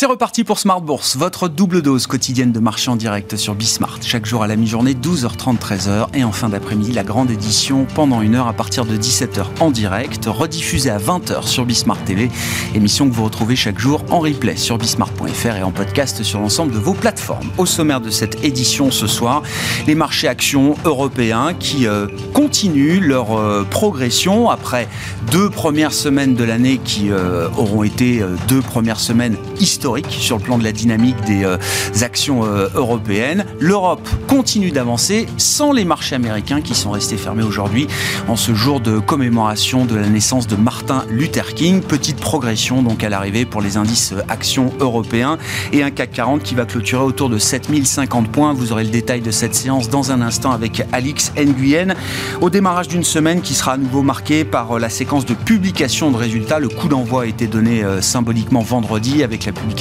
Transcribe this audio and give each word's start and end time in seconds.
C'est 0.00 0.06
reparti 0.06 0.44
pour 0.44 0.58
Smart 0.58 0.80
Bourse, 0.80 1.18
votre 1.18 1.46
double 1.50 1.82
dose 1.82 2.06
quotidienne 2.06 2.52
de 2.52 2.58
marché 2.58 2.90
en 2.90 2.96
direct 2.96 3.36
sur 3.36 3.54
Bismart. 3.54 3.98
Chaque 4.00 4.24
jour 4.24 4.42
à 4.42 4.46
la 4.46 4.56
mi-journée, 4.56 4.94
12h30, 4.94 5.58
13h. 5.58 6.06
Et 6.14 6.24
en 6.24 6.32
fin 6.32 6.48
d'après-midi, 6.48 6.92
la 6.92 7.02
grande 7.02 7.30
édition 7.30 7.86
pendant 7.94 8.22
une 8.22 8.34
heure 8.34 8.46
à 8.46 8.54
partir 8.54 8.86
de 8.86 8.96
17h 8.96 9.44
en 9.60 9.70
direct, 9.70 10.24
rediffusée 10.24 10.88
à 10.88 10.96
20h 10.96 11.46
sur 11.46 11.66
Bismart 11.66 12.02
TV. 12.04 12.30
Émission 12.74 13.10
que 13.10 13.14
vous 13.14 13.24
retrouvez 13.24 13.56
chaque 13.56 13.78
jour 13.78 14.02
en 14.08 14.20
replay 14.20 14.56
sur 14.56 14.78
bismart.fr 14.78 15.56
et 15.56 15.62
en 15.62 15.70
podcast 15.70 16.22
sur 16.22 16.40
l'ensemble 16.40 16.72
de 16.72 16.78
vos 16.78 16.94
plateformes. 16.94 17.50
Au 17.58 17.66
sommaire 17.66 18.00
de 18.00 18.08
cette 18.08 18.42
édition 18.42 18.90
ce 18.90 19.06
soir, 19.06 19.42
les 19.86 19.94
marchés 19.94 20.28
actions 20.28 20.76
européens 20.86 21.52
qui 21.52 21.86
euh, 21.86 22.06
continuent 22.32 23.06
leur 23.06 23.38
euh, 23.38 23.66
progression 23.68 24.48
après 24.48 24.88
deux 25.30 25.50
premières 25.50 25.92
semaines 25.92 26.36
de 26.36 26.44
l'année 26.44 26.80
qui 26.82 27.10
euh, 27.10 27.50
auront 27.58 27.82
été 27.82 28.24
deux 28.48 28.62
premières 28.62 28.98
semaines 28.98 29.36
historiques 29.58 29.89
sur 30.08 30.38
le 30.38 30.42
plan 30.42 30.58
de 30.58 30.64
la 30.64 30.72
dynamique 30.72 31.16
des 31.26 31.44
euh, 31.44 31.56
actions 32.00 32.44
euh, 32.44 32.68
européennes. 32.74 33.44
L'Europe 33.58 34.08
continue 34.28 34.70
d'avancer 34.70 35.26
sans 35.36 35.72
les 35.72 35.84
marchés 35.84 36.14
américains 36.14 36.60
qui 36.60 36.74
sont 36.74 36.90
restés 36.90 37.16
fermés 37.16 37.42
aujourd'hui 37.42 37.88
en 38.28 38.36
ce 38.36 38.54
jour 38.54 38.80
de 38.80 38.98
commémoration 38.98 39.84
de 39.86 39.96
la 39.96 40.08
naissance 40.08 40.46
de 40.46 40.56
Martin 40.56 41.04
Luther 41.10 41.54
King. 41.54 41.80
Petite 41.80 42.18
progression 42.18 42.82
donc 42.82 43.02
à 43.02 43.08
l'arrivée 43.08 43.44
pour 43.44 43.62
les 43.62 43.76
indices 43.76 44.12
euh, 44.12 44.22
actions 44.28 44.72
européens 44.80 45.38
et 45.72 45.82
un 45.82 45.90
CAC 45.90 46.12
40 46.12 46.42
qui 46.42 46.54
va 46.54 46.64
clôturer 46.64 47.02
autour 47.02 47.28
de 47.28 47.38
7050 47.38 48.28
points. 48.28 48.52
Vous 48.52 48.72
aurez 48.72 48.84
le 48.84 48.90
détail 48.90 49.20
de 49.20 49.30
cette 49.30 49.54
séance 49.54 49.88
dans 49.88 50.12
un 50.12 50.22
instant 50.22 50.52
avec 50.52 50.82
Alix 50.92 51.32
Nguyen. 51.36 51.94
Au 52.40 52.50
démarrage 52.50 52.88
d'une 52.88 53.04
semaine 53.04 53.40
qui 53.40 53.54
sera 53.54 53.72
à 53.72 53.76
nouveau 53.76 54.02
marquée 54.02 54.44
par 54.44 54.78
la 54.78 54.88
séquence 54.88 55.26
de 55.26 55.34
publication 55.34 56.10
de 56.10 56.16
résultats. 56.16 56.60
Le 56.60 56.68
coup 56.68 56.88
d'envoi 56.88 57.22
a 57.22 57.26
été 57.26 57.46
donné 57.46 57.82
symboliquement 58.00 58.60
vendredi 58.60 59.22
avec 59.22 59.44
la 59.44 59.52
publication 59.52 59.79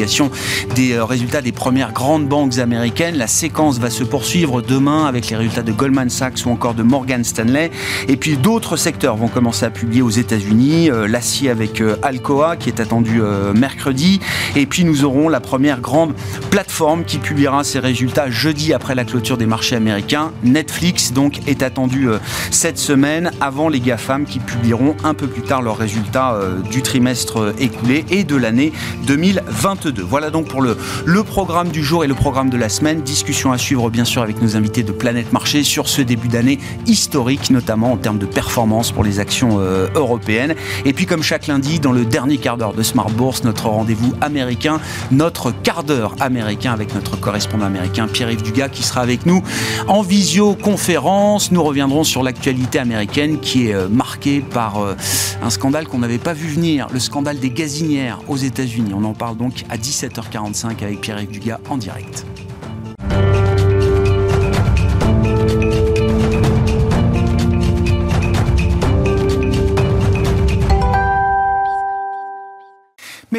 des 0.76 0.94
euh, 0.94 1.04
résultats 1.04 1.42
des 1.42 1.52
premières 1.52 1.92
grandes 1.92 2.26
banques 2.26 2.58
américaines. 2.58 3.18
La 3.18 3.28
séquence 3.28 3.80
va 3.80 3.90
se 3.90 4.06
poursuivre 4.06 4.62
demain 4.62 5.06
avec 5.06 5.30
les 5.30 5.36
résultats 5.36 5.62
de 5.62 5.74
Goldman 5.74 6.10
Sachs 6.10 6.46
ou 6.46 6.50
encore 6.52 6.74
de 6.74 6.84
Morgan 6.84 7.24
Stanley. 7.26 7.70
Et 8.08 8.16
puis 8.16 8.38
d'autres 8.38 8.78
secteurs 8.78 9.18
vont 9.18 9.28
commencer 9.28 9.66
à 9.66 9.70
publier 9.70 10.02
aux 10.02 10.10
États-Unis. 10.10 10.90
Euh, 10.90 11.06
l'acier 11.06 11.50
avec 11.50 11.82
euh, 11.82 11.98
Alcoa 12.02 12.56
qui 12.56 12.70
est 12.70 12.80
attendu 12.80 13.22
mercredi. 13.54 14.20
Et 14.56 14.66
puis 14.66 14.86
nous 14.86 15.04
aurons 15.04 15.28
la 15.28 15.40
première 15.40 15.82
grande 15.82 16.14
plateforme 16.50 17.04
qui 17.04 17.18
publiera 17.18 17.64
ses 17.64 17.80
résultats 17.80 18.30
jeudi 18.30 18.74
après 18.74 18.96
la 18.96 19.04
clôture 19.04 19.38
des 19.38 19.46
marchés 19.46 19.76
américains. 19.76 20.32
Netflix 20.44 21.12
donc 21.12 21.42
est 21.48 21.64
attendu 21.64 22.08
cette 22.52 22.78
semaine 22.78 23.32
avant 23.42 23.68
les 23.70 23.80
GAFAM 23.80 24.26
qui 24.26 24.40
publieront 24.40 24.96
un 25.04 25.14
peu 25.14 25.28
plus 25.28 25.42
tard 25.42 25.62
leurs 25.62 25.78
résultats 25.78 26.40
du 26.70 26.82
trimestre 26.82 27.54
écoulé 27.60 28.06
et 28.10 28.24
de 28.24 28.36
l'année 28.36 28.72
2022. 29.08 29.89
Voilà 29.98 30.30
donc 30.30 30.48
pour 30.48 30.62
le, 30.62 30.78
programme 31.24 31.70
du 31.70 31.84
jour 31.84 32.04
et 32.04 32.08
le 32.08 32.16
programme 32.16 32.50
de 32.50 32.58
la 32.58 32.70
semaine. 32.70 33.02
Discussion 33.02 33.52
à 33.52 33.58
suivre 33.58 33.90
bien 33.90 34.06
sûr 34.06 34.22
avec 34.22 34.42
nos 34.42 34.56
invités 34.56 34.84
de 34.84 34.92
Planète 34.92 35.34
Marché 35.34 35.64
sur 35.64 35.88
ce 35.88 36.02
début 36.02 36.28
d'année 36.28 36.60
historique, 36.86 37.50
notamment 37.50 37.94
en 37.94 37.98
termes 37.98 38.20
de 38.20 38.26
performance 38.26 38.92
pour 38.92 39.04
les 39.04 39.20
actions 39.20 39.60
euh, 39.60 39.88
européennes. 39.96 40.56
Et 40.86 40.94
puis 40.94 41.06
comme 41.06 41.24
chaque 41.24 41.48
lundi, 41.48 41.80
dans 41.80 41.92
le 41.92 42.06
dernier 42.06 42.38
quart 42.38 42.58
d'heure 42.58 42.74
de 42.74 42.84
Smart 42.84 43.10
Bourse, 43.10 43.44
notre 43.44 43.68
rendez-vous 43.68 44.14
américain, 44.22 44.80
notre 45.12 45.52
quart 45.52 45.84
d'heure 45.84 46.16
américain 46.20 46.72
avec 46.72 46.94
notre 46.94 47.20
correspondant 47.20 47.66
américain 47.66 48.08
Pierre-Yves 48.08 48.44
Dugas 48.44 48.70
qui 48.70 48.84
sera 48.84 49.02
avec 49.02 49.26
nous 49.26 49.44
en 49.88 50.02
visioconférence. 50.02 51.52
Nous 51.52 51.64
reviendrons 51.64 52.04
sur 52.04 52.24
l'actualité 52.24 52.80
américaine 52.80 53.40
qui 53.40 53.68
est 53.68 53.74
euh, 53.74 53.88
marquée 53.90 54.42
par 54.42 54.78
euh, 54.78 54.96
un 55.42 55.50
scandale 55.50 55.88
qu'on 55.88 56.00
n'avait 56.00 56.18
pas 56.18 56.34
vu 56.34 56.48
venir, 56.48 56.88
le 56.92 57.00
scandale 57.00 57.40
des 57.40 57.50
gazinières 57.50 58.20
aux 58.28 58.38
États-Unis. 58.38 58.92
On 58.96 59.04
en 59.04 59.14
parle 59.14 59.38
donc 59.38 59.66
à 59.70 59.78
17h45 59.78 60.84
avec 60.84 61.02
Pierre-Yves 61.02 61.32
Dugas 61.32 61.60
en 61.70 61.78
direct. 61.78 62.26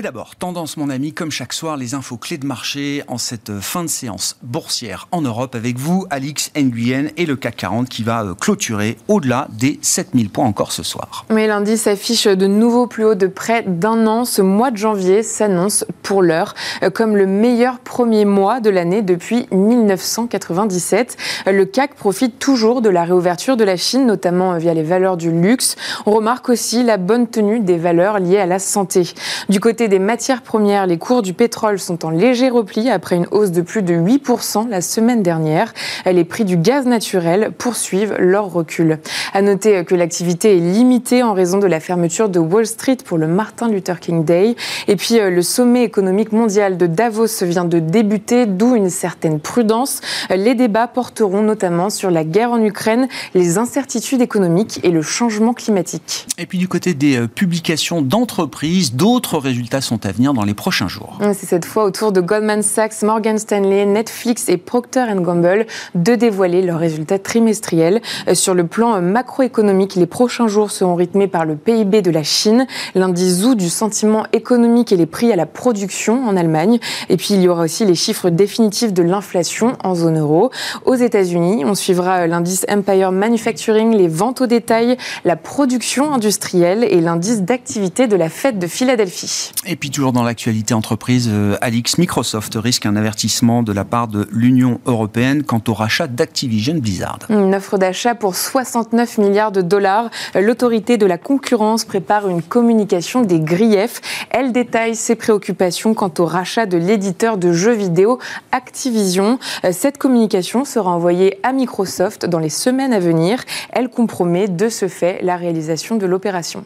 Mais 0.00 0.04
d'abord, 0.04 0.34
tendance 0.34 0.78
mon 0.78 0.88
ami, 0.88 1.12
comme 1.12 1.30
chaque 1.30 1.52
soir, 1.52 1.76
les 1.76 1.92
infos 1.92 2.16
clés 2.16 2.38
de 2.38 2.46
marché 2.46 3.02
en 3.06 3.18
cette 3.18 3.60
fin 3.60 3.84
de 3.84 3.88
séance 3.90 4.38
boursière 4.40 5.08
en 5.12 5.20
Europe 5.20 5.54
avec 5.54 5.76
vous, 5.76 6.06
Alix 6.08 6.50
Nguyen 6.56 7.08
et 7.18 7.26
le 7.26 7.36
CAC 7.36 7.56
40 7.56 7.86
qui 7.86 8.02
va 8.02 8.24
euh, 8.24 8.34
clôturer 8.34 8.96
au-delà 9.08 9.46
des 9.50 9.78
7000 9.82 10.30
points 10.30 10.46
encore 10.46 10.72
ce 10.72 10.82
soir. 10.82 11.26
Mais 11.28 11.46
l'indice 11.46 11.86
affiche 11.86 12.26
de 12.26 12.46
nouveaux 12.46 12.86
plus 12.86 13.04
hauts 13.04 13.14
de 13.14 13.26
près 13.26 13.62
d'un 13.62 14.06
an. 14.06 14.24
Ce 14.24 14.40
mois 14.40 14.70
de 14.70 14.78
janvier 14.78 15.22
s'annonce 15.22 15.84
pour 16.02 16.22
l'heure 16.22 16.54
euh, 16.82 16.88
comme 16.88 17.14
le 17.14 17.26
meilleur 17.26 17.78
premier 17.78 18.24
mois 18.24 18.60
de 18.60 18.70
l'année 18.70 19.02
depuis 19.02 19.48
1997. 19.52 21.18
Euh, 21.46 21.52
le 21.52 21.66
CAC 21.66 21.94
profite 21.94 22.38
toujours 22.38 22.80
de 22.80 22.88
la 22.88 23.04
réouverture 23.04 23.58
de 23.58 23.64
la 23.64 23.76
Chine, 23.76 24.06
notamment 24.06 24.56
via 24.56 24.72
les 24.72 24.82
valeurs 24.82 25.18
du 25.18 25.30
luxe. 25.30 25.76
On 26.06 26.12
remarque 26.12 26.48
aussi 26.48 26.84
la 26.84 26.96
bonne 26.96 27.28
tenue 27.28 27.60
des 27.60 27.76
valeurs 27.76 28.18
liées 28.18 28.38
à 28.38 28.46
la 28.46 28.58
santé. 28.58 29.12
Du 29.50 29.60
côté 29.60 29.88
des 29.90 29.98
matières 29.98 30.40
premières, 30.40 30.86
les 30.86 30.96
cours 30.96 31.20
du 31.20 31.34
pétrole 31.34 31.78
sont 31.78 32.06
en 32.06 32.10
léger 32.10 32.48
repli 32.48 32.88
après 32.88 33.16
une 33.16 33.26
hausse 33.32 33.50
de 33.50 33.60
plus 33.60 33.82
de 33.82 33.92
8% 33.92 34.68
la 34.70 34.80
semaine 34.80 35.22
dernière. 35.22 35.74
Les 36.06 36.24
prix 36.24 36.44
du 36.44 36.56
gaz 36.56 36.86
naturel 36.86 37.50
poursuivent 37.58 38.14
leur 38.18 38.52
recul. 38.52 39.00
À 39.34 39.42
noter 39.42 39.84
que 39.84 39.94
l'activité 39.94 40.56
est 40.56 40.60
limitée 40.60 41.22
en 41.22 41.34
raison 41.34 41.58
de 41.58 41.66
la 41.66 41.80
fermeture 41.80 42.28
de 42.28 42.38
Wall 42.38 42.66
Street 42.66 42.98
pour 43.04 43.18
le 43.18 43.26
Martin 43.26 43.68
Luther 43.68 43.98
King 43.98 44.24
Day. 44.24 44.54
Et 44.86 44.94
puis 44.94 45.18
euh, 45.18 45.28
le 45.28 45.42
sommet 45.42 45.82
économique 45.82 46.32
mondial 46.32 46.78
de 46.78 46.86
Davos 46.86 47.42
vient 47.42 47.64
de 47.64 47.80
débuter, 47.80 48.46
d'où 48.46 48.76
une 48.76 48.90
certaine 48.90 49.40
prudence. 49.40 50.00
Les 50.30 50.54
débats 50.54 50.86
porteront 50.86 51.42
notamment 51.42 51.90
sur 51.90 52.12
la 52.12 52.22
guerre 52.22 52.52
en 52.52 52.62
Ukraine, 52.62 53.08
les 53.34 53.58
incertitudes 53.58 54.22
économiques 54.22 54.78
et 54.84 54.90
le 54.90 55.02
changement 55.02 55.52
climatique. 55.52 56.28
Et 56.38 56.46
puis 56.46 56.58
du 56.58 56.68
côté 56.68 56.94
des 56.94 57.16
euh, 57.16 57.26
publications 57.26 58.02
d'entreprises, 58.02 58.94
d'autres 58.94 59.38
résultats 59.38 59.79
sont 59.82 60.06
à 60.06 60.12
venir 60.12 60.34
dans 60.34 60.44
les 60.44 60.54
prochains 60.54 60.88
jours. 60.88 61.18
C'est 61.20 61.46
cette 61.46 61.64
fois 61.64 61.84
au 61.84 61.90
tour 61.90 62.12
de 62.12 62.20
Goldman 62.20 62.62
Sachs, 62.62 63.02
Morgan 63.02 63.38
Stanley, 63.38 63.86
Netflix 63.86 64.48
et 64.48 64.56
Procter 64.56 65.06
Gamble 65.16 65.66
de 65.94 66.14
dévoiler 66.14 66.62
leurs 66.62 66.78
résultats 66.78 67.18
trimestriels. 67.18 68.00
Euh, 68.28 68.34
sur 68.34 68.54
le 68.54 68.66
plan 68.66 68.94
euh, 68.94 69.00
macroéconomique, 69.00 69.94
les 69.94 70.06
prochains 70.06 70.48
jours 70.48 70.70
seront 70.70 70.94
rythmés 70.94 71.26
par 71.26 71.44
le 71.44 71.56
PIB 71.56 72.02
de 72.02 72.10
la 72.10 72.22
Chine, 72.22 72.66
l'indice 72.94 73.40
ZOO 73.40 73.54
du 73.54 73.68
sentiment 73.68 74.26
économique 74.32 74.92
et 74.92 74.96
les 74.96 75.06
prix 75.06 75.32
à 75.32 75.36
la 75.36 75.46
production 75.46 76.26
en 76.26 76.36
Allemagne. 76.36 76.78
Et 77.08 77.16
puis 77.16 77.34
il 77.34 77.42
y 77.42 77.48
aura 77.48 77.64
aussi 77.64 77.84
les 77.84 77.94
chiffres 77.94 78.30
définitifs 78.30 78.92
de 78.92 79.02
l'inflation 79.02 79.76
en 79.82 79.94
zone 79.94 80.18
euro. 80.18 80.50
Aux 80.84 80.94
États-Unis, 80.94 81.64
on 81.64 81.74
suivra 81.74 82.20
euh, 82.20 82.26
l'indice 82.26 82.66
Empire 82.70 83.12
Manufacturing, 83.12 83.96
les 83.96 84.08
ventes 84.08 84.40
au 84.40 84.46
détail, 84.46 84.96
la 85.24 85.36
production 85.36 86.12
industrielle 86.12 86.84
et 86.84 87.00
l'indice 87.00 87.42
d'activité 87.42 88.06
de 88.06 88.16
la 88.16 88.28
fête 88.28 88.58
de 88.58 88.66
Philadelphie. 88.66 89.52
Et 89.66 89.76
puis 89.76 89.90
toujours 89.90 90.12
dans 90.12 90.22
l'actualité 90.22 90.72
entreprise, 90.72 91.28
euh, 91.30 91.58
Alix, 91.60 91.98
Microsoft 91.98 92.54
risque 92.54 92.86
un 92.86 92.96
avertissement 92.96 93.62
de 93.62 93.72
la 93.72 93.84
part 93.84 94.08
de 94.08 94.26
l'Union 94.32 94.80
européenne 94.86 95.42
quant 95.42 95.60
au 95.68 95.74
rachat 95.74 96.06
d'Activision 96.06 96.76
Blizzard. 96.76 97.18
Une 97.28 97.54
offre 97.54 97.76
d'achat 97.76 98.14
pour 98.14 98.36
69 98.36 99.18
milliards 99.18 99.52
de 99.52 99.60
dollars. 99.60 100.08
L'autorité 100.34 100.96
de 100.96 101.04
la 101.04 101.18
concurrence 101.18 101.84
prépare 101.84 102.26
une 102.26 102.40
communication 102.40 103.20
des 103.20 103.38
griefs. 103.38 104.00
Elle 104.30 104.52
détaille 104.52 104.96
ses 104.96 105.14
préoccupations 105.14 105.92
quant 105.92 106.12
au 106.18 106.24
rachat 106.24 106.64
de 106.64 106.78
l'éditeur 106.78 107.36
de 107.36 107.52
jeux 107.52 107.74
vidéo 107.74 108.18
Activision. 108.52 109.38
Cette 109.72 109.98
communication 109.98 110.64
sera 110.64 110.90
envoyée 110.90 111.38
à 111.42 111.52
Microsoft 111.52 112.24
dans 112.24 112.38
les 112.38 112.48
semaines 112.48 112.94
à 112.94 112.98
venir. 112.98 113.44
Elle 113.72 113.90
compromet 113.90 114.48
de 114.48 114.70
ce 114.70 114.88
fait 114.88 115.20
la 115.22 115.36
réalisation 115.36 115.96
de 115.96 116.06
l'opération. 116.06 116.64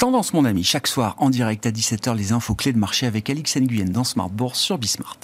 Tendance 0.00 0.32
mon 0.32 0.46
ami, 0.46 0.64
chaque 0.64 0.86
soir 0.86 1.14
en 1.18 1.28
direct 1.28 1.66
à 1.66 1.70
17h 1.70 2.16
les 2.16 2.32
infos 2.32 2.54
clés 2.54 2.72
de 2.72 2.78
marché 2.78 3.06
avec 3.06 3.28
Alix 3.28 3.54
Nguyen 3.58 3.84
dans 3.84 4.02
Smart 4.02 4.30
Bourse 4.30 4.58
sur 4.58 4.78
Bismart. 4.78 5.18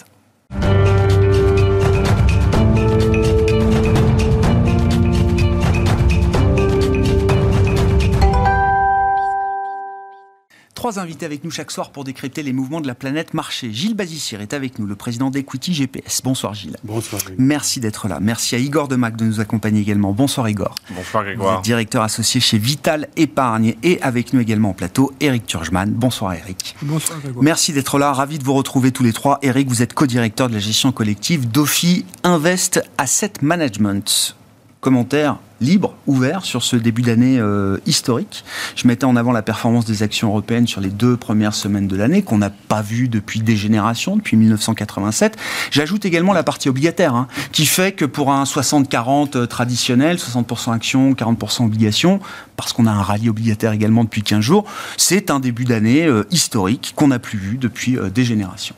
Trois 10.77 10.99
invités 10.99 11.25
avec 11.25 11.43
nous 11.43 11.51
chaque 11.51 11.71
soir 11.71 11.91
pour 11.91 12.05
décrypter 12.05 12.43
les 12.43 12.53
mouvements 12.53 12.83
de 12.83 12.87
la 12.87 12.95
planète 12.95 13.33
marché. 13.33 13.73
Gilles 13.73 13.95
Bazissir 13.95 14.43
est 14.43 14.53
avec 14.53 14.79
nous, 14.79 14.85
le 14.85 14.95
président 14.95 15.31
d'Equity 15.31 15.73
GPS. 15.73 16.21
Bonsoir 16.23 16.53
Gilles. 16.53 16.77
Bonsoir. 16.85 17.23
Merci 17.39 17.81
d'être 17.81 18.09
là. 18.09 18.19
Merci 18.21 18.57
à 18.57 18.59
Igor 18.59 18.87
Demac 18.87 19.17
de 19.17 19.25
nous 19.25 19.41
accompagner 19.41 19.81
également. 19.81 20.13
Bonsoir 20.13 20.51
Igor. 20.51 20.75
Bonsoir 20.91 21.25
Grégoire. 21.25 21.55
Vous 21.55 21.59
êtes 21.61 21.65
directeur 21.65 22.03
associé 22.03 22.43
chez 22.43 22.59
Vital 22.59 23.09
Épargne 23.17 23.75
et 23.83 24.03
avec 24.03 24.35
nous 24.35 24.41
également 24.41 24.69
en 24.69 24.75
plateau 24.75 25.15
Eric 25.21 25.47
Turgeman. 25.47 25.91
Bonsoir 25.91 26.35
Eric. 26.35 26.77
Bonsoir 26.83 27.21
Grégoire. 27.21 27.43
Merci 27.43 27.73
d'être 27.73 27.99
là. 27.99 28.13
Ravi 28.13 28.39
de 28.39 28.45
vous 28.45 28.53
retrouver 28.53 28.93
tous 28.93 29.03
les 29.03 29.15
trois. 29.15 29.39
Eric, 29.41 29.69
vous 29.69 29.81
êtes 29.81 29.95
co-directeur 29.95 30.51
de 30.51 30.53
la 30.53 30.61
gestion 30.61 30.93
collective 30.93 31.51
d'Ofi 31.51 32.05
Invest 32.23 32.83
Asset 32.99 33.33
Management. 33.41 34.37
Commentaire 34.81 35.39
libre, 35.61 35.95
ouvert 36.07 36.45
sur 36.45 36.63
ce 36.63 36.77
début 36.77 37.03
d'année 37.03 37.39
euh, 37.41 37.79
historique. 37.87 38.45
Je 38.75 38.87
mettais 38.87 39.05
en 39.05 39.17
avant 39.17 39.33
la 39.33 39.43
performance 39.43 39.87
des 39.87 40.03
actions 40.03 40.29
européennes 40.29 40.67
sur 40.67 40.81
les 40.81 40.91
deux 40.91 41.17
premières 41.17 41.55
semaines 41.55 41.89
de 41.89 41.97
l'année, 41.97 42.23
qu'on 42.23 42.39
n'a 42.39 42.51
pas 42.51 42.83
vu 42.83 43.09
depuis 43.09 43.41
des 43.41 43.57
générations, 43.57 44.17
depuis 44.17 44.37
1987. 44.37 45.37
J'ajoute 45.71 46.05
également 46.05 46.33
la 46.33 46.43
partie 46.43 46.69
obligataire, 46.69 47.15
hein, 47.15 47.27
qui 47.53 47.65
fait 47.65 47.93
que 47.93 48.05
pour 48.05 48.31
un 48.33 48.45
60-40 48.45 49.37
euh, 49.37 49.47
traditionnel, 49.47 50.19
60% 50.19 50.73
actions, 50.73 51.13
40% 51.13 51.65
obligations, 51.65 52.21
parce 52.57 52.73
qu'on 52.73 52.87
a 52.87 52.93
un 52.93 53.03
rallye 53.03 53.31
obligataire 53.31 53.73
également 53.73 54.05
depuis 54.05 54.23
15 54.23 54.41
jours, 54.41 54.65
c'est 54.97 55.31
un 55.31 55.41
début 55.41 55.65
d'année 55.65 56.07
euh, 56.07 56.25
historique 56.31 56.93
qu'on 56.97 57.09
n'a 57.09 57.19
plus 57.19 57.39
vu 57.39 57.57
depuis 57.57 57.99
des 58.15 58.25
générations. 58.25 58.75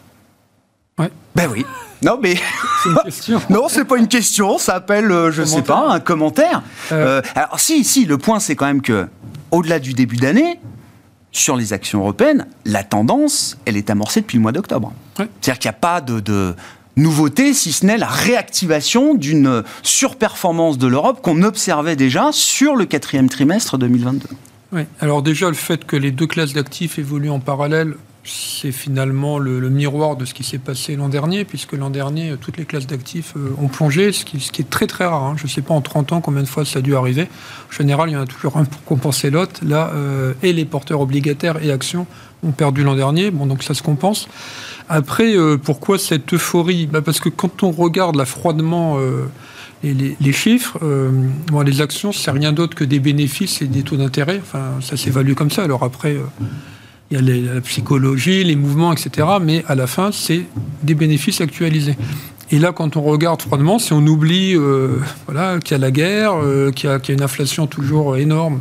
Ben 1.38 1.48
oui. 1.52 1.64
Non, 2.02 2.18
mais. 2.20 2.34
C'est 2.82 2.88
une 2.88 2.98
question. 3.04 3.40
non, 3.50 3.68
c'est 3.68 3.84
pas 3.84 3.96
une 3.96 4.08
question, 4.08 4.58
ça 4.58 4.74
appelle, 4.74 5.12
euh, 5.12 5.30
je 5.30 5.44
sais 5.44 5.62
pas, 5.62 5.88
un 5.88 6.00
commentaire. 6.00 6.62
Euh. 6.90 7.20
Euh, 7.20 7.22
alors, 7.36 7.60
si, 7.60 7.84
si, 7.84 8.06
le 8.06 8.18
point, 8.18 8.40
c'est 8.40 8.56
quand 8.56 8.66
même 8.66 8.82
que, 8.82 9.06
au-delà 9.52 9.78
du 9.78 9.92
début 9.92 10.16
d'année, 10.16 10.58
sur 11.30 11.54
les 11.54 11.72
actions 11.72 12.00
européennes, 12.00 12.48
la 12.64 12.82
tendance, 12.82 13.56
elle 13.66 13.76
est 13.76 13.88
amorcée 13.88 14.20
depuis 14.22 14.36
le 14.36 14.42
mois 14.42 14.50
d'octobre. 14.50 14.92
C'est-à-dire 15.16 15.60
qu'il 15.60 15.68
n'y 15.68 15.76
a 15.76 15.78
pas 15.78 16.00
de, 16.00 16.18
de 16.18 16.56
nouveauté, 16.96 17.54
si 17.54 17.70
ce 17.70 17.86
n'est 17.86 17.98
la 17.98 18.08
réactivation 18.08 19.14
d'une 19.14 19.62
surperformance 19.84 20.76
de 20.76 20.88
l'Europe 20.88 21.20
qu'on 21.22 21.44
observait 21.44 21.94
déjà 21.94 22.30
sur 22.32 22.74
le 22.74 22.84
quatrième 22.84 23.28
trimestre 23.28 23.78
2022. 23.78 24.26
Oui. 24.72 24.82
Alors 25.00 25.22
déjà, 25.22 25.46
le 25.46 25.54
fait 25.54 25.84
que 25.84 25.94
les 25.94 26.10
deux 26.10 26.26
classes 26.26 26.52
d'actifs 26.52 26.98
évoluent 26.98 27.30
en 27.30 27.38
parallèle, 27.38 27.94
c'est 28.28 28.72
finalement 28.72 29.38
le, 29.38 29.68
miroir 29.70 30.16
de 30.16 30.24
ce 30.24 30.34
qui 30.34 30.44
s'est 30.44 30.58
passé 30.58 30.96
l'an 30.96 31.08
dernier, 31.08 31.44
puisque 31.44 31.72
l'an 31.72 31.90
dernier, 31.90 32.34
toutes 32.40 32.56
les 32.56 32.64
classes 32.64 32.86
d'actifs 32.86 33.34
euh, 33.36 33.50
ont 33.60 33.68
plongé, 33.68 34.12
ce 34.12 34.24
qui, 34.24 34.36
est 34.36 34.70
très 34.70 34.86
très 34.86 35.06
rare. 35.06 35.22
hein. 35.22 35.34
Je 35.36 35.44
ne 35.44 35.48
sais 35.48 35.62
pas 35.62 35.74
en 35.74 35.80
30 35.80 36.12
ans 36.12 36.20
combien 36.20 36.42
de 36.42 36.48
fois 36.48 36.64
ça 36.64 36.80
a 36.80 36.82
dû 36.82 36.94
arriver. 36.94 37.28
En 37.70 37.76
général, 37.76 38.10
il 38.10 38.12
y 38.12 38.16
en 38.16 38.22
a 38.22 38.26
toujours 38.26 38.56
un 38.56 38.64
pour 38.64 38.82
compenser 38.84 39.30
l'autre. 39.30 39.60
Là, 39.64 39.90
euh, 39.94 40.34
et 40.42 40.52
les 40.52 40.64
porteurs 40.64 41.00
obligataires 41.00 41.62
et 41.62 41.72
actions 41.72 42.06
ont 42.42 42.52
perdu 42.52 42.84
l'an 42.84 42.94
dernier. 42.94 43.30
Bon, 43.30 43.46
donc 43.46 43.62
ça 43.62 43.74
se 43.74 43.82
compense. 43.82 44.28
Après, 44.88 45.36
euh, 45.36 45.56
pourquoi 45.56 45.98
cette 45.98 46.32
euphorie? 46.34 46.86
Bah 46.86 47.02
Parce 47.02 47.20
que 47.20 47.28
quand 47.28 47.62
on 47.62 47.70
regarde 47.70 48.16
là 48.16 48.24
froidement 48.24 48.98
euh, 49.84 50.14
les, 50.20 50.32
chiffres, 50.32 50.78
euh, 50.82 51.10
les 51.64 51.80
actions, 51.80 52.12
c'est 52.12 52.30
rien 52.30 52.52
d'autre 52.52 52.74
que 52.74 52.84
des 52.84 52.98
bénéfices 52.98 53.62
et 53.62 53.66
des 53.66 53.82
taux 53.82 53.96
d'intérêt. 53.96 54.40
Enfin, 54.42 54.72
ça 54.80 54.96
s'évalue 54.96 55.34
comme 55.34 55.50
ça. 55.50 55.62
Alors 55.62 55.84
après, 55.84 56.14
euh, 56.14 56.24
il 57.10 57.16
y 57.16 57.50
a 57.50 57.54
la 57.54 57.60
psychologie, 57.60 58.44
les 58.44 58.56
mouvements, 58.56 58.92
etc. 58.92 59.26
Mais 59.40 59.64
à 59.66 59.74
la 59.74 59.86
fin, 59.86 60.10
c'est 60.12 60.42
des 60.82 60.94
bénéfices 60.94 61.40
actualisés. 61.40 61.96
Et 62.50 62.58
là, 62.58 62.72
quand 62.72 62.96
on 62.96 63.02
regarde 63.02 63.42
froidement, 63.42 63.78
si 63.78 63.92
on 63.92 64.06
oublie 64.06 64.54
euh, 64.54 64.98
voilà, 65.26 65.58
qu'il 65.58 65.72
y 65.72 65.74
a 65.74 65.78
la 65.78 65.90
guerre, 65.90 66.32
euh, 66.42 66.70
qu'il 66.70 66.88
y, 66.88 66.92
a 66.92 67.00
une 67.08 67.22
inflation 67.22 67.66
toujours 67.66 68.16
énorme, 68.16 68.60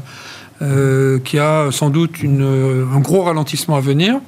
euh, 0.61 1.19
qu'il 1.19 1.37
y 1.37 1.41
a 1.41 1.71
sans 1.71 1.89
doute 1.89 2.15
un 2.23 2.99
gros 2.99 3.23
ralentissement 3.23 3.75
à 3.75 3.81
venir, 3.81 4.19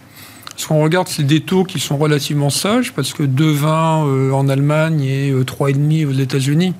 ce 0.60 0.68
qu'on 0.68 0.84
regarde, 0.84 1.08
c'est 1.08 1.24
des 1.24 1.40
taux 1.40 1.64
qui 1.64 1.80
sont 1.80 1.96
relativement 1.96 2.50
sages, 2.50 2.92
parce 2.92 3.14
que 3.14 3.24
2,20 3.24 4.06
euh, 4.06 4.32
en 4.34 4.50
Allemagne 4.50 5.02
et 5.04 5.32
euh, 5.32 5.46
3,5 5.46 6.06
aux 6.06 6.12
États-Unis. 6.12 6.74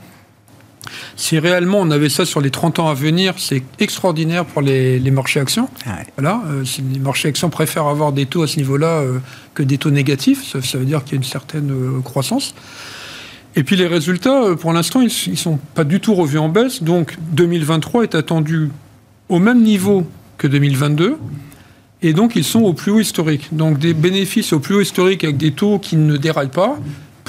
Si 1.16 1.40
réellement 1.40 1.80
on 1.80 1.92
avait 1.92 2.10
ça 2.10 2.26
sur 2.26 2.42
les 2.42 2.50
30 2.50 2.80
ans 2.80 2.88
à 2.88 2.94
venir, 2.94 3.36
c'est 3.38 3.64
extraordinaire 3.80 4.46
pour 4.46 4.62
les, 4.62 5.00
les 5.00 5.12
marchés 5.12 5.40
actions. 5.40 5.70
Ouais. 5.86 6.06
Voilà, 6.18 6.42
euh, 6.48 6.66
si 6.66 6.82
les 6.82 7.00
marchés 7.00 7.28
actions 7.28 7.50
préfèrent 7.50 7.88
avoir 7.88 8.12
des 8.12 8.26
taux 8.26 8.44
à 8.44 8.48
ce 8.48 8.58
niveau-là 8.58 9.00
euh, 9.00 9.20
que 9.54 9.64
des 9.64 9.78
taux 9.78 9.92
négatifs. 9.92 10.46
Ça, 10.46 10.62
ça 10.62 10.78
veut 10.78 10.86
dire 10.86 11.04
qu'il 11.04 11.14
y 11.14 11.16
a 11.16 11.18
une 11.18 11.24
certaine 11.24 11.72
euh, 11.72 12.02
croissance. 12.02 12.56
Et 13.56 13.64
puis 13.64 13.76
les 13.76 13.88
résultats, 13.88 14.56
pour 14.60 14.74
l'instant, 14.74 15.02
ils 15.02 15.32
ne 15.32 15.36
sont 15.36 15.60
pas 15.74 15.84
du 15.84 16.00
tout 16.00 16.14
revus 16.14 16.38
en 16.38 16.50
baisse. 16.50 16.84
Donc 16.84 17.18
2023 17.32 18.04
est 18.04 18.16
attendu 18.16 18.70
au 19.28 19.40
même 19.40 19.62
niveau 19.62 20.06
que 20.38 20.48
2022. 20.48 21.18
Et 22.02 22.14
donc 22.14 22.36
ils 22.36 22.44
sont 22.44 22.62
au 22.62 22.74
plus 22.74 22.92
haut 22.92 23.00
historique. 23.00 23.50
Donc 23.52 23.78
des 23.80 23.94
bénéfices 23.94 24.54
au 24.54 24.60
plus 24.60 24.76
haut 24.76 24.82
historique 24.82 25.24
avec 25.24 25.38
des 25.38 25.52
taux 25.52 25.80
qui 25.80 25.96
ne 25.96 26.18
déraillent 26.18 26.48
pas. 26.48 26.78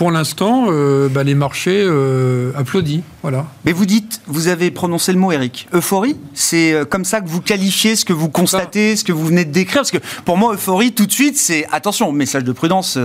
Pour 0.00 0.10
l'instant, 0.10 0.68
euh, 0.70 1.10
bah, 1.10 1.24
les 1.24 1.34
marchés 1.34 1.84
euh, 1.84 2.52
applaudissent. 2.56 3.02
Voilà. 3.20 3.44
Mais 3.66 3.72
vous 3.72 3.84
dites, 3.84 4.22
vous 4.26 4.48
avez 4.48 4.70
prononcé 4.70 5.12
le 5.12 5.18
mot, 5.18 5.30
Eric. 5.30 5.68
Euphorie 5.74 6.16
C'est 6.32 6.72
euh, 6.72 6.86
comme 6.86 7.04
ça 7.04 7.20
que 7.20 7.28
vous 7.28 7.42
qualifiez 7.42 7.96
ce 7.96 8.06
que 8.06 8.14
vous 8.14 8.30
constatez, 8.30 8.96
ce 8.96 9.04
que 9.04 9.12
vous 9.12 9.26
venez 9.26 9.44
de 9.44 9.52
décrire 9.52 9.80
Parce 9.80 9.90
que 9.90 9.98
pour 10.24 10.38
moi, 10.38 10.54
euphorie, 10.54 10.92
tout 10.92 11.04
de 11.04 11.12
suite, 11.12 11.36
c'est 11.36 11.66
attention, 11.70 12.12
message 12.12 12.44
de 12.44 12.52
prudence 12.52 12.98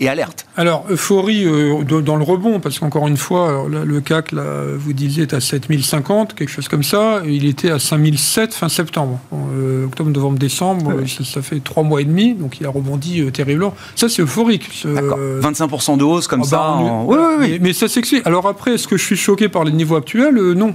et 0.00 0.08
alerte. 0.08 0.46
Alors, 0.56 0.84
euphorie 0.90 1.44
euh, 1.44 1.82
de- 1.84 2.00
dans 2.00 2.16
le 2.16 2.22
rebond, 2.24 2.60
parce 2.60 2.78
qu'encore 2.78 3.08
une 3.08 3.16
fois, 3.16 3.48
alors 3.48 3.68
là, 3.68 3.84
le 3.84 4.00
CAC, 4.00 4.32
là, 4.32 4.62
vous 4.76 4.92
disiez, 4.92 5.24
est 5.24 5.34
à 5.34 5.40
7050, 5.40 6.34
quelque 6.34 6.48
chose 6.50 6.68
comme 6.68 6.82
ça. 6.82 7.22
Il 7.26 7.44
était 7.46 7.70
à 7.70 7.78
5007 7.78 8.54
fin 8.54 8.68
septembre. 8.68 9.18
Bon, 9.30 9.46
euh, 9.56 9.86
octobre, 9.86 10.10
novembre, 10.10 10.38
décembre, 10.38 10.92
ça, 11.06 11.24
ça 11.24 11.42
fait 11.42 11.60
trois 11.60 11.82
mois 11.82 12.00
et 12.00 12.04
demi, 12.04 12.34
donc 12.34 12.60
il 12.60 12.66
a 12.66 12.70
rebondi 12.70 13.20
euh, 13.22 13.30
terriblement. 13.30 13.74
Ça, 13.96 14.08
c'est 14.08 14.22
euphorique. 14.22 14.68
ce- 14.72 14.88
D'accord. 14.88 15.18
25% 15.18 15.96
de 15.96 16.04
hausse 16.04 16.26
comme 16.28 16.42
ah 16.44 16.48
ça. 16.48 16.56
bah, 16.56 16.68
en- 16.78 17.04
Oui, 17.06 17.16
oui, 17.18 17.34
oui. 17.40 17.46
Mais, 17.52 17.58
mais 17.60 17.72
ça 17.72 17.88
s'explique. 17.88 18.26
Alors 18.26 18.46
après, 18.46 18.74
est-ce 18.74 18.86
que 18.88 18.96
je 18.96 19.04
suis 19.04 19.16
choqué 19.16 19.48
par 19.48 19.64
les 19.64 19.72
niveaux 19.72 19.96
actuels? 19.96 20.34
Non. 20.52 20.74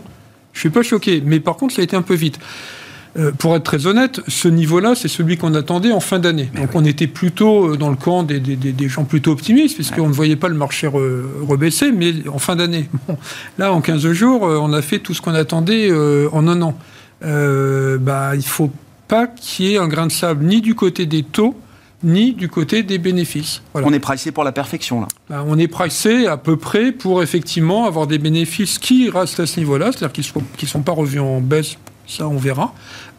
Je 0.53 0.59
suis 0.59 0.69
pas 0.69 0.83
choqué. 0.83 1.21
Mais 1.25 1.39
par 1.39 1.55
contre, 1.55 1.73
ça 1.73 1.81
a 1.81 1.83
été 1.83 1.95
un 1.95 2.01
peu 2.03 2.13
vite. 2.13 2.39
Euh, 3.15 3.31
pour 3.31 3.55
être 3.55 3.63
très 3.63 3.85
honnête, 3.85 4.21
ce 4.27 4.47
niveau-là, 4.47 4.95
c'est 4.95 5.07
celui 5.07 5.37
qu'on 5.37 5.53
attendait 5.53 5.91
en 5.91 5.99
fin 5.99 6.17
d'année. 6.17 6.49
Donc 6.55 6.69
on 6.73 6.83
était 6.83 7.05
plutôt 7.05 7.73
euh, 7.73 7.77
dans 7.77 7.89
le 7.91 7.95
camp 7.95 8.23
des, 8.23 8.39
des- 8.39 8.55
des- 8.55 8.71
des 8.71 8.89
gens 8.89 9.03
plutôt 9.03 9.31
optimistes, 9.31 9.75
puisqu'on 9.75 10.07
ne 10.07 10.13
voyait 10.13 10.35
pas 10.35 10.47
le 10.47 10.55
marché 10.55 10.87
re- 10.87 11.21
rebaisser, 11.47 11.91
mais 11.91 12.13
en 12.27 12.39
fin 12.39 12.55
d'année. 12.55 12.89
Bon, 13.07 13.17
là, 13.59 13.71
en 13.71 13.81
15 13.81 14.11
jours, 14.13 14.47
euh, 14.47 14.57
on 14.59 14.73
a 14.73 14.81
fait 14.81 14.97
tout 14.99 15.13
ce 15.13 15.21
qu'on 15.21 15.35
attendait 15.35 15.89
euh, 15.91 16.27
en 16.31 16.47
un 16.47 16.61
an. 16.63 16.75
Euh, 17.23 17.97
bah, 17.99 18.35
il 18.35 18.43
faut 18.45 18.71
pas 19.07 19.27
qu'il 19.27 19.65
y 19.67 19.73
ait 19.75 19.77
un 19.77 19.87
grain 19.87 20.07
de 20.07 20.11
sable 20.11 20.43
ni 20.45 20.61
du 20.61 20.73
côté 20.73 21.05
des 21.05 21.21
taux, 21.23 21.55
ni 22.03 22.33
du 22.33 22.49
côté 22.49 22.81
des 22.83 22.97
bénéfices. 22.97 23.61
Voilà. 23.73 23.87
On 23.87 23.93
est 23.93 23.99
pricé 23.99 24.31
pour 24.31 24.43
la 24.43 24.51
perfection, 24.51 25.01
là. 25.01 25.07
Ben, 25.29 25.45
On 25.47 25.57
est 25.59 25.67
pricé 25.67 26.25
à 26.27 26.37
peu 26.37 26.57
près 26.57 26.91
pour 26.91 27.21
effectivement 27.21 27.85
avoir 27.85 28.07
des 28.07 28.17
bénéfices 28.17 28.79
qui 28.79 29.09
restent 29.09 29.39
à 29.39 29.45
ce 29.45 29.59
niveau-là, 29.59 29.91
c'est-à-dire 29.91 30.11
qu'ils 30.11 30.25
ne 30.63 30.67
sont 30.67 30.81
pas 30.81 30.91
revus 30.93 31.19
en 31.19 31.39
baisse, 31.41 31.77
ça 32.07 32.27
on 32.27 32.37
verra. 32.37 32.73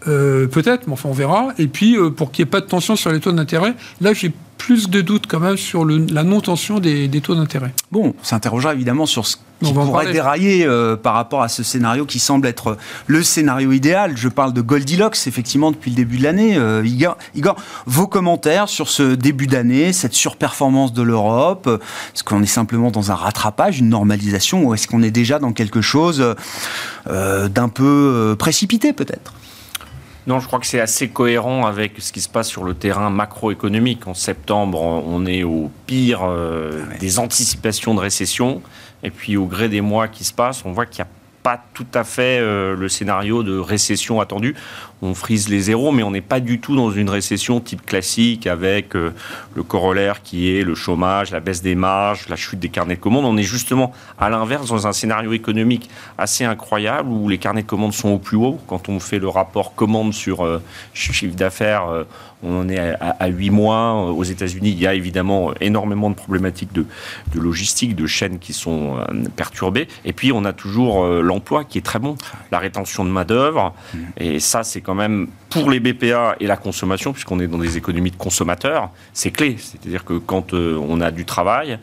Euh, 0.08 0.46
Peut-être, 0.46 0.86
mais 0.86 0.92
enfin 0.94 1.08
on 1.08 1.12
verra. 1.12 1.48
Et 1.58 1.66
puis 1.66 1.96
euh, 1.96 2.10
pour 2.10 2.30
qu'il 2.30 2.44
n'y 2.44 2.48
ait 2.48 2.50
pas 2.50 2.60
de 2.60 2.66
tension 2.66 2.96
sur 2.96 3.10
les 3.12 3.20
taux 3.20 3.32
d'intérêt, 3.32 3.74
là 4.00 4.12
j'ai 4.12 4.32
plus 4.58 4.88
de 4.88 5.00
doutes 5.00 5.26
quand 5.26 5.40
même 5.40 5.56
sur 5.56 5.84
le- 5.84 6.06
la 6.10 6.22
non-tension 6.22 6.78
des, 6.78 7.08
des 7.08 7.20
taux 7.20 7.34
d'intérêt. 7.34 7.72
Bon, 7.90 8.14
on 8.18 8.24
s'interrogera 8.24 8.72
évidemment 8.72 9.04
sur 9.04 9.26
ce 9.26 9.36
qui 9.62 9.72
pourrait 9.72 10.04
dérailler 10.12 10.64
euh, 10.66 10.96
par 10.96 11.14
rapport 11.14 11.42
à 11.42 11.48
ce 11.48 11.62
scénario 11.62 12.06
qui 12.06 12.18
semble 12.18 12.46
être 12.46 12.76
le 13.06 13.22
scénario 13.22 13.72
idéal. 13.72 14.16
Je 14.16 14.28
parle 14.28 14.52
de 14.52 14.60
Goldilocks, 14.60 15.18
effectivement, 15.26 15.70
depuis 15.70 15.90
le 15.90 15.96
début 15.96 16.18
de 16.18 16.22
l'année. 16.22 16.56
Euh, 16.56 16.82
Igor, 16.86 17.16
Igor, 17.34 17.56
vos 17.86 18.06
commentaires 18.06 18.68
sur 18.68 18.88
ce 18.88 19.14
début 19.14 19.46
d'année, 19.48 19.92
cette 19.92 20.14
surperformance 20.14 20.92
de 20.92 21.02
l'Europe 21.02 21.68
Est-ce 22.14 22.24
qu'on 22.24 22.42
est 22.42 22.46
simplement 22.46 22.90
dans 22.90 23.10
un 23.10 23.14
rattrapage, 23.16 23.80
une 23.80 23.88
normalisation, 23.88 24.64
ou 24.64 24.74
est-ce 24.74 24.86
qu'on 24.86 25.02
est 25.02 25.10
déjà 25.10 25.38
dans 25.38 25.52
quelque 25.52 25.80
chose 25.80 26.34
euh, 27.10 27.48
d'un 27.48 27.68
peu 27.68 28.34
précipité, 28.38 28.92
peut-être? 28.92 29.32
Non, 30.26 30.40
je 30.40 30.46
crois 30.46 30.58
que 30.58 30.66
c'est 30.66 30.80
assez 30.80 31.08
cohérent 31.08 31.66
avec 31.66 32.00
ce 32.00 32.10
qui 32.10 32.22
se 32.22 32.30
passe 32.30 32.48
sur 32.48 32.64
le 32.64 32.74
terrain 32.74 33.10
macroéconomique. 33.10 34.06
En 34.06 34.14
septembre, 34.14 34.80
on 34.80 35.26
est 35.26 35.42
au 35.42 35.70
pire 35.86 36.20
euh, 36.24 36.82
des 36.98 37.18
anticipations 37.18 37.94
de 37.94 38.00
récession. 38.00 38.62
Et 39.02 39.10
puis, 39.10 39.36
au 39.36 39.44
gré 39.44 39.68
des 39.68 39.82
mois 39.82 40.08
qui 40.08 40.24
se 40.24 40.32
passent, 40.32 40.64
on 40.64 40.72
voit 40.72 40.86
qu'il 40.86 41.04
n'y 41.04 41.10
a 41.10 41.12
pas 41.44 41.62
tout 41.74 41.86
à 41.92 42.04
fait 42.04 42.38
euh, 42.40 42.74
le 42.74 42.88
scénario 42.88 43.42
de 43.42 43.58
récession 43.58 44.18
attendu. 44.18 44.56
On 45.02 45.12
frise 45.12 45.50
les 45.50 45.60
zéros, 45.60 45.92
mais 45.92 46.02
on 46.02 46.10
n'est 46.10 46.22
pas 46.22 46.40
du 46.40 46.58
tout 46.58 46.74
dans 46.74 46.90
une 46.90 47.10
récession 47.10 47.60
type 47.60 47.84
classique 47.84 48.46
avec 48.46 48.96
euh, 48.96 49.12
le 49.54 49.62
corollaire 49.62 50.22
qui 50.22 50.56
est 50.56 50.62
le 50.62 50.74
chômage, 50.74 51.32
la 51.32 51.40
baisse 51.40 51.60
des 51.60 51.74
marges, 51.74 52.30
la 52.30 52.36
chute 52.36 52.60
des 52.60 52.70
carnets 52.70 52.96
de 52.96 53.00
commandes. 53.00 53.26
On 53.26 53.36
est 53.36 53.42
justement 53.42 53.92
à 54.18 54.30
l'inverse 54.30 54.70
dans 54.70 54.86
un 54.86 54.94
scénario 54.94 55.34
économique 55.34 55.90
assez 56.16 56.44
incroyable 56.44 57.10
où 57.10 57.28
les 57.28 57.36
carnets 57.36 57.60
de 57.60 57.66
commandes 57.66 57.92
sont 57.92 58.08
au 58.08 58.18
plus 58.18 58.38
haut. 58.38 58.58
Quand 58.66 58.88
on 58.88 58.98
fait 58.98 59.18
le 59.18 59.28
rapport 59.28 59.74
commande 59.74 60.14
sur 60.14 60.46
euh, 60.46 60.62
chiffre 60.94 61.36
d'affaires, 61.36 62.06
on 62.42 62.60
en 62.60 62.68
est 62.70 62.78
à, 62.78 63.16
à 63.20 63.26
8 63.28 63.50
mois. 63.50 63.92
Aux 64.10 64.24
États-Unis, 64.24 64.70
il 64.70 64.78
y 64.78 64.86
a 64.86 64.94
évidemment 64.94 65.52
énormément 65.60 66.08
de 66.08 66.14
problématiques 66.14 66.72
de, 66.72 66.86
de 67.34 67.40
logistique, 67.40 67.94
de 67.94 68.06
chaînes 68.06 68.38
qui 68.38 68.54
sont 68.54 68.96
perturbées. 69.36 69.88
Et 70.06 70.14
puis, 70.14 70.32
on 70.32 70.44
a 70.46 70.54
toujours 70.54 71.04
l'emploi 71.34 71.64
qui 71.64 71.78
est 71.78 71.82
très 71.82 71.98
bon, 71.98 72.16
la 72.50 72.58
rétention 72.58 73.04
de 73.04 73.10
main-d'œuvre. 73.10 73.74
Mmh. 73.92 73.98
Et 74.18 74.40
ça, 74.40 74.62
c'est 74.62 74.80
quand 74.80 74.94
même 74.94 75.28
pour 75.50 75.70
les 75.70 75.80
BPA 75.80 76.36
et 76.40 76.46
la 76.46 76.56
consommation, 76.56 77.12
puisqu'on 77.12 77.40
est 77.40 77.48
dans 77.48 77.58
des 77.58 77.76
économies 77.76 78.10
de 78.10 78.16
consommateurs, 78.16 78.90
c'est 79.12 79.30
clé. 79.30 79.56
C'est-à-dire 79.58 80.04
que 80.04 80.14
quand 80.14 80.54
euh, 80.54 80.78
on 80.88 81.00
a 81.00 81.10
du 81.10 81.24
travail, 81.24 81.78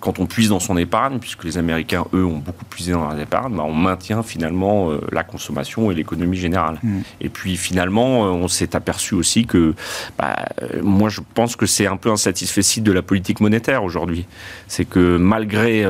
quand 0.00 0.18
on 0.18 0.26
puise 0.26 0.48
dans 0.48 0.60
son 0.60 0.76
épargne, 0.76 1.18
puisque 1.18 1.44
les 1.44 1.58
Américains, 1.58 2.04
eux, 2.12 2.24
ont 2.24 2.38
beaucoup 2.38 2.64
puisé 2.64 2.92
dans 2.92 3.08
leur 3.08 3.18
épargne, 3.18 3.54
bah, 3.54 3.64
on 3.66 3.74
maintient 3.74 4.22
finalement 4.22 4.90
euh, 4.90 5.00
la 5.12 5.22
consommation 5.22 5.90
et 5.90 5.94
l'économie 5.94 6.36
générale. 6.36 6.78
Mmh. 6.82 7.00
Et 7.20 7.28
puis 7.28 7.56
finalement, 7.56 8.22
on 8.22 8.48
s'est 8.48 8.74
aperçu 8.74 9.14
aussi 9.14 9.46
que, 9.46 9.74
bah, 10.18 10.36
moi 10.82 11.08
je 11.08 11.20
pense 11.34 11.56
que 11.56 11.66
c'est 11.66 11.86
un 11.86 11.96
peu 11.96 12.10
un 12.10 12.16
satisfait 12.16 12.62
de 12.80 12.92
la 12.92 13.02
politique 13.02 13.40
monétaire 13.40 13.84
aujourd'hui. 13.84 14.26
C'est 14.68 14.84
que 14.84 15.16
malgré 15.16 15.84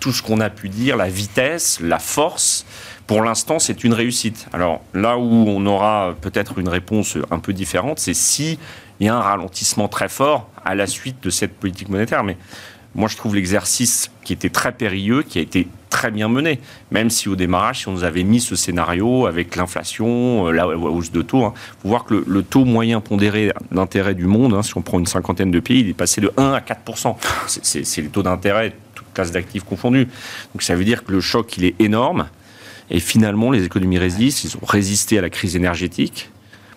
tout 0.00 0.12
ce 0.12 0.22
qu'on 0.22 0.40
a 0.40 0.50
pu 0.50 0.68
dire, 0.68 0.96
la 0.96 1.08
vitesse, 1.08 1.80
la 1.80 1.98
force, 1.98 2.66
pour 3.06 3.22
l'instant, 3.22 3.58
c'est 3.58 3.84
une 3.84 3.94
réussite. 3.94 4.46
Alors 4.52 4.82
là 4.94 5.16
où 5.16 5.22
on 5.48 5.64
aura 5.66 6.14
peut-être 6.20 6.58
une 6.58 6.68
réponse 6.68 7.16
un 7.30 7.38
peu 7.38 7.52
différente, 7.52 7.98
c'est 7.98 8.14
si 8.14 8.58
il 8.98 9.06
y 9.06 9.08
a 9.08 9.14
un 9.14 9.20
ralentissement 9.20 9.88
très 9.88 10.08
fort 10.08 10.48
à 10.64 10.74
la 10.74 10.86
suite 10.86 11.22
de 11.22 11.30
cette 11.30 11.54
politique 11.54 11.88
monétaire. 11.88 12.24
Mais 12.24 12.36
moi, 12.96 13.08
je 13.08 13.16
trouve 13.16 13.34
l'exercice 13.34 14.10
qui 14.24 14.32
était 14.32 14.48
très 14.48 14.72
périlleux, 14.72 15.22
qui 15.22 15.38
a 15.38 15.42
été 15.42 15.68
très 15.90 16.10
bien 16.10 16.28
mené. 16.28 16.58
Même 16.90 17.10
si 17.10 17.28
au 17.28 17.36
démarrage, 17.36 17.80
si 17.80 17.88
on 17.88 17.92
nous 17.92 18.04
avait 18.04 18.24
mis 18.24 18.40
ce 18.40 18.56
scénario 18.56 19.26
avec 19.26 19.54
l'inflation, 19.54 20.48
euh, 20.48 20.50
la 20.50 20.66
hausse 20.66 21.12
de 21.12 21.20
taux, 21.22 21.44
hein, 21.44 21.52
voir 21.84 22.04
que 22.04 22.24
le, 22.26 22.42
taux 22.42 22.64
moyen 22.64 23.00
pondéré 23.00 23.52
d'intérêt 23.70 24.14
du 24.14 24.26
monde, 24.26 24.54
hein, 24.54 24.62
si 24.62 24.76
on 24.76 24.82
prend 24.82 24.98
une 24.98 25.06
cinquantaine 25.06 25.50
de 25.50 25.60
pays, 25.60 25.80
il 25.80 25.90
est 25.90 25.94
passé 25.94 26.22
de 26.22 26.32
1 26.38 26.52
à 26.52 26.60
4% 26.60 27.16
C'est 27.46 28.02
les 28.02 28.08
taux 28.08 28.22
d'intérêt 28.22 28.74
classe 29.12 29.30
d'actifs 29.30 29.64
confondus. 29.64 30.08
Donc 30.54 30.62
ça 30.62 30.74
veut 30.74 30.84
dire 30.84 31.04
que 31.04 31.12
le 31.12 31.20
choc, 31.20 31.56
il 31.56 31.64
est 31.64 31.74
énorme. 31.78 32.28
Et 32.90 33.00
finalement, 33.00 33.50
les 33.50 33.64
économies 33.64 33.98
résistent. 33.98 34.44
Ils 34.44 34.56
ont 34.56 34.66
résisté 34.66 35.18
à 35.18 35.22
la 35.22 35.30
crise 35.30 35.56
énergétique, 35.56 36.30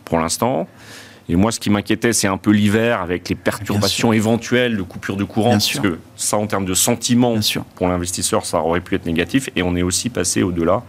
pour 0.05 0.19
l'instant. 0.19 0.67
Et 1.29 1.35
moi, 1.35 1.51
ce 1.51 1.59
qui 1.59 1.69
m'inquiétait, 1.69 2.11
c'est 2.11 2.27
un 2.27 2.37
peu 2.37 2.49
l'hiver 2.49 3.01
avec 3.01 3.29
les 3.29 3.35
perturbations 3.35 4.11
éventuelles 4.11 4.75
de 4.75 4.81
coupure 4.81 5.15
de 5.15 5.23
courant, 5.23 5.51
parce 5.51 5.79
que 5.79 5.99
ça, 6.15 6.37
en 6.37 6.47
termes 6.47 6.65
de 6.65 6.73
sentiment, 6.73 7.35
pour 7.75 7.87
l'investisseur, 7.87 8.45
ça 8.45 8.59
aurait 8.59 8.81
pu 8.81 8.95
être 8.95 9.05
négatif. 9.05 9.49
Et 9.55 9.61
on 9.61 9.75
est 9.75 9.83
aussi 9.83 10.09
passé 10.09 10.41
au-delà 10.41 10.81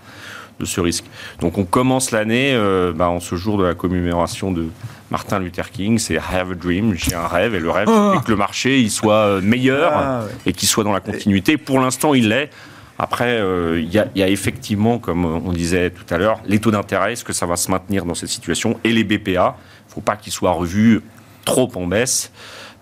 de 0.59 0.64
ce 0.64 0.80
risque. 0.80 1.04
Donc 1.40 1.59
on 1.59 1.64
commence 1.64 2.11
l'année 2.11 2.52
euh, 2.52 2.92
bah, 2.92 3.09
en 3.09 3.18
ce 3.18 3.35
jour 3.35 3.56
de 3.59 3.64
la 3.64 3.75
commémoration 3.75 4.52
de 4.52 4.66
Martin 5.11 5.38
Luther 5.38 5.70
King, 5.70 5.99
c'est 5.99 6.14
I 6.14 6.18
have 6.18 6.52
a 6.52 6.54
dream, 6.54 6.94
j'ai 6.94 7.14
un 7.14 7.26
rêve, 7.26 7.54
et 7.54 7.61
le 7.61 7.70
rêve, 7.70 7.88
oh. 7.90 8.12
c'est 8.14 8.25
que 8.25 8.30
le 8.30 8.37
marché 8.37 8.78
il 8.78 8.90
soit 8.90 9.14
euh, 9.14 9.40
meilleur 9.40 9.92
ah, 9.94 10.25
et 10.47 10.52
qu'il 10.52 10.68
soit 10.68 10.85
dans 10.85 10.92
la 10.92 11.00
continuité. 11.00 11.56
Pour 11.56 11.80
l'instant, 11.80 12.14
il 12.14 12.28
l'est. 12.28 12.50
Après, 12.99 13.40
euh, 13.40 13.80
il 13.80 13.88
y, 13.88 14.18
y, 14.18 14.23
a 14.23 14.28
effectivement, 14.28 14.99
comme 14.99 15.25
on 15.25 15.52
disait 15.52 15.88
tout 15.88 16.04
à 16.14 16.18
l'heure, 16.18 16.38
les 16.47 16.59
taux 16.59 16.70
d'intérêt, 16.70 17.14
est-ce 17.14 17.25
que 17.25 17.32
ça 17.32 17.47
va 17.47 17.56
se 17.56 17.70
maintenir 17.70 18.04
dans 18.04 18.14
cette 18.14 18.28
situation 18.28 18.78
Et 18.85 18.92
les 18.92 19.04
BPA, 19.04 19.56
faut 19.90 20.00
pas 20.00 20.16
qu'ils 20.16 20.32
soient 20.32 20.52
revus 20.52 21.02
trop 21.44 21.70
en 21.75 21.87
baisse. 21.87 22.30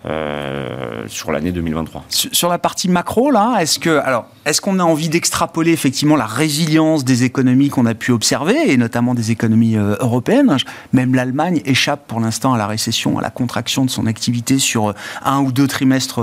Euh, 0.07 1.03
sur 1.09 1.33
l'année 1.33 1.51
2023. 1.51 2.05
Sur 2.09 2.49
la 2.49 2.59
partie 2.59 2.89
macro, 2.89 3.33
là, 3.33 3.57
est-ce 3.59 3.81
que, 3.81 3.99
alors, 3.99 4.27
est-ce 4.45 4.61
qu'on 4.61 4.79
a 4.79 4.85
envie 4.85 5.09
d'extrapoler 5.09 5.73
effectivement 5.73 6.15
la 6.15 6.25
résilience 6.25 7.05
des 7.05 7.25
économies 7.25 7.69
qu'on 7.69 7.85
a 7.85 7.95
pu 7.95 8.13
observer, 8.13 8.71
et 8.71 8.77
notamment 8.77 9.17
des 9.17 9.33
économies 9.33 9.77
euh, 9.77 9.97
européennes? 9.99 10.57
Même 10.93 11.17
l'Allemagne 11.17 11.63
échappe 11.65 12.07
pour 12.07 12.21
l'instant 12.21 12.55
à 12.55 12.59
la 12.59 12.69
récession, 12.69 13.19
à 13.19 13.23
la 13.23 13.31
contraction 13.31 13.85
de 13.85 13.91
son 13.91 14.07
activité 14.07 14.61
sur 14.61 14.91
euh, 14.91 14.93
un 15.25 15.41
ou 15.41 15.51
deux 15.51 15.67
trimestres 15.67 16.21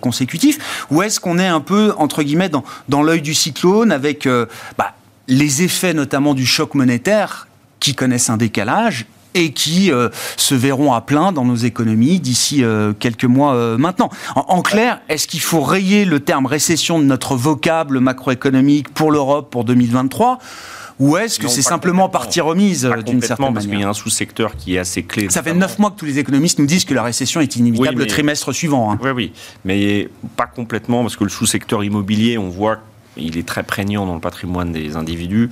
consécutifs. 0.00 0.86
Ou 0.92 1.02
est-ce 1.02 1.18
qu'on 1.18 1.40
est 1.40 1.48
un 1.48 1.60
peu, 1.60 1.94
entre 1.98 2.22
guillemets, 2.22 2.48
dans, 2.48 2.62
dans 2.88 3.02
l'œil 3.02 3.22
du 3.22 3.34
cyclone 3.34 3.90
avec 3.90 4.28
bah, 4.78 4.94
les 5.26 5.62
effets 5.62 5.94
notamment 5.94 6.32
du 6.32 6.46
choc 6.46 6.76
monétaire 6.76 7.48
qui 7.80 7.96
connaissent 7.96 8.30
un 8.30 8.36
décalage 8.36 9.06
et 9.36 9.52
qui 9.52 9.92
euh, 9.92 10.08
se 10.36 10.54
verront 10.54 10.94
à 10.94 11.02
plein 11.02 11.30
dans 11.30 11.44
nos 11.44 11.56
économies 11.56 12.18
d'ici 12.18 12.64
euh, 12.64 12.94
quelques 12.98 13.24
mois 13.24 13.54
euh, 13.54 13.76
maintenant. 13.76 14.08
En, 14.34 14.62
clair, 14.62 15.00
est-ce 15.08 15.28
qu'il 15.28 15.40
faut 15.40 15.60
rayer 15.60 16.06
le 16.06 16.20
terme 16.20 16.46
récession 16.46 16.98
de 16.98 17.04
notre 17.04 17.36
vocable 17.36 18.00
macroéconomique 18.00 18.88
pour 18.88 19.12
l'Europe 19.12 19.50
pour 19.50 19.64
2023 19.64 20.38
ou 20.98 21.18
est-ce 21.18 21.38
que 21.38 21.46
c'est 21.46 21.60
simplement 21.60 22.08
partie 22.08 22.40
remise 22.40 22.90
d'une 23.04 23.20
certaine 23.20 23.44
manière 23.44 23.52
Parce 23.52 23.66
qu'il 23.66 23.78
y 23.78 23.82
a 23.82 23.88
un 23.90 23.92
sous-secteur 23.92 24.56
qui 24.56 24.76
est 24.76 24.78
assez 24.78 25.02
clé. 25.02 25.28
Ça 25.28 25.42
fait 25.42 25.52
neuf 25.52 25.78
mois 25.78 25.90
que 25.90 25.96
tous 25.96 26.06
les 26.06 26.18
économistes 26.18 26.58
nous 26.58 26.64
disent 26.64 26.86
que 26.86 26.94
la 26.94 27.02
récession 27.02 27.42
est 27.42 27.54
inévitable 27.56 27.98
le 27.98 28.06
trimestre 28.06 28.54
suivant. 28.54 28.90
Hein. 28.90 28.98
Oui, 29.02 29.10
oui, 29.10 29.32
mais 29.66 30.08
pas 30.36 30.46
complètement, 30.46 31.02
parce 31.02 31.16
que 31.16 31.24
le 31.24 31.28
sous-secteur 31.28 31.84
immobilier, 31.84 32.38
on 32.38 32.48
voit 32.48 32.78
il 33.18 33.38
est 33.38 33.46
très 33.46 33.62
prégnant 33.62 34.06
dans 34.06 34.14
le 34.14 34.20
patrimoine 34.20 34.72
des 34.72 34.96
individus 34.96 35.50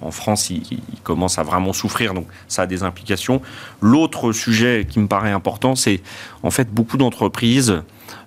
en 0.00 0.10
France, 0.10 0.50
il, 0.50 0.80
commence 1.02 1.38
à 1.38 1.42
vraiment 1.42 1.72
souffrir, 1.72 2.14
donc 2.14 2.26
ça 2.48 2.62
a 2.62 2.66
des 2.66 2.82
implications. 2.82 3.40
L'autre 3.80 4.32
sujet 4.32 4.86
qui 4.88 4.98
me 4.98 5.06
paraît 5.06 5.30
important, 5.30 5.74
c'est 5.76 6.00
en 6.42 6.50
fait 6.50 6.68
beaucoup 6.70 6.96
d'entreprises 6.96 7.82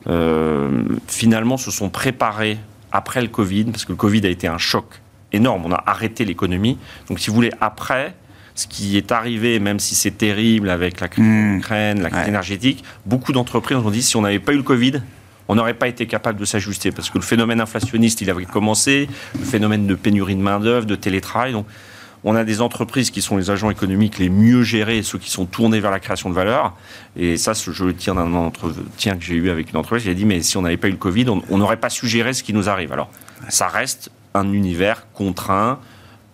euh, 0.08 0.84
finalement 1.08 1.58
se 1.58 1.72
sont 1.72 1.90
préparées 1.90 2.58
après 2.92 3.22
le 3.22 3.28
Covid, 3.28 3.66
parce 3.66 3.86
que 3.86 3.92
le 3.92 3.98
Covid 3.98 4.26
a 4.26 4.30
été 4.30 4.48
un 4.48 4.58
choc 4.58 4.86
énorme, 5.32 5.66
on 5.66 5.72
a 5.72 5.84
arrêté 5.86 6.26
l'économie. 6.26 6.78
Donc 7.08 7.20
si 7.20 7.30
vous 7.30 7.36
voulez, 7.36 7.52
après, 7.62 8.16
ce 8.56 8.68
qui 8.68 8.98
est 8.98 9.12
arrivé, 9.12 9.60
même 9.60 9.80
si 9.80 9.94
c'est 9.96 10.18
terrible 10.18 10.70
avec 10.70 11.00
la 11.00 11.08
crise 11.08 11.26
mmh. 11.26 11.58
Ukraine, 11.58 12.02
la 12.02 12.10
crise 12.10 12.28
énergétique, 12.28 12.84
beaucoup 13.06 13.32
d'entreprises 13.32 13.78
ont 13.78 13.92
dit 13.92 14.02
si 14.02 14.16
on 14.16 14.22
n'avait 14.22 14.40
pas 14.40 14.54
eu 14.54 14.58
le 14.58 14.64
Covid, 14.64 15.02
on 15.50 15.56
n'aurait 15.56 15.74
pas 15.74 15.88
été 15.88 16.06
capable 16.06 16.40
de 16.40 16.46
s'ajuster 16.46 16.92
parce 16.92 17.10
que 17.10 17.18
le 17.18 17.24
phénomène 17.24 17.60
inflationniste, 17.60 18.22
il 18.22 18.30
avait 18.30 18.46
commencé, 18.46 19.10
le 19.38 19.44
phénomène 19.44 19.88
de 19.88 19.96
pénurie 19.96 20.36
de 20.36 20.42
main-d'œuvre, 20.42 20.86
de 20.86 20.96
télétravail. 20.96 21.54
Donc, 21.54 21.66
on 22.24 22.36
a 22.36 22.44
des 22.44 22.62
entreprises 22.62 23.10
qui 23.10 23.22
sont 23.22 23.36
les 23.36 23.50
agents 23.50 23.72
économiques 23.72 24.20
les 24.20 24.30
mieux 24.30 24.62
gérés, 24.62 25.02
ceux 25.02 25.18
qui 25.18 25.32
sont 25.32 25.46
tournés 25.46 25.80
vers 25.80 25.90
la 25.90 26.00
création 26.00 26.30
de 26.30 26.36
valeur. 26.36 26.76
Et 27.16 27.36
ça, 27.38 27.54
je 27.54 27.84
le 27.84 27.96
tiens 27.96 28.14
d'un 28.14 28.32
entretien 28.34 29.18
que 29.18 29.24
j'ai 29.24 29.36
eu 29.36 29.50
avec 29.50 29.72
une 29.72 29.78
entreprise. 29.78 30.04
J'ai 30.04 30.14
dit, 30.14 30.26
mais 30.26 30.42
si 30.42 30.56
on 30.58 30.62
n'avait 30.62 30.78
pas 30.78 30.88
eu 30.88 30.92
le 30.92 30.98
Covid, 30.98 31.26
on 31.30 31.58
n'aurait 31.58 31.78
pas 31.78 31.90
su 31.90 32.08
gérer 32.08 32.34
ce 32.34 32.44
qui 32.44 32.54
nous 32.54 32.70
arrive. 32.70 32.94
Alors, 32.94 33.10
ça 33.48 33.68
reste 33.68 34.12
un 34.36 34.52
univers 34.52 35.08
contraint, 35.14 35.80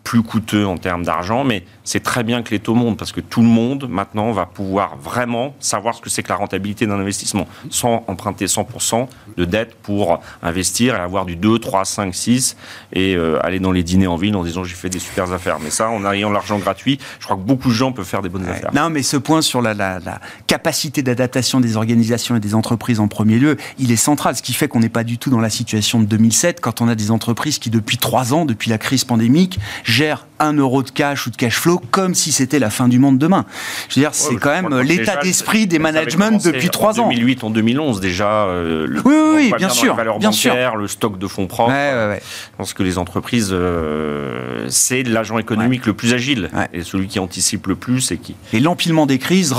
plus 0.04 0.24
coûteux 0.24 0.66
en 0.66 0.78
termes 0.78 1.04
d'argent, 1.04 1.46
mais 1.46 1.64
c'est 1.86 2.04
très 2.04 2.24
bien 2.24 2.44
que 2.44 2.51
les 2.51 2.60
taux 2.60 2.75
montent 2.75 2.98
parce 2.98 3.12
que 3.12 3.22
tout 3.22 3.42
le 3.42 3.48
monde 3.48 3.88
maintenant 3.89 4.32
va 4.32 4.46
pouvoir 4.46 4.98
vraiment 4.98 5.56
savoir 5.60 5.96
ce 5.96 6.01
que 6.01 6.10
c'est 6.10 6.24
que 6.24 6.30
la 6.30 6.36
rentabilité 6.36 6.86
d'un 6.88 7.00
investissement 7.00 7.48
sans 7.70 8.04
emprunter 8.08 8.46
100% 8.48 9.08
de 9.38 9.46
dette 9.46 9.75
pour 9.75 10.20
investir 10.44 10.96
et 10.96 11.00
avoir 11.00 11.25
du 11.25 11.36
2, 11.36 11.60
3, 11.60 11.86
5, 11.86 12.13
6 12.13 12.58
et 12.94 13.15
euh, 13.15 13.39
aller 13.46 13.60
dans 13.60 13.72
les 13.72 13.84
dîners 13.84 14.08
en 14.08 14.15
ville 14.15 14.36
en 14.36 14.44
disant 14.44 14.63
j'ai 14.63 14.75
fait 14.75 14.89
des 14.89 15.00
super 15.00 15.32
affaires. 15.32 15.60
Mais 15.63 15.70
ça, 15.70 15.89
en 15.89 16.12
ayant 16.12 16.32
l'argent 16.32 16.58
gratuit, 16.58 17.00
je 17.20 17.25
crois 17.25 17.38
que 17.38 17.42
beaucoup 17.42 17.70
de 17.70 17.74
gens 17.74 17.92
peuvent 17.92 18.06
faire 18.06 18.22
des 18.22 18.30
bonnes 18.30 18.48
affaires. 18.48 18.74
Non, 18.74 18.89
mais 18.89 19.04
ce 19.04 19.18
point 19.18 19.42
sur 19.42 19.62
la, 19.62 19.74
la, 19.74 20.00
la 20.00 20.20
capacité 20.48 21.04
d'adaptation 21.04 21.60
des 21.60 21.77
organisations 21.77 22.36
et 22.36 22.39
des 22.39 22.56
entreprises 22.56 23.00
en 23.00 23.08
premier 23.08 23.38
lieu, 23.38 23.58
il 23.77 23.92
est 23.92 23.96
central. 23.96 24.36
Ce 24.36 24.42
qui 24.42 24.54
fait 24.54 24.68
qu'on 24.68 24.80
n'est 24.80 24.89
pas 24.89 25.04
du 25.04 25.18
tout 25.18 25.30
dans 25.30 25.39
la 25.39 25.51
situation 25.51 26.00
de 26.00 26.06
2007 26.06 26.62
quand 26.62 26.82
on 26.82 26.88
a 26.88 26.96
des 26.96 27.12
entreprises 27.12 27.60
qui 27.60 27.70
depuis 27.70 27.98
trois 27.98 28.34
ans, 28.34 28.46
depuis 28.46 28.70
la 28.70 28.77
crise 28.77 29.04
pandémique, 29.04 29.60
gère 29.84 30.25
un 30.39 30.54
euro 30.54 30.84
de 30.84 30.89
cash 30.89 31.27
ou 31.27 31.30
de 31.30 31.36
cash 31.36 31.58
flow 31.58 31.75
comme 31.77 32.15
si 32.15 32.32
c'était 32.32 32.60
la 32.60 32.70
fin 32.70 32.88
du 32.88 33.00
monde 33.00 33.17
demain. 33.17 33.46
Je 33.89 33.96
veux 33.96 34.01
dire, 34.01 34.13
c'est 34.13 34.36
quand 34.36 34.50
même 34.50 34.82
l'état 34.82 35.17
d'esprit 35.17 35.67
des 35.67 35.79
managements 35.79 36.32
depuis 36.32 36.70
trois 36.70 37.00
ans. 37.00 37.05
En 37.05 37.10
2008, 37.10 37.44
en 37.44 37.50
2011 37.50 38.00
déjà. 38.00 38.46
Euh, 38.46 38.86
le, 38.88 39.01
oui, 39.05 39.15
oui, 39.36 39.53
bien 39.58 39.70
sûr. 39.70 39.96
bien 40.20 40.32
sûr. 40.32 40.75
le 40.75 40.88
stock 40.88 41.17
de 41.17 41.27
fonds 41.27 41.48
propres. 41.48 41.72
Ouais, 41.72 42.20
Je 42.22 42.58
pense 42.58 42.74
que 42.74 42.84
les 42.84 42.98
entreprises, 42.98 43.50
euh, 43.51 44.65
c'est 44.70 45.03
l'agent 45.03 45.38
économique 45.38 45.86
le 45.86 45.94
plus 45.94 46.13
agile 46.13 46.50
et 46.74 46.84
celui 46.84 47.08
qui 47.08 47.20
anticipe 47.20 47.67
le 47.67 47.75
plus 47.75 48.12
et 48.12 48.17
qui. 48.17 48.36
Et 48.53 48.60
l'empilement 48.60 49.05
des 49.05 49.20
crises 49.20 49.53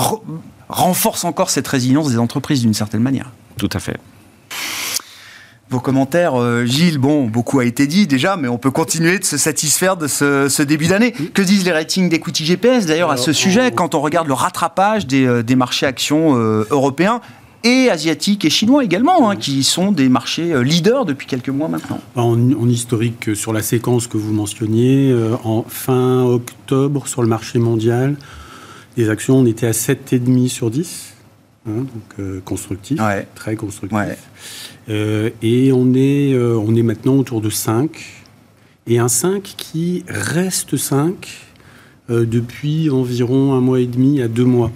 renforce 0.69 1.25
encore 1.25 1.51
cette 1.51 1.69
résilience 1.69 2.11
des 2.11 2.19
entreprises 2.19 2.63
d'une 2.63 2.75
certaine 2.75 3.03
manière. 3.03 3.31
Tout 3.57 3.71
à 3.73 3.79
fait 3.79 3.97
vos 5.71 5.81
commentaires. 5.81 6.41
Euh, 6.41 6.65
Gilles, 6.65 6.99
bon, 6.99 7.27
beaucoup 7.27 7.59
a 7.59 7.65
été 7.65 7.87
dit 7.87 8.07
déjà, 8.07 8.37
mais 8.37 8.49
on 8.49 8.59
peut 8.59 8.71
continuer 8.71 9.19
de 9.19 9.25
se 9.25 9.37
satisfaire 9.37 9.97
de 9.97 10.07
ce, 10.07 10.63
début 10.63 10.87
d'année. 10.87 11.13
Que 11.13 11.43
disent 11.43 11.65
les 11.65 11.73
ratings 11.73 12.09
d'equity 12.09 12.45
GPS 12.45 12.87
d'ailleurs 12.87 13.11
à 13.11 13.17
ce 13.17 13.33
sujet 13.33 13.71
quand 13.73 13.95
on 13.95 14.01
regarde 14.01 14.29
le 14.29 14.35
rattrapage 14.35 15.07
des, 15.07 15.27
euh, 15.27 15.43
marchés 15.57 15.87
actions 15.87 16.37
euh, 16.37 16.67
européens 16.71 17.21
et 17.65 17.91
asiatiques 17.91 18.45
et 18.45 18.51
chinois 18.51 18.85
également, 18.85 19.31
hein, 19.31 19.37
qui 19.37 19.65
sont 19.65 19.91
des 19.91 20.09
marchés 20.09 20.63
leaders 20.63 21.05
depuis 21.05 21.27
quelques 21.27 21.49
mois 21.49 21.67
maintenant. 21.67 21.99
En, 22.15 22.69
historique, 22.69 23.35
sur 23.35 23.53
la 23.53 23.63
séquence 23.63 24.07
que 24.07 24.19
vous 24.19 24.33
mentionniez, 24.33 25.13
en 25.43 25.65
fin 25.67 26.23
octobre, 26.23 27.09
sur 27.09 27.23
le 27.23 27.29
marché 27.29 27.59
mondial, 27.59 28.17
les 28.97 29.09
actions, 29.09 29.39
on 29.39 29.47
était 29.47 29.67
à 29.67 29.73
7,5 29.73 30.49
sur 30.49 30.71
10. 30.71 31.16
Hein, 31.69 31.85
donc 32.19 32.43
constructif, 32.45 33.01
très 33.35 33.57
constructif. 33.57 33.99
Euh, 34.89 35.31
et 35.43 35.73
on 35.73 35.95
est, 35.95 36.33
euh, 36.35 36.57
on 36.57 36.75
est 36.77 36.83
maintenant 36.83 37.17
autour 37.17 37.41
de 37.41 37.51
5. 37.51 38.25
Et 38.87 38.99
un 38.99 39.09
5 39.09 39.43
qui 39.43 40.05
reste 40.07 40.77
5 40.77 41.29
euh, 42.09 42.25
depuis 42.25 42.89
environ 42.91 43.55
un 43.55 43.61
mois 43.61 43.81
et 43.81 43.87
demi 43.87 44.23
à 44.23 44.29
deux 44.29 44.45
mois. 44.45 44.71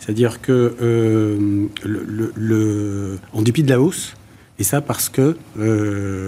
C'est-à-dire 0.00 0.40
que, 0.40 0.74
le, 1.84 3.18
en 3.32 3.42
dépit 3.42 3.62
de 3.62 3.68
la 3.68 3.80
hausse, 3.80 4.14
et 4.58 4.64
ça 4.64 4.80
parce 4.80 5.08
que, 5.08 5.36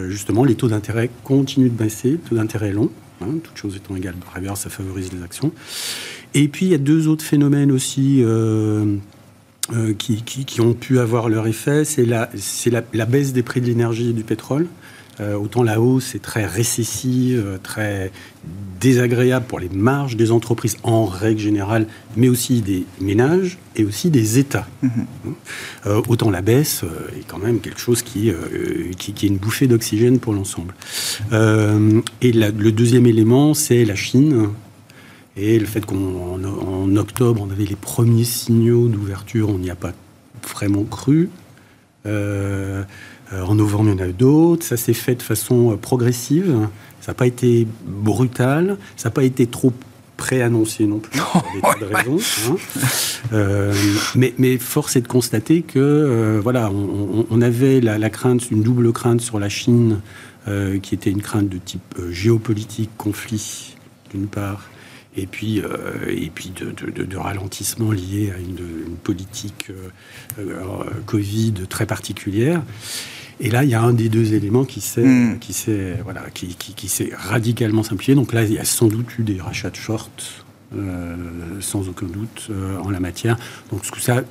justement, 0.08 0.44
les 0.44 0.54
taux 0.54 0.68
d'intérêt 0.68 1.10
continuent 1.24 1.70
de 1.70 1.76
baisser, 1.76 2.20
taux 2.28 2.36
d'intérêt 2.36 2.72
long, 2.72 2.90
Hein, 3.20 3.38
toutes 3.42 3.56
choses 3.56 3.76
étant 3.76 3.94
égales 3.94 4.16
par 4.16 4.36
ailleurs, 4.36 4.56
ça 4.56 4.70
favorise 4.70 5.12
les 5.12 5.22
actions. 5.22 5.52
Et 6.34 6.48
puis 6.48 6.66
il 6.66 6.72
y 6.72 6.74
a 6.74 6.78
deux 6.78 7.06
autres 7.06 7.24
phénomènes 7.24 7.70
aussi 7.70 8.22
euh, 9.72 9.90
euh, 9.90 9.94
qui, 9.94 10.22
qui, 10.22 10.60
ont 10.60 10.74
pu 10.74 10.98
avoir 10.98 11.28
leur 11.28 11.46
effet. 11.46 11.84
C'est 11.84 12.04
la, 12.04 12.30
la, 12.66 12.82
la, 12.92 13.06
baisse 13.06 13.32
des 13.32 13.42
prix 13.42 13.60
de 13.60 13.66
l'énergie 13.66 14.10
et 14.10 14.12
du 14.12 14.24
pétrole. 14.24 14.66
Euh, 15.20 15.34
autant 15.34 15.62
la 15.62 15.80
hausse 15.80 16.14
est 16.16 16.22
très 16.22 16.44
récessive, 16.44 17.60
très 17.62 18.10
désagréable 18.80 19.46
pour 19.46 19.60
les 19.60 19.68
marges 19.68 20.16
des 20.16 20.32
entreprises 20.32 20.76
en 20.82 21.04
règle 21.04 21.40
générale, 21.40 21.86
mais 22.16 22.28
aussi 22.28 22.62
des 22.62 22.84
ménages 23.00 23.58
et 23.76 23.84
aussi 23.84 24.10
des 24.10 24.38
États. 24.38 24.66
Euh, 25.86 26.00
autant 26.08 26.30
la 26.30 26.40
baisse 26.40 26.82
euh, 26.82 27.18
est 27.18 27.26
quand 27.28 27.38
même 27.38 27.60
quelque 27.60 27.78
chose 27.78 28.02
qui, 28.02 28.30
euh, 28.30 28.34
qui, 28.98 29.12
qui, 29.12 29.26
est 29.26 29.28
une 29.28 29.36
bouffée 29.36 29.66
d'oxygène 29.66 30.18
pour 30.18 30.32
l'ensemble. 30.32 30.74
et 31.30 32.32
le 32.32 32.70
deuxième 32.70 33.06
élément, 33.06 33.52
c'est 33.52 33.84
la 33.84 33.94
Chine. 33.94 34.48
Et 35.36 35.58
le 35.58 35.66
fait 35.66 35.84
qu'en 35.84 35.96
en 35.96 36.96
octobre, 36.96 37.44
on 37.46 37.50
avait 37.50 37.64
les 37.64 37.76
premiers 37.76 38.24
signaux 38.24 38.88
d'ouverture, 38.88 39.48
on 39.48 39.58
n'y 39.58 39.70
a 39.70 39.74
pas 39.74 39.92
vraiment 40.48 40.84
cru. 40.84 41.28
en 42.06 43.54
novembre, 43.54 43.90
il 43.90 43.98
y 43.98 44.00
en 44.00 44.04
a 44.04 44.08
eu 44.08 44.12
d'autres. 44.12 44.64
Ça 44.64 44.76
s'est 44.76 44.94
fait 44.94 45.16
de 45.16 45.22
façon 45.22 45.76
progressive. 45.80 46.68
Ça 47.00 47.12
n'a 47.12 47.16
pas 47.16 47.26
été 47.26 47.66
brutal, 47.84 48.78
ça 48.96 49.08
n'a 49.08 49.12
pas 49.12 49.24
été 49.24 49.46
trop 49.46 49.72
préannoncé 50.16 50.86
non 50.86 51.00
plus, 51.00 51.20
pour 51.32 51.42
des 51.54 51.60
tas 51.60 51.74
de 51.78 51.94
raisons. 51.94 52.18
Hein. 52.48 52.56
Euh, 53.32 53.74
mais, 54.14 54.34
mais, 54.38 54.58
force 54.58 54.96
est 54.96 55.02
de 55.02 55.08
constater 55.08 55.62
que 55.62 55.78
euh, 55.78 56.40
voilà, 56.42 56.70
on, 56.70 57.42
avait 57.42 57.80
la, 57.80 58.10
crainte, 58.10 58.50
une 58.50 58.62
double 58.62 58.92
crainte 58.92 59.20
sur 59.20 59.38
la 59.38 59.48
Chine, 59.48 60.00
euh, 60.48 60.78
qui 60.78 60.94
était 60.94 61.10
une 61.10 61.22
crainte 61.22 61.48
de 61.48 61.58
type 61.58 61.96
géopolitique, 62.10 62.90
conflit, 62.96 63.76
d'une 64.12 64.26
part, 64.26 64.62
et 65.16 65.26
puis, 65.26 65.62
et 66.08 66.30
puis 66.34 66.50
de, 66.50 67.16
ralentissement 67.16 67.92
lié 67.92 68.32
à 68.34 68.38
une, 68.38 68.58
une 68.88 68.96
politique 68.96 69.70
Covid 71.06 71.54
très 71.68 71.86
particulière. 71.86 72.62
Et 73.40 73.50
là, 73.50 73.64
il 73.64 73.70
y 73.70 73.74
a 73.74 73.82
un 73.82 73.92
des 73.92 74.08
deux 74.08 74.34
éléments 74.34 74.64
qui 74.64 74.80
s'est 74.80 75.04
hmm. 75.04 75.38
qui 75.38 75.54
voilà, 76.02 76.22
qui, 76.32 76.54
qui, 76.54 76.88
s'est 76.88 77.10
radicalement 77.14 77.82
simplifié. 77.82 78.14
Donc 78.14 78.32
là, 78.32 78.44
il 78.44 78.52
y 78.52 78.58
a 78.58 78.64
sans 78.64 78.86
doute 78.86 79.18
eu 79.18 79.22
des 79.22 79.40
rachats 79.40 79.70
de 79.70 79.76
short. 79.76 80.44
Euh, 80.76 81.14
sans 81.60 81.88
aucun 81.88 82.06
doute 82.06 82.48
euh, 82.50 82.78
en 82.78 82.90
la 82.90 82.98
matière. 82.98 83.36
Donc 83.70 83.82
tout 83.88 84.00
ça, 84.00 84.24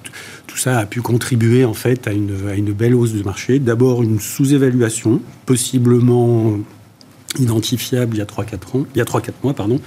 tout 0.45 0.57
ça 0.57 0.79
a 0.79 0.85
pu 0.85 1.01
contribuer 1.01 1.63
en 1.63 1.73
fait 1.73 2.05
à 2.05 2.11
une, 2.11 2.49
à 2.49 2.55
une 2.55 2.73
belle 2.73 2.95
hausse 2.95 3.13
du 3.13 3.23
marché. 3.23 3.59
D'abord 3.59 4.03
une 4.03 4.19
sous-évaluation, 4.19 5.21
possiblement 5.45 6.57
identifiable 7.39 8.15
il 8.15 8.19
y 8.19 8.21
a 8.21 8.25
3-4 8.25 8.77
ans, 8.77 8.85
il 8.93 8.97
y 8.97 9.01
a 9.01 9.05
3-4 9.05 9.31
mois, 9.43 9.53
pardon. 9.53 9.79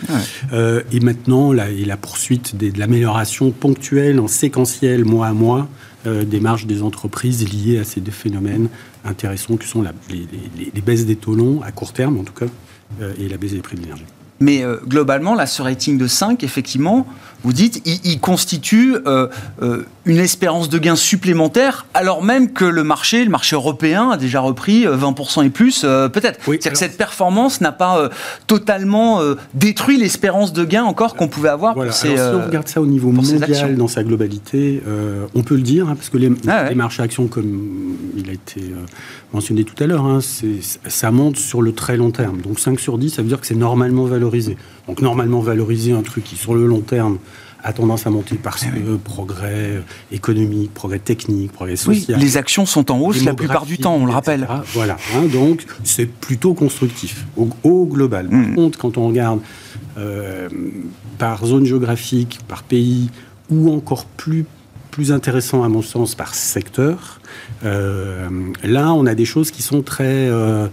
Euh, 0.52 0.82
et 0.92 1.00
maintenant, 1.00 1.52
la, 1.52 1.70
et 1.70 1.84
la 1.84 1.96
poursuite 1.96 2.56
de 2.56 2.78
l'amélioration 2.78 3.50
ponctuelle 3.50 4.20
en 4.20 4.28
séquentiel 4.28 5.04
mois 5.04 5.28
à 5.28 5.32
mois 5.32 5.68
des 6.04 6.38
marges 6.38 6.66
des 6.66 6.82
entreprises 6.82 7.44
liées 7.52 7.80
à 7.80 7.84
ces 7.84 8.00
deux 8.00 8.12
phénomènes 8.12 8.68
intéressants 9.04 9.56
que 9.56 9.64
sont 9.64 9.82
la, 9.82 9.92
les, 10.08 10.26
les, 10.56 10.70
les, 10.72 10.80
baisses 10.80 11.04
des 11.04 11.16
taux 11.16 11.34
longs, 11.34 11.62
à 11.62 11.72
court 11.72 11.92
terme 11.92 12.18
en 12.18 12.22
tout 12.22 12.32
cas, 12.32 12.46
euh, 13.00 13.12
et 13.18 13.28
la 13.28 13.36
baisse 13.36 13.52
des 13.52 13.60
prix 13.60 13.76
de 13.76 13.82
l'énergie. 13.82 14.04
Mais 14.38 14.62
euh, 14.62 14.76
globalement, 14.86 15.34
là, 15.34 15.46
ce 15.46 15.62
rating 15.62 15.96
de 15.98 16.06
5, 16.06 16.44
effectivement, 16.44 17.06
vous 17.46 17.52
dites, 17.52 17.80
il, 17.84 18.18
constitue 18.18 18.96
euh, 19.06 19.28
euh, 19.62 19.84
une 20.04 20.18
espérance 20.18 20.68
de 20.68 20.78
gain 20.78 20.96
supplémentaire, 20.96 21.86
alors 21.94 22.20
même 22.20 22.52
que 22.52 22.64
le 22.64 22.82
marché, 22.82 23.22
le 23.22 23.30
marché 23.30 23.54
européen, 23.54 24.10
a 24.10 24.16
déjà 24.16 24.40
repris 24.40 24.84
20% 24.84 25.46
et 25.46 25.50
plus, 25.50 25.82
peut-être. 25.82 26.40
C'est-à-dire 26.44 26.72
que 26.72 26.78
cette 26.78 26.96
performance 26.96 27.60
n'a 27.60 27.70
pas 27.70 28.10
totalement 28.48 29.20
détruit 29.54 29.96
l'espérance 29.96 30.52
de 30.52 30.64
gain 30.64 30.82
encore 30.82 31.14
qu'on 31.14 31.28
pouvait 31.28 31.48
avoir. 31.48 31.74
Voilà. 31.74 31.92
si 31.92 32.08
on 32.08 32.44
regarde 32.44 32.66
ça 32.66 32.80
au 32.80 32.86
niveau 32.86 33.12
mondial 33.12 33.76
dans 33.76 33.86
sa 33.86 34.02
globalité, 34.02 34.82
on 35.36 35.44
peut 35.44 35.54
le 35.54 35.62
dire, 35.62 35.88
hein, 35.88 35.94
parce 35.94 36.08
que 36.08 36.18
les, 36.18 36.32
ah 36.48 36.68
les, 36.68 36.74
marchés 36.74 37.04
actions, 37.04 37.28
comme 37.28 37.96
il 38.16 38.28
a 38.28 38.32
été 38.32 38.60
mentionné 39.32 39.62
tout 39.62 39.80
à 39.80 39.86
l'heure, 39.86 40.04
hein, 40.04 40.18
ça 40.20 41.10
monte 41.12 41.36
sur 41.36 41.62
le 41.62 41.72
très 41.72 41.96
long 41.96 42.10
terme. 42.10 42.40
Donc 42.40 42.58
5 42.58 42.80
sur 42.80 42.98
10, 42.98 43.10
ça 43.10 43.22
veut 43.22 43.28
dire 43.28 43.40
que 43.40 43.46
c'est 43.46 43.54
normalement 43.54 44.04
valorisé. 44.04 44.56
Donc 44.88 45.00
normalement 45.00 45.40
valorisé 45.40 45.92
un 45.92 46.02
truc 46.02 46.24
qui, 46.24 46.36
sur 46.36 46.54
le 46.54 46.66
long 46.66 46.80
terme, 46.80 47.18
a 47.66 47.72
tendance 47.72 48.06
à 48.06 48.10
monter 48.10 48.36
parce 48.36 48.64
eh 48.64 48.80
que 48.80 48.96
progrès 48.96 49.82
économique, 50.12 50.72
progrès 50.72 51.00
technique, 51.00 51.50
progrès 51.50 51.74
social. 51.74 52.16
Oui, 52.16 52.24
les 52.24 52.36
actions 52.36 52.64
sont 52.64 52.92
en 52.92 53.00
hausse 53.00 53.24
la 53.24 53.34
plupart 53.34 53.66
du 53.66 53.76
temps, 53.76 53.96
on 53.96 54.06
le 54.06 54.12
rappelle. 54.12 54.46
Voilà, 54.72 54.96
hein, 55.14 55.24
donc 55.32 55.66
c'est 55.82 56.06
plutôt 56.06 56.54
constructif 56.54 57.26
au, 57.36 57.86
global. 57.86 58.28
Par 58.28 58.38
hmm. 58.38 58.54
contre, 58.54 58.78
quand 58.78 58.96
on 58.98 59.08
regarde 59.08 59.40
euh, 59.98 60.48
par 61.18 61.44
zone 61.44 61.66
géographique, 61.66 62.38
par 62.46 62.62
pays, 62.62 63.10
ou 63.50 63.72
encore 63.72 64.06
plus 64.06 64.44
plus 64.92 65.12
intéressant 65.12 65.62
à 65.62 65.68
mon 65.68 65.82
sens 65.82 66.14
par 66.14 66.34
secteur, 66.34 67.20
euh, 67.64 68.28
là 68.62 68.94
on 68.94 69.04
a 69.04 69.14
des 69.14 69.26
choses 69.26 69.50
qui 69.50 69.60
sont 69.60 69.82
très, 69.82 70.04
euh, 70.30 70.68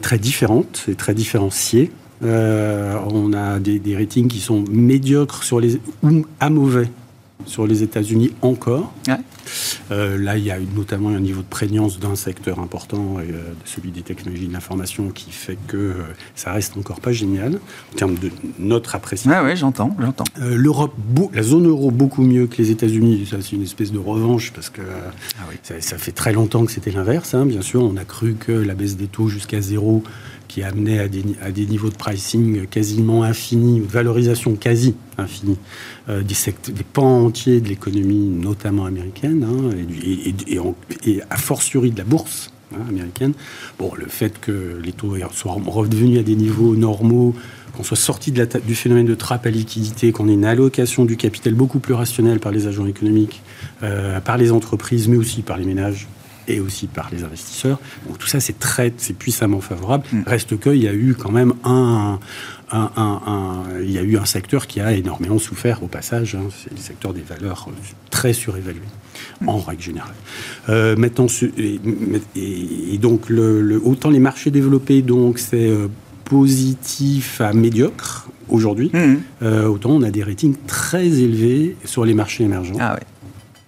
très 0.00 0.16
différentes 0.18 0.84
et 0.88 0.94
très 0.94 1.12
différenciées. 1.12 1.90
Euh, 2.22 2.96
on 3.10 3.32
a 3.32 3.58
des, 3.58 3.96
ratings 3.96 4.28
qui 4.28 4.40
sont 4.40 4.64
médiocres 4.70 5.42
sur 5.42 5.60
les, 5.60 5.80
ou 6.02 6.24
à 6.40 6.50
mauvais 6.50 6.88
sur 7.46 7.66
les 7.66 7.82
États-Unis 7.82 8.32
encore. 8.40 8.92
Euh, 9.90 10.16
là, 10.16 10.38
il 10.38 10.44
y 10.44 10.50
a 10.50 10.56
notamment 10.74 11.10
un 11.10 11.20
niveau 11.20 11.42
de 11.42 11.46
prégnance 11.46 11.98
d'un 11.98 12.14
secteur 12.14 12.58
important, 12.58 13.16
euh, 13.18 13.52
celui 13.66 13.90
des 13.90 14.00
technologies 14.00 14.46
de 14.46 14.52
l'information, 14.52 15.10
qui 15.10 15.30
fait 15.30 15.58
que 15.66 15.96
ça 16.34 16.52
reste 16.52 16.78
encore 16.78 17.00
pas 17.00 17.12
génial 17.12 17.60
en 17.92 17.96
termes 17.96 18.14
de 18.14 18.30
notre 18.58 18.94
appréciation. 18.94 19.44
Oui, 19.44 19.56
j'entends, 19.56 19.94
j'entends. 20.00 20.24
L'Europe, 20.40 20.94
la 21.34 21.42
zone 21.42 21.66
euro 21.66 21.90
beaucoup 21.90 22.22
mieux 22.22 22.46
que 22.46 22.56
les 22.56 22.70
États-Unis. 22.70 23.26
Ça, 23.30 23.36
c'est 23.42 23.52
une 23.52 23.62
espèce 23.62 23.92
de 23.92 23.98
revanche 23.98 24.52
parce 24.52 24.70
que 24.70 24.80
ah 25.38 25.72
ça, 25.80 25.98
fait 25.98 26.12
très 26.12 26.32
longtemps 26.32 26.64
que 26.64 26.72
c'était 26.72 26.92
l'inverse. 26.92 27.34
Hein. 27.34 27.44
Bien 27.44 27.60
sûr, 27.60 27.82
on 27.82 27.96
a 27.98 28.04
cru 28.04 28.34
que 28.34 28.52
la 28.52 28.74
baisse 28.74 28.96
des 28.96 29.08
taux 29.08 29.28
jusqu'à 29.28 29.60
zéro 29.60 30.02
qui 30.54 30.62
amenait 30.62 31.00
à 31.00 31.08
des, 31.08 31.24
à 31.42 31.50
des 31.50 31.66
niveaux 31.66 31.90
de 31.90 31.96
pricing 31.96 32.68
quasiment 32.68 33.24
infinis, 33.24 33.80
valorisation 33.80 34.54
quasi 34.54 34.94
infinie, 35.18 35.58
euh, 36.08 36.22
des, 36.22 36.36
pans 36.92 37.24
entiers 37.24 37.60
de 37.60 37.68
l'économie, 37.68 38.28
notamment 38.28 38.84
américaine, 38.84 39.44
hein, 39.44 39.70
et, 40.06 40.32
et, 41.10 41.22
a 41.28 41.36
fortiori 41.36 41.90
de 41.90 41.98
la 41.98 42.04
bourse 42.04 42.52
hein, 42.72 42.82
américaine. 42.88 43.32
Bon, 43.80 43.90
le 43.96 44.06
fait 44.06 44.38
que 44.40 44.80
les 44.80 44.92
taux 44.92 45.16
soient 45.32 45.56
revenus 45.66 46.20
à 46.20 46.22
des 46.22 46.36
niveaux 46.36 46.76
normaux, 46.76 47.34
qu'on 47.76 47.82
soit 47.82 47.96
sorti 47.96 48.30
de 48.30 48.46
du 48.64 48.76
phénomène 48.76 49.06
de 49.06 49.16
trappe 49.16 49.46
à 49.46 49.50
liquidité, 49.50 50.12
qu'on 50.12 50.28
ait 50.28 50.34
une 50.34 50.44
allocation 50.44 51.04
du 51.04 51.16
capital 51.16 51.54
beaucoup 51.54 51.80
plus 51.80 51.94
rationnelle 51.94 52.38
par 52.38 52.52
les 52.52 52.68
agents 52.68 52.86
économiques, 52.86 53.42
euh, 53.82 54.20
par 54.20 54.36
les 54.36 54.52
entreprises, 54.52 55.08
mais 55.08 55.16
aussi 55.16 55.42
par 55.42 55.56
les 55.56 55.64
ménages, 55.64 56.06
et 56.48 56.60
aussi 56.60 56.86
par 56.86 57.10
les 57.12 57.24
investisseurs. 57.24 57.78
Donc 58.06 58.18
tout 58.18 58.26
ça, 58.26 58.40
c'est 58.40 58.58
très, 58.58 58.92
c'est 58.96 59.14
puissamment 59.14 59.60
favorable. 59.60 60.04
Mm. 60.12 60.22
Reste 60.26 60.60
qu'il 60.60 60.82
y 60.82 60.88
a 60.88 60.94
eu 60.94 61.14
quand 61.18 61.30
même 61.30 61.54
un, 61.64 62.18
un, 62.70 62.90
un, 62.96 63.62
il 63.80 63.90
y 63.90 63.98
a 63.98 64.02
eu 64.02 64.16
un 64.16 64.24
secteur 64.24 64.66
qui 64.66 64.80
a 64.80 64.92
énormément 64.92 65.38
souffert 65.38 65.82
au 65.82 65.86
passage. 65.86 66.34
Hein. 66.34 66.48
c'est 66.62 66.72
le 66.72 66.78
secteur 66.78 67.12
des 67.12 67.22
valeurs 67.22 67.68
très 68.10 68.32
surévaluées 68.32 68.80
mm. 69.40 69.48
en 69.48 69.58
règle 69.58 69.82
générale. 69.82 70.14
Euh, 70.68 70.96
maintenant, 70.96 71.26
et, 71.58 71.80
et, 72.36 72.98
donc 72.98 73.28
le, 73.28 73.80
autant 73.84 74.10
les 74.10 74.18
marchés 74.20 74.50
développés, 74.50 75.02
donc 75.02 75.38
c'est 75.38 75.68
euh, 75.68 75.88
positif 76.24 77.40
à 77.40 77.52
médiocre 77.52 78.28
aujourd'hui, 78.48 78.90
mm. 78.92 79.16
euh, 79.42 79.66
autant 79.66 79.90
on 79.90 80.02
a 80.02 80.10
des 80.10 80.22
ratings 80.22 80.56
très 80.66 81.06
élevés 81.06 81.76
sur 81.84 82.04
les 82.04 82.14
marchés 82.14 82.44
émergents. 82.44 82.76
Ah 82.80 82.94
ouais. 82.94 83.00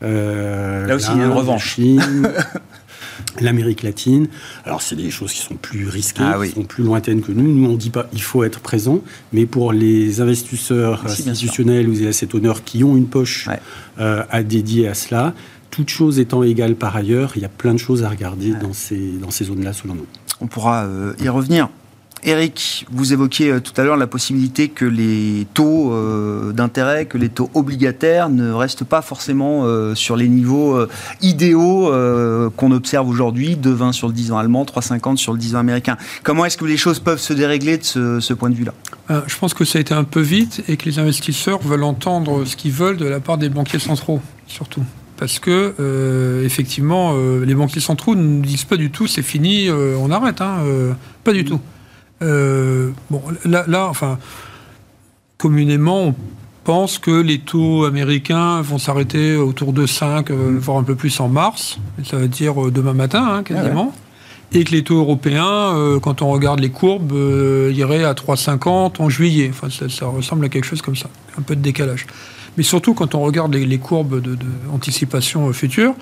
Euh, 0.02 0.86
là 0.86 0.96
aussi, 0.96 1.08
il 1.14 1.18
y 1.18 1.22
a 1.22 1.26
une 1.26 1.32
revanche. 1.32 1.78
L'Amérique 3.40 3.82
latine. 3.82 4.28
Alors, 4.64 4.82
c'est 4.82 4.96
des 4.96 5.10
choses 5.10 5.32
qui 5.32 5.40
sont 5.40 5.56
plus 5.56 5.88
risquées, 5.88 6.22
ah 6.22 6.38
qui 6.42 6.52
sont 6.52 6.64
plus 6.64 6.84
lointaines 6.84 7.22
que 7.22 7.32
nous. 7.32 7.42
Nous, 7.42 7.68
on 7.68 7.72
ne 7.72 7.76
dit 7.76 7.90
pas 7.90 8.06
il 8.12 8.22
faut 8.22 8.44
être 8.44 8.60
présent, 8.60 9.00
mais 9.32 9.46
pour 9.46 9.72
les 9.72 10.20
investisseurs 10.20 11.04
institutionnels 11.06 11.88
ou 11.88 11.92
les 11.92 12.06
asset 12.06 12.34
owners 12.34 12.60
qui 12.64 12.84
ont 12.84 12.96
une 12.96 13.06
poche 13.06 13.48
euh, 13.98 14.22
à 14.30 14.42
dédier 14.42 14.88
à 14.88 14.94
cela, 14.94 15.34
toutes 15.70 15.88
choses 15.90 16.18
étant 16.18 16.42
égales 16.42 16.76
par 16.76 16.96
ailleurs, 16.96 17.32
il 17.36 17.42
y 17.42 17.44
a 17.44 17.50
plein 17.50 17.74
de 17.74 17.78
choses 17.78 18.04
à 18.04 18.08
regarder 18.08 18.52
dans 18.52 18.72
ces, 18.72 19.12
dans 19.20 19.30
ces 19.30 19.44
zones-là, 19.44 19.72
selon 19.72 19.94
nous. 19.94 20.06
On 20.40 20.46
pourra 20.46 20.84
euh, 20.84 21.12
y 21.22 21.28
revenir. 21.28 21.68
Eric, 22.28 22.86
vous 22.90 23.12
évoquiez 23.12 23.52
euh, 23.52 23.60
tout 23.60 23.80
à 23.80 23.84
l'heure 23.84 23.96
la 23.96 24.08
possibilité 24.08 24.68
que 24.68 24.84
les 24.84 25.46
taux 25.54 25.92
euh, 25.92 26.50
d'intérêt, 26.50 27.06
que 27.06 27.18
les 27.18 27.28
taux 27.28 27.50
obligataires 27.54 28.30
ne 28.30 28.50
restent 28.50 28.82
pas 28.82 29.00
forcément 29.00 29.60
euh, 29.62 29.94
sur 29.94 30.16
les 30.16 30.26
niveaux 30.26 30.76
idéaux 31.22 31.92
qu'on 32.56 32.72
observe 32.72 33.08
aujourd'hui, 33.08 33.56
2,20 33.56 33.92
sur 33.92 34.08
le 34.08 34.12
10 34.12 34.32
ans 34.32 34.38
allemand, 34.38 34.64
3,50 34.64 35.16
sur 35.16 35.32
le 35.32 35.38
10 35.38 35.54
ans 35.54 35.60
américain. 35.60 35.96
Comment 36.24 36.44
est-ce 36.44 36.56
que 36.56 36.64
les 36.64 36.76
choses 36.76 36.98
peuvent 36.98 37.20
se 37.20 37.32
dérégler 37.32 37.78
de 37.78 37.84
ce, 38.20 38.32
point 38.32 38.50
de 38.50 38.56
vue-là? 38.56 38.74
Je 39.26 39.38
pense 39.38 39.54
que 39.54 39.64
ça 39.64 39.78
a 39.78 39.80
été 39.80 39.94
un 39.94 40.04
peu 40.04 40.20
vite 40.20 40.64
et 40.68 40.76
que 40.76 40.86
les 40.86 40.98
investisseurs 40.98 41.60
veulent 41.60 41.84
entendre 41.84 42.44
ce 42.44 42.56
qu'ils 42.56 42.72
veulent 42.72 42.96
de 42.96 43.06
la 43.06 43.20
part 43.20 43.38
des 43.38 43.48
banquiers 43.48 43.78
centraux, 43.78 44.20
surtout 44.48 44.82
parce 45.16 45.38
que 45.38 46.42
effectivement, 46.44 47.14
les 47.16 47.54
banquiers 47.54 47.80
centraux 47.80 48.16
ne 48.16 48.42
disent 48.42 48.64
pas 48.64 48.76
du 48.76 48.90
tout 48.90 49.06
c'est 49.06 49.22
fini, 49.22 49.70
on 49.70 50.10
arrête, 50.10 50.40
hein, 50.40 50.58
pas 51.24 51.32
du 51.32 51.44
tout. 51.44 51.60
Euh, 52.22 52.90
bon, 53.10 53.22
là, 53.44 53.64
là, 53.66 53.86
enfin, 53.86 54.18
communément, 55.38 56.04
on 56.04 56.14
pense 56.64 56.98
que 56.98 57.10
les 57.10 57.38
taux 57.38 57.84
américains 57.84 58.60
vont 58.62 58.78
s'arrêter 58.78 59.36
autour 59.36 59.72
de 59.72 59.86
5, 59.86 60.30
euh, 60.30 60.56
voire 60.58 60.78
un 60.78 60.82
peu 60.82 60.94
plus 60.94 61.20
en 61.20 61.28
mars. 61.28 61.78
Ça 62.04 62.16
veut 62.16 62.28
dire 62.28 62.66
euh, 62.66 62.70
demain 62.70 62.94
matin, 62.94 63.24
hein, 63.24 63.42
quasiment. 63.42 63.94
Et 64.52 64.64
que 64.64 64.72
les 64.72 64.82
taux 64.82 64.98
européens, 64.98 65.76
euh, 65.76 66.00
quand 66.00 66.22
on 66.22 66.30
regarde 66.30 66.60
les 66.60 66.70
courbes, 66.70 67.12
euh, 67.12 67.72
iraient 67.74 68.04
à 68.04 68.14
3,50 68.14 69.00
en 69.00 69.08
juillet. 69.08 69.50
Enfin, 69.50 69.70
ça, 69.70 69.88
ça 69.88 70.06
ressemble 70.06 70.44
à 70.44 70.48
quelque 70.48 70.64
chose 70.64 70.82
comme 70.82 70.96
ça. 70.96 71.08
Un 71.38 71.42
peu 71.42 71.56
de 71.56 71.60
décalage. 71.60 72.06
Mais 72.56 72.62
surtout, 72.62 72.94
quand 72.94 73.14
on 73.14 73.20
regarde 73.20 73.54
les, 73.54 73.66
les 73.66 73.78
courbes 73.78 74.20
de, 74.20 74.34
de 74.34 74.46
anticipation 74.72 75.48
euh, 75.48 75.52
future, 75.52 75.94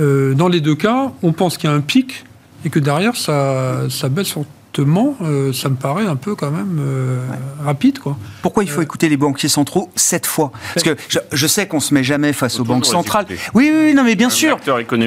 euh, 0.00 0.34
dans 0.34 0.48
les 0.48 0.60
deux 0.60 0.74
cas, 0.74 1.12
on 1.22 1.32
pense 1.32 1.56
qu'il 1.56 1.70
y 1.70 1.72
a 1.72 1.76
un 1.76 1.80
pic 1.80 2.24
et 2.64 2.70
que 2.70 2.78
derrière, 2.78 3.16
ça, 3.16 3.88
ça 3.90 4.08
baisse 4.08 4.36
Euh, 4.78 5.52
ça 5.52 5.68
me 5.68 5.74
paraît 5.76 6.06
un 6.06 6.16
peu 6.16 6.34
quand 6.34 6.50
même 6.50 6.78
euh, 6.80 7.18
rapide, 7.64 7.98
quoi. 7.98 8.16
Pourquoi 8.42 8.64
il 8.64 8.70
faut 8.70 8.82
écouter 8.82 9.08
les 9.08 9.16
banquiers 9.16 9.48
centraux 9.48 9.90
cette 9.96 10.26
fois? 10.26 10.50
Parce 10.74 10.84
que 10.84 10.96
je, 11.08 11.18
je 11.30 11.46
sais 11.46 11.66
qu'on 11.66 11.80
se 11.80 11.92
met 11.94 12.02
jamais 12.02 12.32
face 12.32 12.58
aux 12.58 12.64
banques 12.64 12.86
centrales. 12.86 13.26
Oui, 13.54 13.70
oui, 13.72 13.80
oui, 13.88 13.94
non, 13.94 14.02
mais 14.04 14.14
bien 14.16 14.28
Un 14.28 14.30
sûr. 14.30 14.58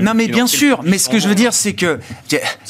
Non, 0.01 0.13
mais 0.15 0.27
bien 0.27 0.47
sûr. 0.47 0.81
Mais 0.83 0.97
ce 0.97 1.09
que 1.09 1.19
je 1.19 1.27
veux 1.27 1.35
dire, 1.35 1.53
c'est 1.53 1.73
que 1.73 1.99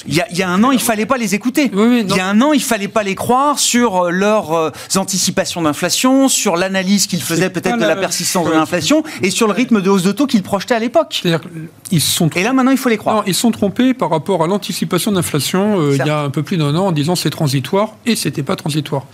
il 0.07 0.13
y, 0.13 0.21
a- 0.21 0.27
il 0.31 0.37
y 0.37 0.41
a 0.43 0.49
un 0.49 0.63
an, 0.63 0.71
il 0.71 0.79
fallait 0.79 1.05
pas 1.05 1.17
les 1.17 1.35
écouter. 1.35 1.69
Oui, 1.73 1.85
oui, 1.87 2.05
il 2.09 2.15
y 2.15 2.19
a 2.19 2.27
un 2.27 2.39
an, 2.41 2.53
il 2.53 2.61
fallait 2.63 2.87
pas 2.87 3.03
les 3.03 3.15
croire 3.15 3.59
sur 3.59 4.05
euh, 4.05 4.09
leurs 4.11 4.53
euh, 4.53 4.69
anticipations 4.95 5.61
d'inflation, 5.61 6.29
sur 6.29 6.55
l'analyse 6.55 7.07
qu'ils 7.07 7.21
faisaient 7.21 7.49
peut-être 7.49 7.77
de 7.77 7.85
la 7.85 7.95
persistance 7.95 8.47
de 8.47 8.53
l'inflation 8.53 9.03
et 9.21 9.29
sur 9.29 9.47
le 9.47 9.53
rythme 9.53 9.81
de 9.81 9.89
hausse 9.89 10.03
de 10.03 10.11
taux 10.11 10.27
qu'ils 10.27 10.43
projetaient 10.43 10.75
à 10.75 10.79
l'époque. 10.79 11.19
C'est-à-dire 11.21 11.41
qu'ils 11.89 12.01
se 12.01 12.11
sont 12.11 12.29
Et 12.35 12.43
là, 12.43 12.53
maintenant, 12.53 12.71
il 12.71 12.77
faut 12.77 12.89
les 12.89 12.97
croire. 12.97 13.17
Non, 13.17 13.23
ils 13.27 13.35
sont 13.35 13.51
trompés 13.51 13.93
par 13.93 14.09
rapport 14.09 14.43
à 14.43 14.47
l'anticipation 14.47 15.11
d'inflation 15.11 15.79
euh, 15.79 15.91
il 15.99 16.05
y 16.05 16.09
a 16.09 16.19
un 16.21 16.29
peu 16.29 16.43
plus 16.43 16.57
d'un 16.57 16.75
an 16.75 16.84
en 16.87 16.91
disant 16.91 17.15
c'est 17.15 17.29
transitoire 17.29 17.95
et 18.05 18.15
c'était 18.15 18.43
pas 18.43 18.55
transitoire. 18.55 19.05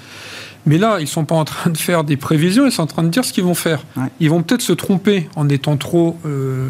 Mais 0.65 0.77
là, 0.77 0.97
ils 0.99 1.07
sont 1.07 1.25
pas 1.25 1.35
en 1.35 1.43
train 1.45 1.71
de 1.71 1.77
faire 1.77 2.03
des 2.03 2.17
prévisions, 2.17 2.65
ils 2.65 2.71
sont 2.71 2.83
en 2.83 2.87
train 2.87 3.03
de 3.03 3.09
dire 3.09 3.25
ce 3.25 3.33
qu'ils 3.33 3.43
vont 3.43 3.55
faire. 3.55 3.83
Ouais. 3.97 4.03
Ils 4.19 4.29
vont 4.29 4.43
peut-être 4.43 4.61
se 4.61 4.73
tromper 4.73 5.27
en 5.35 5.49
étant 5.49 5.75
trop 5.77 6.17
euh, 6.25 6.69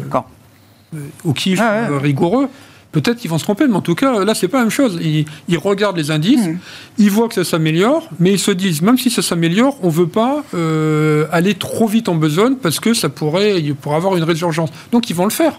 euh, 0.94 0.98
au 1.24 1.32
kiff, 1.32 1.60
Ah 1.60 1.90
ouais. 1.90 1.98
rigoureux. 1.98 2.48
Peut-être 2.90 3.16
qu'ils 3.18 3.30
vont 3.30 3.38
se 3.38 3.44
tromper, 3.44 3.66
mais 3.66 3.74
en 3.76 3.80
tout 3.80 3.94
cas, 3.94 4.22
là, 4.22 4.34
c'est 4.34 4.48
pas 4.48 4.58
la 4.58 4.64
même 4.64 4.70
chose. 4.70 4.98
Ils, 5.00 5.24
ils 5.48 5.56
regardent 5.56 5.96
les 5.96 6.10
indices, 6.10 6.46
Mhm. 6.46 6.58
ils 6.98 7.10
voient 7.10 7.26
que 7.28 7.34
ça 7.34 7.44
s'améliore, 7.44 8.06
mais 8.20 8.32
ils 8.32 8.38
se 8.38 8.50
disent, 8.50 8.82
même 8.82 8.98
si 8.98 9.08
ça 9.08 9.22
s'améliore, 9.22 9.78
on 9.82 9.88
veut 9.88 10.06
pas 10.08 10.44
euh, 10.54 11.26
aller 11.32 11.54
trop 11.54 11.86
vite 11.86 12.10
en 12.10 12.14
besogne 12.16 12.56
parce 12.56 12.80
que 12.80 12.92
ça 12.92 13.08
pourrait, 13.08 13.60
il 13.62 13.74
pourrait 13.74 13.96
avoir 13.96 14.14
une 14.16 14.24
résurgence. 14.24 14.68
Donc, 14.90 15.08
ils 15.08 15.16
vont 15.16 15.24
le 15.24 15.30
faire. 15.30 15.58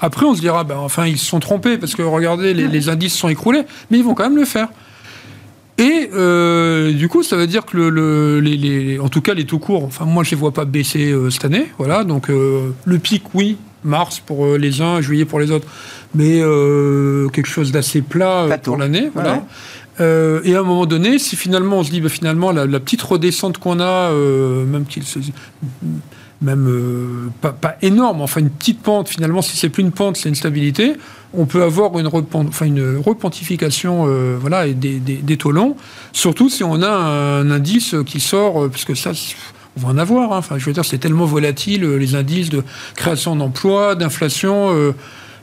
Après, 0.00 0.26
on 0.26 0.34
se 0.34 0.40
dira, 0.40 0.64
ben, 0.64 0.76
enfin, 0.76 1.06
ils 1.06 1.18
se 1.18 1.26
sont 1.26 1.40
trompés 1.40 1.78
parce 1.78 1.94
que 1.94 2.02
regardez, 2.02 2.52
les, 2.54 2.68
les 2.68 2.88
indices 2.88 3.14
sont 3.14 3.28
écroulés, 3.28 3.62
mais 3.90 3.98
ils 3.98 4.04
vont 4.04 4.14
quand 4.14 4.24
même 4.24 4.36
le 4.36 4.44
faire. 4.44 4.68
Et 5.76 6.08
euh, 6.14 6.92
du 6.92 7.08
coup, 7.08 7.22
ça 7.24 7.36
veut 7.36 7.46
dire 7.48 7.64
que 7.66 7.76
le, 7.76 7.90
le- 7.90 8.38
les, 8.40 8.56
les- 8.56 8.98
en 9.00 9.08
tout 9.08 9.20
cas 9.20 9.34
les 9.34 9.44
taux 9.44 9.58
courts, 9.58 9.82
enfin 9.84 10.04
moi 10.04 10.22
je 10.22 10.30
les 10.30 10.36
vois 10.36 10.52
pas 10.52 10.64
baisser 10.64 11.10
euh, 11.10 11.30
cette 11.30 11.44
année, 11.44 11.66
voilà. 11.78 12.04
Donc 12.04 12.30
euh, 12.30 12.70
le 12.84 12.98
pic, 13.00 13.24
oui, 13.34 13.56
mars 13.82 14.20
pour 14.24 14.56
les 14.56 14.80
uns, 14.82 15.00
juillet 15.00 15.24
pour 15.24 15.40
les 15.40 15.50
autres, 15.50 15.66
mais 16.14 16.40
quelque 17.32 17.48
chose 17.48 17.72
d'assez 17.72 18.02
plat 18.02 18.46
pour 18.62 18.76
l'année, 18.76 19.10
voilà. 19.14 19.42
Ouais. 19.98 20.40
Et 20.44 20.54
à 20.54 20.60
un 20.60 20.62
moment 20.62 20.86
donné, 20.86 21.18
si 21.18 21.34
finalement 21.34 21.78
on 21.78 21.82
se 21.82 21.90
dit, 21.90 22.00
bah, 22.00 22.08
finalement 22.08 22.52
la, 22.52 22.66
la 22.66 22.78
petite 22.80 23.02
redescente 23.02 23.58
qu'on 23.58 23.80
a, 23.80 24.12
même 24.12 24.84
qu'il 24.86 25.02
se 25.02 25.18
même 26.44 26.66
euh, 26.68 27.28
pas, 27.40 27.52
pas 27.52 27.74
énorme, 27.82 28.20
enfin 28.20 28.40
une 28.40 28.50
petite 28.50 28.80
pente, 28.82 29.08
finalement, 29.08 29.42
si 29.42 29.56
c'est 29.56 29.68
plus 29.70 29.82
une 29.82 29.90
pente, 29.92 30.16
c'est 30.16 30.28
une 30.28 30.34
stabilité, 30.34 30.92
on 31.32 31.46
peut 31.46 31.62
avoir 31.62 31.98
une, 31.98 32.06
repent- 32.06 32.46
enfin, 32.48 32.66
une 32.66 32.96
repentification 32.98 34.04
euh, 34.06 34.36
voilà, 34.40 34.66
et 34.66 34.74
des, 34.74 35.00
des, 35.00 35.16
des 35.16 35.36
taux 35.36 35.50
longs, 35.52 35.76
surtout 36.12 36.48
si 36.48 36.62
on 36.62 36.82
a 36.82 36.90
un 36.90 37.50
indice 37.50 37.96
qui 38.06 38.20
sort, 38.20 38.64
euh, 38.64 38.68
parce 38.68 38.84
que 38.84 38.94
ça, 38.94 39.10
on 39.76 39.80
va 39.86 39.88
en 39.88 39.98
avoir, 39.98 40.32
hein. 40.32 40.38
enfin, 40.38 40.58
je 40.58 40.64
veux 40.66 40.72
dire, 40.72 40.84
c'est 40.84 40.98
tellement 40.98 41.24
volatile, 41.24 41.84
les 41.96 42.14
indices 42.14 42.50
de 42.50 42.62
création 42.94 43.34
d'emplois, 43.34 43.94
d'inflation, 43.96 44.68
euh, 44.72 44.92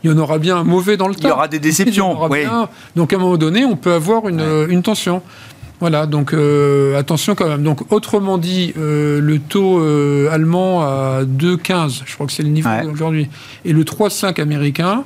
il 0.04 0.10
y 0.10 0.14
en 0.14 0.18
aura 0.18 0.40
bien 0.40 0.58
un 0.58 0.64
mauvais 0.64 0.98
dans 0.98 1.08
le 1.08 1.14
temps. 1.14 1.28
Il 1.28 1.30
y 1.30 1.32
aura 1.34 1.48
des 1.48 1.60
déceptions, 1.60 2.12
aura 2.18 2.28
oui. 2.30 2.40
bien. 2.40 2.70
Donc 2.96 3.14
à 3.14 3.18
un 3.18 3.20
moment 3.20 3.38
donné, 3.38 3.66
on 3.66 3.76
peut 3.76 3.94
avoir 3.94 4.28
une, 4.30 4.66
une 4.70 4.82
tension. 4.82 5.22
Voilà, 5.82 6.06
donc 6.06 6.34
euh, 6.34 6.98
attention 6.98 7.36
quand 7.36 7.48
même. 7.50 7.64
Donc 7.64 7.92
autrement 7.92 8.38
dit, 8.38 8.74
euh, 8.78 9.20
le 9.20 9.40
taux 9.40 9.80
euh, 9.82 10.30
allemand 10.32 10.82
à 10.84 11.24
2,15, 11.26 12.04
je 12.06 12.14
crois 12.14 12.28
que 12.28 12.32
c'est 12.34 12.44
le 12.44 12.50
niveau 12.50 12.70
Ouais. 12.70 12.84
d'aujourd'hui, 12.84 13.28
et 13.66 13.74
le 13.74 13.84
3,5 13.84 14.40
américain, 14.40 15.04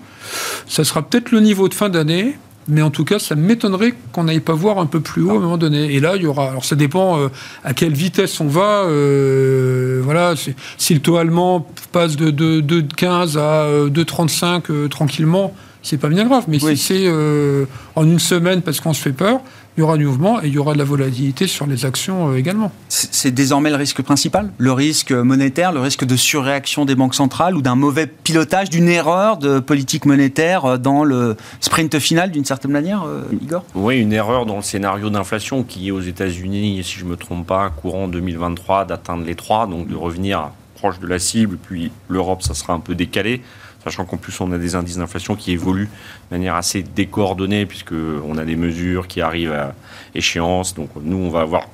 ça 0.68 0.84
sera 0.84 1.02
peut-être 1.02 1.32
le 1.32 1.40
niveau 1.40 1.70
de 1.70 1.74
fin 1.74 1.88
d'année, 1.90 2.36
mais 2.68 2.82
en 2.82 2.90
tout 2.90 3.06
cas, 3.06 3.20
ça 3.20 3.36
m'étonnerait 3.36 3.94
qu'on 4.12 4.26
n'aille 4.26 4.40
pas 4.42 4.54
voir 4.54 4.80
un 4.80 4.86
peu 4.86 5.00
plus 5.00 5.22
haut 5.24 5.30
à 5.32 5.34
un 5.36 5.40
moment 5.40 5.58
donné. 5.58 5.94
Et 5.94 6.00
là, 6.02 6.16
il 6.18 6.24
y 6.24 6.28
aura. 6.28 6.50
Alors 6.50 6.66
ça 6.66 6.76
dépend 6.76 7.20
euh, 7.20 7.28
à 7.64 7.74
quelle 7.74 7.94
vitesse 7.94 8.40
on 8.42 8.48
va. 8.48 8.84
euh, 8.84 10.02
voilà, 10.04 10.34
si, 10.78 10.94
le 10.94 11.00
taux 11.00 11.16
allemand 11.18 11.68
passe 11.92 12.16
de 12.18 12.32
2,15 12.62 13.38
à 13.38 13.64
euh, 13.64 13.90
2,35 13.90 14.64
euh, 14.72 14.88
tranquillement, 14.90 15.54
c'est 15.84 15.98
pas 15.98 16.10
bien 16.10 16.26
grave. 16.26 16.46
Mais 16.48 16.62
Oui. 16.64 16.76
si 16.76 16.84
c'est 16.84 17.04
euh, 17.06 17.66
en 17.96 18.04
une 18.06 18.20
semaine 18.20 18.62
parce 18.62 18.80
qu'on 18.82 18.94
se 18.94 19.02
fait 19.02 19.14
peur, 19.14 19.40
il 19.78 19.82
y 19.82 19.84
aura 19.84 19.98
du 19.98 20.06
mouvement 20.06 20.42
et 20.42 20.48
il 20.48 20.54
y 20.54 20.58
aura 20.58 20.74
de 20.74 20.78
la 20.78 20.86
volatilité 20.86 21.48
sur 21.48 21.66
les 21.66 21.86
actions 21.86 22.32
euh, 22.32 22.38
également. 22.38 22.72
C'est 22.88 23.32
désormais 23.32 23.70
le 23.70 23.76
risque 23.76 24.02
principal? 24.02 24.50
Le 24.58 24.72
risque 24.72 25.12
monétaire, 25.12 25.74
le 25.74 25.82
risque 25.82 26.06
de 26.06 26.16
surréaction 26.16 26.86
des 26.86 26.96
banques 26.96 27.16
centrales 27.16 27.56
ou 27.56 27.62
d'un 27.62 27.76
mauvais 27.76 28.08
pilotage, 28.08 28.70
d'une 28.70 28.88
erreur 28.88 29.38
de 29.38 29.60
politique 29.60 30.06
monétaire 30.06 30.66
euh, 30.66 30.78
dans 30.78 31.04
le 31.04 31.36
sprint 31.60 32.00
final 32.00 32.32
d'une 32.32 32.46
certaine 32.46 32.72
manière, 32.72 33.04
euh, 33.04 33.24
Igor? 33.42 33.66
Oui, 33.76 34.00
une 34.00 34.14
erreur 34.14 34.46
dans 34.46 34.58
le 34.58 34.62
scénario 34.62 35.10
d'inflation 35.10 35.64
qui 35.64 35.90
est 35.90 35.92
aux 35.92 36.02
États-Unis, 36.02 36.82
si 36.84 37.00
je 37.00 37.04
ne 37.04 37.10
me 37.10 37.18
trompe 37.18 37.46
pas, 37.46 37.70
courant 37.70 38.08
2023, 38.08 38.86
d'atteindre 38.86 39.26
les 39.26 39.36
3, 39.36 39.68
donc 39.68 39.90
de 39.90 39.96
revenir 39.96 40.52
proche 40.76 41.00
de 41.00 41.08
la 41.08 41.20
cible. 41.20 41.58
Puis 41.58 41.92
l'Europe, 42.08 42.44
ça 42.44 42.54
sera 42.54 42.74
un 42.74 42.80
peu 42.80 42.96
décalé, 42.96 43.42
sachant 43.86 44.06
qu'en 44.06 44.18
plus, 44.18 44.42
on 44.42 44.52
a 44.52 44.58
des 44.58 44.76
indices 44.76 44.98
d'inflation 44.98 45.36
qui 45.36 45.52
évoluent 45.52 45.90
de 46.32 46.36
manière 46.36 46.56
assez 46.56 46.82
décoordonnée, 46.82 47.66
puisqu'on 47.68 48.38
a 48.38 48.44
des 48.44 48.56
mesures 48.56 49.08
qui 49.08 49.22
arrivent 49.22 49.54
à 49.54 49.76
échéance. 50.16 50.74
Donc 50.74 50.90
nous, 51.00 51.18
on 51.18 51.30
va 51.30 51.42
avoir 51.42 51.70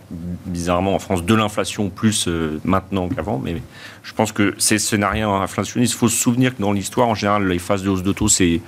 bizarrement 0.45 0.93
en 0.93 0.99
France 0.99 1.23
de 1.23 1.33
l'inflation 1.33 1.89
plus 1.89 2.27
euh, 2.27 2.59
maintenant 2.65 3.07
qu'avant. 3.07 3.39
Mais 3.41 3.61
je 4.03 4.13
pense 4.13 4.33
que 4.33 4.53
ces 4.57 4.77
scénarios 4.77 5.31
inflationnistes, 5.31 5.93
il 5.93 5.97
faut 5.97 6.09
se 6.09 6.17
souvenir 6.17 6.55
que 6.55 6.61
dans 6.61 6.73
l'histoire, 6.73 7.07
en 7.07 7.15
général, 7.15 7.47
les 7.47 7.59
phases 7.59 7.83
de 7.83 7.89
hausse 7.89 8.03
de 8.03 8.11
taux, 8.11 8.27
c'est 8.27 8.61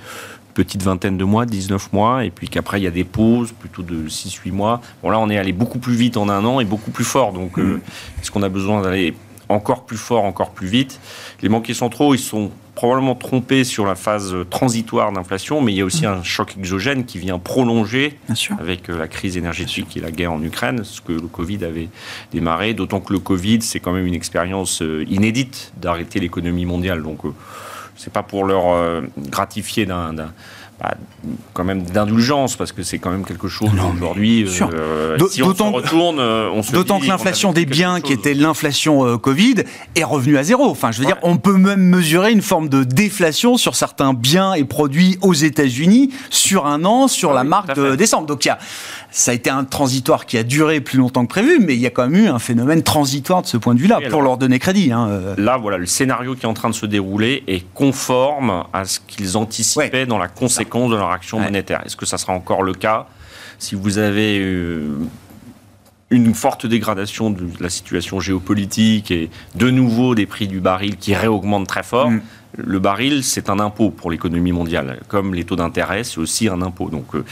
petite 0.54 0.82
vingtaine 0.82 1.18
de 1.18 1.24
mois, 1.24 1.44
19 1.44 1.92
mois, 1.92 2.24
et 2.24 2.30
puis 2.30 2.48
qu'après 2.48 2.80
il 2.80 2.84
y 2.84 2.86
a 2.86 2.92
des 2.92 3.04
pauses, 3.04 3.52
plutôt 3.52 3.82
de 3.82 4.08
6-8 4.08 4.52
mois. 4.52 4.80
Bon 5.02 5.10
là 5.10 5.18
on 5.18 5.28
est 5.28 5.36
allé 5.36 5.52
beaucoup 5.52 5.80
plus 5.80 5.96
vite 5.96 6.16
en 6.16 6.28
un 6.28 6.44
an 6.44 6.60
et 6.60 6.64
beaucoup 6.64 6.92
plus 6.92 7.04
fort, 7.04 7.32
donc 7.32 7.58
euh, 7.58 7.82
est-ce 8.22 8.30
qu'on 8.30 8.42
a 8.44 8.48
besoin 8.48 8.80
d'aller 8.80 9.14
encore 9.48 9.84
plus 9.84 9.96
fort, 9.96 10.24
encore 10.24 10.50
plus 10.50 10.66
vite. 10.68 11.00
Les 11.42 11.48
banquiers 11.48 11.74
centraux, 11.74 12.14
ils 12.14 12.18
sont 12.18 12.50
probablement 12.74 13.14
trompés 13.14 13.62
sur 13.62 13.86
la 13.86 13.94
phase 13.94 14.34
transitoire 14.50 15.12
d'inflation, 15.12 15.60
mais 15.60 15.72
il 15.72 15.76
y 15.76 15.80
a 15.80 15.84
aussi 15.84 16.06
un 16.06 16.22
choc 16.24 16.56
exogène 16.58 17.04
qui 17.04 17.18
vient 17.18 17.38
prolonger 17.38 18.18
avec 18.58 18.88
euh, 18.90 18.98
la 18.98 19.06
crise 19.06 19.36
énergétique 19.36 19.96
et 19.96 20.00
la 20.00 20.10
guerre 20.10 20.32
en 20.32 20.42
Ukraine, 20.42 20.82
ce 20.82 21.00
que 21.00 21.12
le 21.12 21.28
Covid 21.28 21.64
avait 21.64 21.88
démarré, 22.32 22.74
d'autant 22.74 23.00
que 23.00 23.12
le 23.12 23.20
Covid, 23.20 23.62
c'est 23.62 23.78
quand 23.78 23.92
même 23.92 24.06
une 24.06 24.14
expérience 24.14 24.82
euh, 24.82 25.04
inédite 25.08 25.72
d'arrêter 25.80 26.18
l'économie 26.18 26.66
mondiale. 26.66 27.02
Donc, 27.02 27.24
euh, 27.24 27.32
c'est 27.96 28.12
pas 28.12 28.24
pour 28.24 28.44
leur 28.44 28.72
euh, 28.72 29.02
gratifier 29.18 29.86
d'un- 29.86 30.12
bah, 30.84 30.94
quand 31.54 31.64
même 31.64 31.82
d'indulgence, 31.82 32.56
parce 32.56 32.72
que 32.72 32.82
c'est 32.82 32.98
quand 32.98 33.10
même 33.10 33.24
quelque 33.24 33.48
chose 33.48 33.70
aujourd'hui. 33.96 34.44
euh, 34.60 35.16
D'au- 35.16 35.28
si 35.28 35.42
on 35.42 35.54
se 35.54 35.62
retourne, 35.62 36.18
euh, 36.18 36.50
on 36.52 36.62
se 36.62 36.72
D'autant 36.72 37.00
que 37.00 37.06
l'inflation 37.06 37.52
des 37.52 37.64
biens, 37.64 38.00
qui 38.02 38.12
était 38.12 38.34
l'inflation 38.34 39.06
euh, 39.06 39.16
Covid, 39.16 39.54
est 39.94 40.04
revenue 40.04 40.36
à 40.36 40.42
zéro. 40.42 40.66
Enfin, 40.68 40.92
je 40.92 40.98
veux 41.00 41.06
Ouais. 41.06 41.12
dire, 41.12 41.20
on 41.22 41.38
peut 41.38 41.56
même 41.56 41.80
mesurer 41.80 42.32
une 42.32 42.42
forme 42.42 42.68
de 42.68 42.84
déflation 42.84 43.56
sur 43.56 43.76
certains 43.76 44.12
biens 44.12 44.52
et 44.52 44.64
produits 44.64 45.16
aux 45.22 45.32
États-Unis 45.32 46.10
sur 46.28 46.66
un 46.66 46.84
an, 46.84 47.08
sur 47.08 47.30
Ah 47.30 47.34
la 47.36 47.42
oui, 47.42 47.48
marque 47.48 47.74
de 47.76 47.94
décembre. 47.96 48.26
Donc, 48.26 48.44
il 48.44 48.48
y 48.48 48.50
a, 48.50 48.58
ça 49.10 49.30
a 49.30 49.34
été 49.34 49.48
un 49.48 49.64
transitoire 49.64 50.26
qui 50.26 50.36
a 50.36 50.42
duré 50.42 50.80
plus 50.82 50.98
longtemps 50.98 51.22
que 51.24 51.30
prévu, 51.30 51.60
mais 51.60 51.74
il 51.74 51.80
y 51.80 51.86
a 51.86 51.90
quand 51.90 52.06
même 52.08 52.24
eu 52.24 52.28
un 52.28 52.38
phénomène 52.38 52.82
transitoire 52.82 53.40
de 53.42 53.46
ce 53.46 53.56
point 53.56 53.74
de 53.74 53.80
vue-là, 53.80 54.00
Oui, 54.02 54.08
pour 54.10 54.20
leur 54.20 54.36
donner 54.36 54.58
crédit. 54.58 54.92
hein, 54.92 55.08
euh. 55.08 55.34
Là, 55.38 55.56
voilà, 55.56 55.78
le 55.78 55.86
scénario 55.86 56.34
qui 56.34 56.42
est 56.42 56.48
en 56.48 56.52
train 56.54 56.68
de 56.68 56.74
se 56.74 56.84
dérouler 56.84 57.42
est 57.46 57.64
conforme 57.72 58.64
à 58.74 58.84
ce 58.84 58.98
qu'ils 59.06 59.36
anticipaient 59.38 60.04
dans 60.06 60.18
la 60.18 60.28
conséquence 60.28 60.73
de 60.90 60.96
leur 60.96 61.10
action 61.10 61.38
Ouais. 61.38 61.44
monétaire. 61.44 61.82
Est-ce 61.86 61.96
que 61.96 62.06
ça 62.06 62.18
sera 62.18 62.32
encore 62.32 62.62
le 62.62 62.74
cas 62.74 63.06
si 63.58 63.74
vous 63.76 63.98
avez 63.98 64.40
euh, 64.40 64.88
une 66.10 66.34
forte 66.34 66.66
dégradation 66.66 67.30
de 67.30 67.46
la 67.60 67.70
situation 67.70 68.18
géopolitique 68.20 69.10
et 69.10 69.30
de 69.54 69.70
nouveau 69.70 70.14
des 70.14 70.26
prix 70.26 70.48
du 70.48 70.60
baril 70.60 70.96
qui 70.96 71.14
réaugmentent 71.14 71.68
très 71.68 71.82
fort 71.82 72.10
Mm. 72.10 72.20
Le 72.56 72.78
baril, 72.78 73.24
c'est 73.24 73.50
un 73.50 73.58
impôt 73.58 73.90
pour 73.90 74.12
l'économie 74.12 74.52
mondiale, 74.52 75.00
comme 75.08 75.34
les 75.34 75.42
taux 75.42 75.56
d'intérêt, 75.56 76.04
c'est 76.04 76.18
aussi 76.18 76.46
un 76.48 76.62
impôt. 76.62 76.88
Donc, 76.88 77.16
euh, 77.16 77.24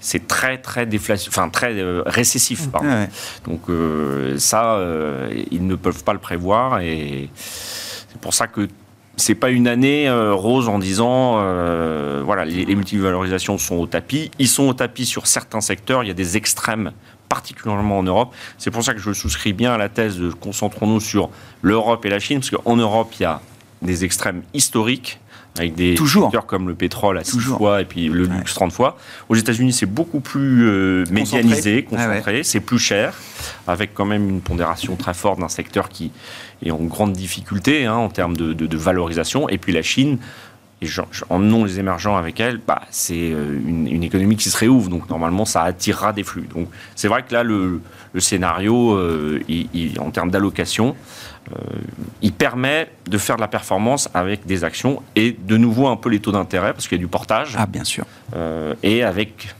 c'est 0.00 0.26
très, 0.26 0.56
très 0.56 0.86
déflation, 0.86 1.28
enfin 1.30 1.50
très 1.50 1.74
euh, 1.78 2.02
récessif. 2.06 2.66
pardon. 2.70 2.88
Ouais, 2.88 2.94
ouais. 2.94 3.08
Donc 3.44 3.60
ça, 4.38 4.78
ils 5.50 5.66
ne 5.66 5.74
peuvent 5.74 6.02
pas 6.02 6.14
le 6.14 6.18
prévoir 6.18 6.80
et 6.80 7.28
c'est 7.34 8.18
pour 8.22 8.32
ça 8.32 8.46
que 8.46 8.68
c'est 9.16 9.34
pas 9.34 9.50
une 9.50 9.68
année 9.68 10.08
euh, 10.08 10.32
rose 10.34 10.68
en 10.68 10.78
disant 10.78 11.36
euh, 11.38 12.22
voilà 12.24 12.44
les, 12.44 12.64
les, 12.64 12.74
multivalorisations 12.74 13.58
sont 13.58 13.76
au 13.76 13.86
tapis. 13.86 14.30
Ils 14.38 14.48
sont 14.48 14.64
au 14.68 14.72
tapis 14.74 15.04
sur 15.06 15.26
certains 15.26 15.60
secteurs. 15.60 16.02
Il 16.04 16.06
y 16.06 16.10
a 16.10 16.14
des 16.14 16.36
extrêmes, 16.36 16.92
particulièrement 17.28 17.98
en 17.98 18.02
Europe. 18.02 18.34
C'est 18.56 18.70
pour 18.70 18.82
ça 18.82 18.94
que 18.94 19.00
je 19.00 19.12
souscris 19.12 19.52
bien 19.52 19.72
à 19.72 19.78
la 19.78 19.88
thèse 19.88 20.18
de 20.18 20.30
concentrons-nous 20.30 21.00
sur 21.00 21.30
l'Europe 21.62 22.04
et 22.06 22.08
la 22.08 22.18
Chine, 22.18 22.40
parce 22.40 22.50
qu'en 22.50 22.76
Europe 22.76 23.12
il 23.18 23.22
y 23.22 23.26
a 23.26 23.40
des 23.82 24.04
extrêmes 24.04 24.42
historiques 24.54 25.20
avec 25.58 25.74
des 25.74 25.94
Toujours. 25.96 26.24
secteurs 26.26 26.46
comme 26.46 26.68
le 26.68 26.74
pétrole 26.76 27.18
à 27.18 27.24
6 27.24 27.32
Toujours. 27.32 27.58
fois 27.58 27.80
et 27.80 27.84
puis 27.84 28.08
le 28.08 28.22
luxe 28.24 28.52
Ouais. 28.52 28.54
30 28.54 28.72
fois. 28.72 28.96
Aux 29.28 29.34
États-Unis, 29.34 29.72
c'est 29.72 29.84
beaucoup 29.86 30.20
plus 30.20 30.68
euh, 30.68 31.04
Concentré. 31.04 31.38
médianisé, 31.42 31.82
concentré, 31.82 32.32
Ouais, 32.36 32.42
c'est 32.44 32.60
plus 32.60 32.78
cher, 32.78 33.14
avec 33.66 33.92
quand 33.92 34.04
même 34.04 34.28
une 34.28 34.40
pondération 34.40 34.94
très 34.94 35.12
forte 35.12 35.40
d'un 35.40 35.48
secteur 35.48 35.88
qui 35.88 36.12
est 36.62 36.70
en 36.70 36.78
grande 36.84 37.12
difficulté 37.12 37.86
hein, 37.86 37.94
en 37.94 38.08
termes 38.08 38.36
de, 38.36 38.52
de- 38.52 38.66
de 38.66 38.76
valorisation. 38.76 39.48
Et 39.48 39.58
puis 39.58 39.72
la 39.72 39.82
Chine, 39.82 40.18
et 40.82 40.86
emmenons 41.28 41.64
les 41.66 41.78
émergents 41.78 42.16
avec 42.16 42.40
elle, 42.40 42.58
bah, 42.66 42.80
c'est 42.90 43.32
euh, 43.32 43.58
une, 43.66 43.86
une 43.86 44.02
économie 44.02 44.36
qui 44.36 44.48
se 44.48 44.56
réouvre, 44.56 44.88
donc 44.88 45.10
normalement 45.10 45.44
ça 45.44 45.62
attirera 45.62 46.12
des 46.14 46.24
flux. 46.24 46.48
Donc 46.54 46.68
c'est 46.94 47.06
vrai 47.08 47.22
que 47.22 47.34
là, 47.34 47.42
le, 47.42 47.82
le 48.14 48.20
scénario, 48.20 48.92
euh, 48.94 49.40
il- 49.46 49.68
il- 49.74 50.00
en 50.00 50.10
termes 50.10 50.30
d'allocation, 50.30 50.96
euh, 51.52 51.56
il 52.22 52.32
permet 52.32 52.88
de 53.06 53.18
faire 53.18 53.36
de 53.36 53.42
la 53.42 53.48
performance 53.48 54.08
avec 54.14 54.46
des 54.46 54.64
actions 54.64 55.02
et 55.16 55.36
de 55.38 55.56
nouveau 55.58 55.86
un 55.88 55.96
peu 55.96 56.08
les 56.08 56.20
taux 56.20 56.32
d'intérêt, 56.32 56.72
parce 56.72 56.88
qu'il 56.88 56.96
y 56.96 57.00
a 57.00 57.04
du 57.04 57.08
portage, 57.08 57.56
Ah, 57.58 57.66
bien 57.66 57.84
sûr. 57.84 58.06
euh, 58.34 58.74
et 58.82 59.02
avec 59.02 59.54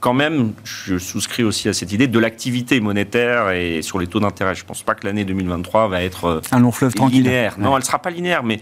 quand 0.00 0.14
même, 0.14 0.52
je 0.64 0.98
souscris 0.98 1.44
aussi 1.44 1.68
à 1.68 1.72
cette 1.74 1.92
idée 1.92 2.06
de 2.08 2.18
l'activité 2.18 2.80
monétaire 2.80 3.50
et 3.50 3.82
sur 3.82 3.98
les 3.98 4.06
taux 4.06 4.20
d'intérêt. 4.20 4.54
Je 4.54 4.62
ne 4.62 4.66
pense 4.68 4.82
pas 4.82 4.94
que 4.94 5.06
l'année 5.06 5.24
2023 5.24 5.88
va 5.88 6.02
être 6.02 6.24
euh, 6.24 6.40
Un 6.52 6.60
long 6.60 6.72
fleuve 6.72 6.94
tranquille. 6.94 7.22
linéaire. 7.22 7.56
Non, 7.58 7.68
Ouais. 7.68 7.74
elle 7.76 7.80
ne 7.80 7.84
sera 7.84 7.98
pas 7.98 8.10
linéaire, 8.10 8.42
mais 8.42 8.60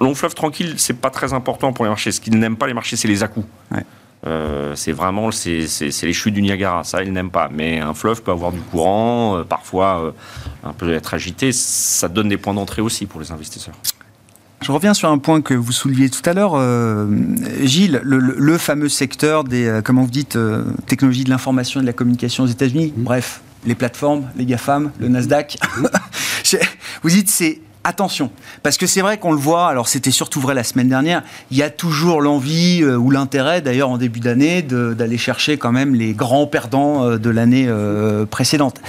long 0.00 0.14
fleuve 0.14 0.34
tranquille, 0.34 0.74
c'est 0.78 0.98
pas 1.00 1.10
très 1.10 1.32
important 1.32 1.72
pour 1.72 1.84
les 1.84 1.88
marchés. 1.90 2.12
Ce 2.12 2.20
qu'ils 2.20 2.38
n'aiment 2.38 2.56
pas 2.56 2.66
les 2.68 2.74
marchés, 2.74 2.96
c'est 2.96 3.08
les 3.08 3.22
à-coups. 3.22 3.46
Ouais. 3.72 3.82
Euh, 4.26 4.74
c'est 4.74 4.92
vraiment 4.92 5.30
c'est, 5.30 5.66
c'est- 5.68 5.90
c'est 5.90 6.06
les 6.06 6.12
chutes 6.14 6.34
du 6.34 6.42
Niagara, 6.42 6.82
ça 6.84 7.02
ils 7.02 7.12
n'aiment 7.12 7.30
pas. 7.30 7.48
Mais 7.52 7.78
un 7.80 7.92
fleuve 7.94 8.22
peut 8.22 8.30
avoir 8.32 8.50
du 8.50 8.60
courant, 8.60 9.36
euh, 9.38 9.44
parfois 9.44 10.00
euh, 10.02 10.10
un 10.64 10.72
peu 10.72 10.92
être 10.94 11.14
agité, 11.14 11.52
ça 11.52 12.08
donne 12.08 12.28
des 12.28 12.38
points 12.38 12.54
d'entrée 12.54 12.80
aussi 12.82 13.06
pour 13.06 13.20
les 13.20 13.30
investisseurs. 13.30 13.74
Je 14.62 14.72
reviens 14.72 14.94
sur 14.94 15.10
un 15.10 15.18
point 15.18 15.42
que 15.42 15.54
vous 15.54 15.70
souleviez 15.72 16.08
tout 16.08 16.28
à 16.28 16.32
l'heure, 16.32 16.52
euh, 16.56 17.06
Gilles, 17.62 18.00
le, 18.02 18.18
le- 18.18 18.36
le 18.38 18.58
fameux 18.58 18.88
secteur 18.88 19.44
des, 19.44 19.66
euh, 19.66 19.82
comment 19.82 20.02
vous 20.02 20.10
dites, 20.10 20.36
euh, 20.36 20.64
technologies 20.86 21.24
de 21.24 21.30
l'information 21.30 21.80
et 21.80 21.82
de 21.82 21.86
la 21.86 21.92
communication 21.92 22.44
aux 22.44 22.48
États-Unis. 22.48 22.92
Bref, 22.96 23.42
les 23.66 23.74
plateformes, 23.74 24.24
les 24.36 24.46
GAFAM, 24.46 24.90
le 24.98 25.08
Nasdaq. 25.08 25.58
Je- 26.44 26.56
vous 27.02 27.10
dites, 27.10 27.28
c'est 27.30 27.60
attention, 27.84 28.30
parce 28.64 28.78
que 28.78 28.86
c'est 28.86 29.02
vrai 29.02 29.18
qu'on 29.18 29.30
le 29.30 29.38
voit. 29.38 29.68
Alors 29.68 29.86
c'était 29.88 30.10
surtout 30.10 30.40
vrai 30.40 30.54
la 30.54 30.64
semaine 30.64 30.88
dernière. 30.88 31.22
Il 31.52 31.56
y 31.58 31.62
a 31.62 31.70
toujours 31.70 32.20
l'envie 32.20 32.80
euh, 32.82 32.96
ou 32.96 33.10
l'intérêt, 33.12 33.60
d'ailleurs 33.60 33.90
en 33.90 33.98
début 33.98 34.20
d'année, 34.20 34.62
d'aller 34.62 35.18
chercher 35.18 35.58
quand 35.58 35.70
même 35.70 35.94
les 35.94 36.12
grands 36.14 36.46
perdants 36.46 37.04
euh, 37.04 37.18
de 37.18 37.30
l'année 37.30 37.66
euh, 37.68 38.24
précédente. 38.26 38.80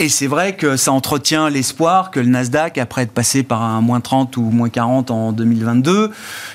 Et 0.00 0.08
c'est 0.08 0.26
vrai 0.26 0.56
que 0.56 0.78
ça 0.78 0.92
entretient 0.92 1.50
l'espoir 1.50 2.10
que 2.10 2.20
le 2.20 2.26
Nasdaq, 2.26 2.78
après 2.78 3.02
être 3.02 3.12
passé 3.12 3.42
par 3.42 3.60
un 3.60 3.82
moins 3.82 4.00
30 4.00 4.34
ou 4.38 4.44
moins 4.44 4.70
40 4.70 5.10
en 5.10 5.32
2022, 5.32 6.10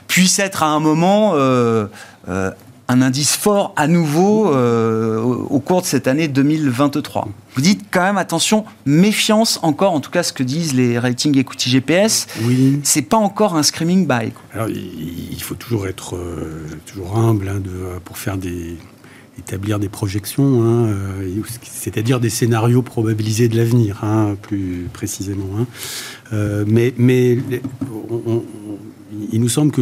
puisse 0.08 0.40
être 0.40 0.64
à 0.64 0.66
un 0.66 0.80
moment 0.80 1.34
euh, 1.36 1.86
euh, 2.28 2.50
un 2.88 3.04
indice 3.04 3.36
fort 3.36 3.72
à 3.76 3.88
nouveau 3.88 4.52
euh, 4.52 5.22
au 5.22 5.60
cours 5.60 5.84
de 5.84 5.86
cette 5.86 6.08
année 6.08 6.28
2023. 6.28 7.28
Vous 7.54 7.62
dites 7.62 7.86
quand 7.92 8.02
même 8.02 8.18
attention, 8.18 8.66
méfiance 8.88 9.60
encore, 9.62 9.94
en 9.94 10.00
tout 10.00 10.10
cas 10.10 10.24
ce 10.24 10.34
que 10.34 10.42
disent 10.42 10.74
les 10.74 10.98
ratings 10.98 11.38
equity 11.38 11.70
GPS, 11.70 12.26
Oui. 12.46 12.80
c'est 12.84 13.04
pas 13.04 13.18
encore 13.18 13.56
un 13.56 13.62
screaming 13.62 14.08
buy. 14.08 14.32
Alors, 14.56 14.70
il 14.70 15.30
il 15.32 15.44
faut 15.44 15.54
toujours 15.56 15.86
être 15.86 16.16
euh, 16.16 16.66
toujours 16.88 17.16
humble 17.16 17.48
hein, 17.50 17.60
de, 17.60 18.00
pour 18.04 18.18
faire 18.18 18.38
des 18.38 18.78
établir 19.38 19.80
des 19.80 19.90
projections, 19.90 20.64
hein, 20.64 20.88
euh, 20.88 21.42
c'est-à-dire 21.62 22.20
des 22.20 22.30
scénarios 22.30 22.82
probabilisés 22.82 23.48
de 23.48 23.58
l'avenir, 23.58 24.04
hein, 24.04 24.36
plus 24.42 24.88
précisément. 24.94 25.50
hein. 25.60 25.68
Euh, 26.34 26.64
mais 26.68 26.94
il 29.32 29.42
nous 29.42 29.50
semble 29.50 29.72
que 29.72 29.82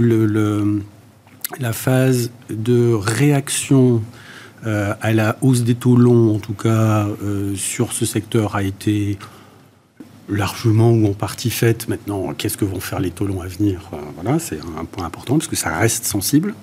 la 1.60 1.74
phase 1.74 2.32
de 2.50 2.94
réaction 2.94 4.02
euh, 4.66 4.94
à 5.02 5.14
la 5.14 5.38
hausse 5.42 5.64
des 5.64 5.76
taux 5.76 5.96
longs, 5.96 6.36
en 6.36 6.40
tout 6.40 6.54
cas 6.54 7.08
sur 7.56 7.94
ce 7.94 8.06
secteur, 8.06 8.56
a 8.56 8.64
été 8.64 9.18
largement 10.30 10.92
ou 10.92 11.08
en 11.08 11.14
partie 11.14 11.50
faite. 11.50 11.88
Maintenant, 11.90 12.34
qu'est-ce 12.34 12.58
que 12.58 12.66
vont 12.66 12.80
faire 12.80 13.00
les 13.00 13.12
taux 13.12 13.28
longs 13.28 13.42
à 13.42 13.48
venir? 13.48 13.92
Voilà, 14.16 14.40
c'est 14.40 14.60
un 14.80 14.86
point 14.86 15.06
important 15.06 15.38
parce 15.38 15.48
que 15.48 15.56
ça 15.56 15.78
reste 15.78 16.06
sensible. 16.06 16.56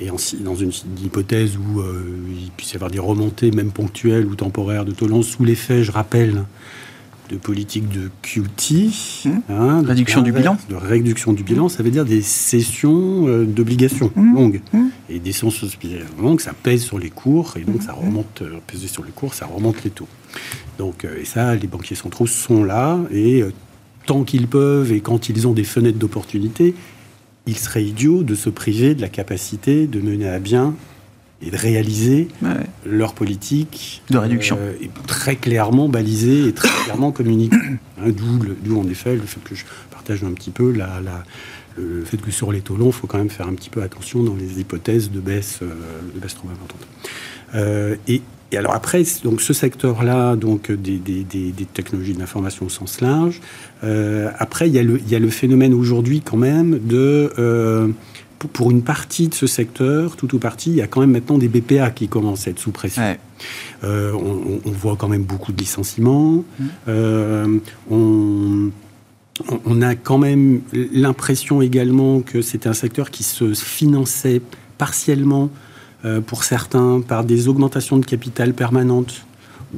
Et 0.00 0.10
en- 0.10 0.16
dans 0.40 0.54
une 0.56 0.72
hypothèse 1.04 1.56
où 1.58 1.80
euh, 1.80 2.02
il 2.30 2.50
puisse 2.56 2.72
y 2.72 2.76
avoir 2.76 2.90
des 2.90 2.98
remontées, 2.98 3.50
même 3.50 3.70
ponctuelles 3.70 4.26
ou 4.26 4.34
temporaires, 4.34 4.84
de 4.84 4.92
taux 4.92 5.06
longs, 5.06 5.22
sous 5.22 5.44
l'effet, 5.44 5.84
je 5.84 5.92
rappelle, 5.92 6.44
de 7.28 7.36
politique 7.36 7.88
de 7.88 8.10
QT, 8.22 8.90
Mmh. 9.24 9.30
hein, 9.50 9.82
de 9.82 9.86
Réduction 9.88 10.22
du 10.22 10.32
bilan. 10.32 10.56
De 10.68 10.74
réduction 10.74 11.32
du 11.32 11.44
bilan, 11.44 11.68
ça 11.68 11.82
veut 11.82 11.90
dire 11.90 12.04
des 12.04 12.22
cessions 12.22 13.28
euh, 13.28 13.44
d'obligations 13.44 14.10
Mmh. 14.16 14.34
longues. 14.34 14.60
Mmh. 14.72 14.78
Et 15.10 15.18
des 15.20 15.32
cessions 15.32 15.52
longues, 16.20 16.40
ça 16.40 16.52
pèse 16.60 16.82
sur 16.82 16.98
les 16.98 17.10
cours, 17.10 17.54
et 17.56 17.60
donc 17.62 17.82
ça 17.82 17.92
remonte, 17.92 18.42
euh, 18.42 18.58
peser 18.66 18.88
sur 18.88 19.04
les 19.04 19.12
cours, 19.12 19.34
ça 19.34 19.46
remonte 19.46 19.84
les 19.84 19.90
taux. 19.90 20.08
Donc, 20.78 21.04
euh, 21.04 21.20
et 21.20 21.24
ça, 21.24 21.54
les 21.54 21.66
banquiers 21.68 21.94
centraux 21.96 22.26
sont 22.26 22.64
là, 22.64 22.98
et 23.12 23.42
euh, 23.42 23.52
tant 24.06 24.24
qu'ils 24.24 24.46
peuvent, 24.48 24.90
et 24.92 25.00
quand 25.00 25.28
ils 25.28 25.46
ont 25.46 25.52
des 25.52 25.64
fenêtres 25.64 25.98
d'opportunité, 25.98 26.74
il 27.50 27.58
serait 27.58 27.84
idiot 27.84 28.22
de 28.22 28.34
se 28.34 28.48
priver 28.48 28.94
de 28.94 29.00
la 29.00 29.08
capacité 29.08 29.86
de 29.86 30.00
mener 30.00 30.28
à 30.28 30.38
bien 30.38 30.74
et 31.42 31.50
de 31.50 31.56
réaliser 31.56 32.28
Ouais. 32.42 32.50
leur 32.86 33.14
politique 33.14 34.02
De 34.10 34.18
réduction. 34.18 34.56
euh, 34.60 34.72
est 34.80 34.90
très 35.06 35.36
clairement 35.36 35.88
balisée 35.88 36.46
et 36.48 36.52
très 36.52 36.68
clairement 36.84 37.12
communiquée. 37.12 37.56
Hein, 37.98 38.10
D'où, 38.64 38.78
en 38.78 38.88
effet 38.88 39.14
le 39.14 39.22
fait 39.22 39.42
que 39.42 39.54
je 39.54 39.64
partage 39.90 40.22
un 40.22 40.32
petit 40.32 40.50
peu 40.50 40.70
la, 40.72 41.00
la- 41.00 41.24
le 41.76 42.04
fait 42.04 42.18
que 42.18 42.30
sur 42.30 42.52
les 42.52 42.60
taux 42.60 42.76
longs, 42.76 42.88
il 42.88 42.92
faut 42.92 43.06
quand 43.06 43.18
même 43.18 43.30
faire 43.30 43.48
un 43.48 43.54
petit 43.54 43.70
peu 43.70 43.82
attention 43.82 44.22
dans 44.22 44.34
les 44.36 44.60
hypothèses 44.60 45.10
de 45.10 45.20
baisse, 45.20 45.60
euh, 45.62 45.68
de 46.14 46.20
baisse 46.20 46.34
trop 46.34 46.48
importante. 46.48 46.86
Euh, 47.54 47.96
et, 48.06 48.20
et 48.52 48.56
alors 48.56 48.74
après, 48.74 49.04
donc 49.22 49.40
ce 49.40 49.52
secteur-là, 49.52 50.36
donc 50.36 50.70
des, 50.72 50.96
des- 50.98 51.24
des- 51.24 51.52
des 51.52 51.64
technologies 51.64 52.14
de 52.14 52.18
l'information 52.18 52.66
au 52.66 52.68
sens 52.68 53.00
large. 53.00 53.40
euh, 53.84 54.30
après, 54.38 54.68
il 54.68 54.74
y, 54.74 54.78
a 54.78 54.82
le, 54.82 54.98
il 54.98 55.08
y 55.08 55.14
a 55.14 55.18
le 55.18 55.30
phénomène 55.30 55.72
aujourd'hui 55.74 56.20
quand 56.20 56.36
même 56.36 56.78
de 56.84 57.32
euh, 57.38 57.88
pour, 58.52 58.70
une 58.70 58.82
partie 58.82 59.28
de 59.28 59.34
ce 59.34 59.46
secteur, 59.46 60.16
tout 60.16 60.34
ou 60.34 60.38
partie, 60.38 60.70
il 60.70 60.76
y 60.76 60.82
a 60.82 60.86
quand 60.86 61.00
même 61.00 61.10
maintenant 61.12 61.38
des 61.38 61.48
BPA 61.48 61.90
qui 61.90 62.08
commencent 62.08 62.46
à 62.48 62.50
être 62.50 62.58
sous 62.58 62.70
pression. 62.70 63.02
Ouais. 63.02 63.20
Euh, 63.84 64.12
on, 64.12 64.70
voit 64.70 64.96
quand 64.96 65.08
même 65.08 65.24
beaucoup 65.24 65.52
de 65.52 65.58
licenciements. 65.58 66.42
Mmh. 66.58 66.64
Euh, 66.88 67.58
on, 67.90 68.70
a 69.82 69.94
quand 69.94 70.18
même 70.18 70.60
l'impression 70.92 71.62
également 71.62 72.20
que 72.20 72.42
c'était 72.42 72.68
un 72.68 72.74
secteur 72.74 73.10
qui 73.10 73.22
se 73.22 73.52
finançait 73.54 74.40
partiellement, 74.78 75.44
euh, 75.44 75.69
pour 76.26 76.44
certains, 76.44 77.00
par 77.06 77.24
des 77.24 77.48
augmentations 77.48 77.98
de 77.98 78.04
capital 78.06 78.54
permanentes, 78.54 79.24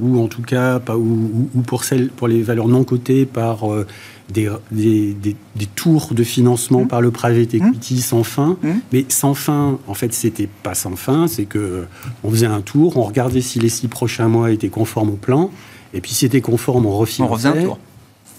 ou 0.01 0.19
en 0.23 0.27
tout 0.29 0.43
cas, 0.43 0.79
pas, 0.79 0.97
ou, 0.97 1.03
ou- 1.03 1.49
ou 1.55 1.61
pour, 1.63 1.85
celles, 1.85 2.09
pour 2.09 2.29
les 2.29 2.43
valeurs 2.43 2.69
non 2.69 2.85
cotées, 2.85 3.27
par 3.27 3.71
euh, 3.71 3.87
des, 4.33 4.49
des- 4.71 5.13
des- 5.13 5.37
des 5.57 5.67
tours 5.67 6.15
de 6.15 6.23
financement 6.25 6.85
Mmh. 6.85 6.89
par 6.89 7.01
le 7.03 7.11
private 7.11 7.53
equity 7.55 8.01
sans 8.01 8.23
fin. 8.25 8.57
Mmh. 8.63 8.69
Mais 8.93 9.05
sans 9.09 9.35
fin, 9.35 9.79
en 9.87 9.95
fait, 9.95 10.15
c'était 10.15 10.49
pas 10.63 10.75
sans 10.75 10.97
fin, 10.97 11.27
c'est 11.27 11.45
que 11.45 11.59
euh, 11.59 11.83
on 12.25 12.31
faisait 12.31 12.47
un 12.47 12.63
tour, 12.63 12.97
on 12.97 13.03
regardait 13.03 13.43
si 13.43 13.59
les 13.59 13.69
six 13.69 13.89
prochains 13.89 14.29
mois 14.29 14.51
étaient 14.51 14.71
conformes 14.71 15.11
au 15.11 15.17
plan, 15.17 15.51
et 15.93 16.01
puis 16.01 16.13
si 16.13 16.21
c'était 16.21 16.41
conforme, 16.41 16.87
on 16.87 16.91
On 16.91 16.97
refinançait. 16.99 17.49
revient 17.49 17.59
un 17.59 17.65
tour. 17.65 17.79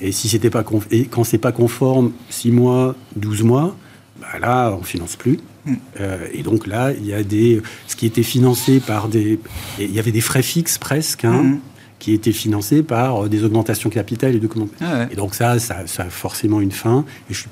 Et 0.01 0.11
si 0.11 0.27
c'était 0.29 0.49
pas 0.49 0.63
conf- 0.63 0.87
et 0.89 1.05
quand 1.05 1.23
c'est 1.23 1.37
pas 1.37 1.51
conforme, 1.51 2.11
6 2.29 2.49
mois, 2.51 2.95
12 3.15 3.43
mois, 3.43 3.75
bah 4.23 4.39
là, 4.39 4.71
on 4.79 4.83
finance 4.83 5.15
plus. 5.17 5.39
Mm. 5.65 5.73
Euh, 5.99 6.27
et 6.33 6.41
donc 6.43 6.65
là, 6.67 6.91
il 6.91 7.05
y 7.05 7.13
a 7.13 7.23
des 7.23 7.61
ce 7.87 7.95
qui 7.95 8.05
était 8.05 8.23
financé 8.23 8.79
par 8.79 9.07
des 9.09 9.39
il 9.79 9.91
y 9.93 9.99
avait 9.99 10.11
des 10.11 10.21
frais 10.21 10.41
fixes 10.43 10.77
presque 10.77 11.25
hein, 11.25 11.43
Mhm. 11.43 11.59
qui 11.99 12.13
étaient 12.13 12.31
financés 12.33 12.83
par 12.83 13.25
euh, 13.25 13.29
des 13.29 13.43
augmentations 13.43 13.89
capital 13.89 14.35
et 14.35 14.39
de. 14.39 14.49
Ah 14.81 14.99
ouais. 14.99 15.07
Et 15.11 15.15
donc 15.15 15.35
ça, 15.35 15.59
ça, 15.59 15.85
ça 15.87 16.03
a 16.03 16.09
forcément 16.09 16.59
une 16.61 16.71
fin. 16.71 17.05
Et 17.29 17.33
je 17.33 17.39
suis- 17.41 17.49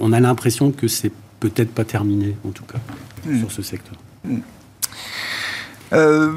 on 0.00 0.12
a 0.12 0.20
l'impression 0.20 0.70
que 0.72 0.88
c'est 0.88 1.12
peut-être 1.40 1.72
pas 1.72 1.84
terminé 1.84 2.36
en 2.46 2.50
tout 2.50 2.64
cas 2.64 2.80
Mm. 3.26 3.38
sur 3.40 3.50
ce 3.52 3.62
secteur. 3.62 3.94
Euh, 5.92 6.32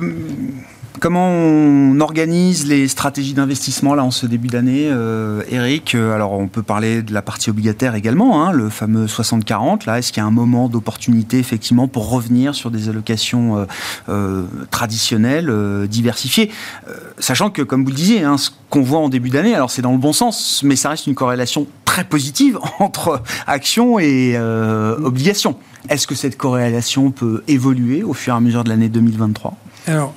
Comment 0.99 1.30
on 1.30 1.99
organise 2.01 2.67
les 2.67 2.88
stratégies 2.88 3.34
d'investissement 3.34 3.95
là 3.95 4.04
en 4.04 4.12
ce 4.12 4.25
début 4.25 4.49
d'année, 4.49 4.88
euh, 4.89 5.41
Eric? 5.49 5.95
Alors 5.95 6.34
on 6.34 6.47
peut 6.47 6.62
parler 6.63 7.01
de 7.01 7.13
la 7.13 7.21
partie 7.21 7.49
obligataire 7.49 7.95
également, 7.95 8.45
hein, 8.45 8.51
le 8.51 8.69
fameux 8.69 9.06
60-40. 9.06 9.86
Là, 9.88 9.99
est-ce 9.99 10.12
qu'il 10.12 10.21
y 10.21 10.23
a 10.23 10.27
un 10.27 10.32
moment 10.32 10.67
d'opportunité 10.67 11.39
effectivement 11.39 11.88
pour 11.88 12.10
revenir 12.10 12.54
sur 12.56 12.71
des 12.71 12.89
allocations 12.89 13.58
euh, 13.58 13.65
euh, 14.10 14.43
traditionnelles, 14.69 15.49
euh, 15.49 15.88
diversifiées, 15.88 16.51
Euh, 16.88 16.93
sachant 17.19 17.49
que 17.49 17.62
comme 17.62 17.84
vous 17.84 17.89
le 17.89 17.95
disiez, 17.95 18.23
hein, 18.23 18.38
ce 18.38 18.49
qu'on 18.69 18.82
voit 18.82 18.99
en 18.99 19.10
début 19.10 19.30
d'année, 19.30 19.56
alors 19.56 19.71
c'est 19.71 19.82
dans 19.82 19.91
le 19.91 19.97
bon 19.97 20.13
sens, 20.13 20.62
mais 20.63 20.75
ça 20.75 20.89
reste 20.89 21.08
une 21.08 21.15
corrélation 21.15 21.67
très 21.86 22.04
positive 22.04 22.60
entre 22.80 23.21
actions 23.47 23.99
et 23.99 24.34
euh, 24.36 24.97
obligations. 25.04 25.56
Est-ce 25.89 26.06
que 26.08 26.15
cette 26.15 26.38
corrélation 26.38 27.12
peut 27.12 27.43
évoluer 27.47 28.04
au 28.04 28.13
fur 28.13 28.34
et 28.34 28.38
à 28.38 28.39
mesure 28.39 28.63
de 28.63 28.69
l'année 28.69 28.89
2023 28.89 29.56
Alors, 29.88 30.13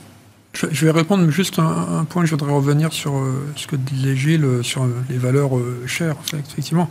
je, 0.54 0.66
je 0.70 0.84
vais 0.86 0.90
répondre 0.92 1.28
juste 1.30 1.58
un, 1.58 1.98
un 2.00 2.04
point. 2.04 2.24
Je 2.24 2.30
voudrais 2.30 2.52
revenir 2.52 2.92
sur 2.92 3.16
euh, 3.16 3.44
ce 3.56 3.66
que 3.66 3.76
disait 3.76 4.16
Gilles 4.16 4.46
sur 4.62 4.84
euh, 4.84 4.88
les 5.10 5.18
valeurs 5.18 5.56
euh, 5.56 5.82
chères. 5.86 6.16
Effectivement, 6.32 6.88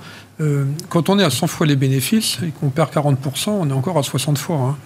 quand 0.90 1.10
on 1.10 1.18
est 1.20 1.24
à 1.24 1.30
100 1.30 1.48
fois 1.48 1.66
les 1.66 1.76
bénéfices 1.78 2.38
et 2.46 2.50
qu'on 2.60 2.70
perd 2.70 2.92
40%, 2.92 3.16
on 3.50 3.70
est 3.70 3.74
encore 3.74 3.98
à 3.98 4.04
60 4.04 4.38
fois. 4.38 4.58
hein. 4.58 4.78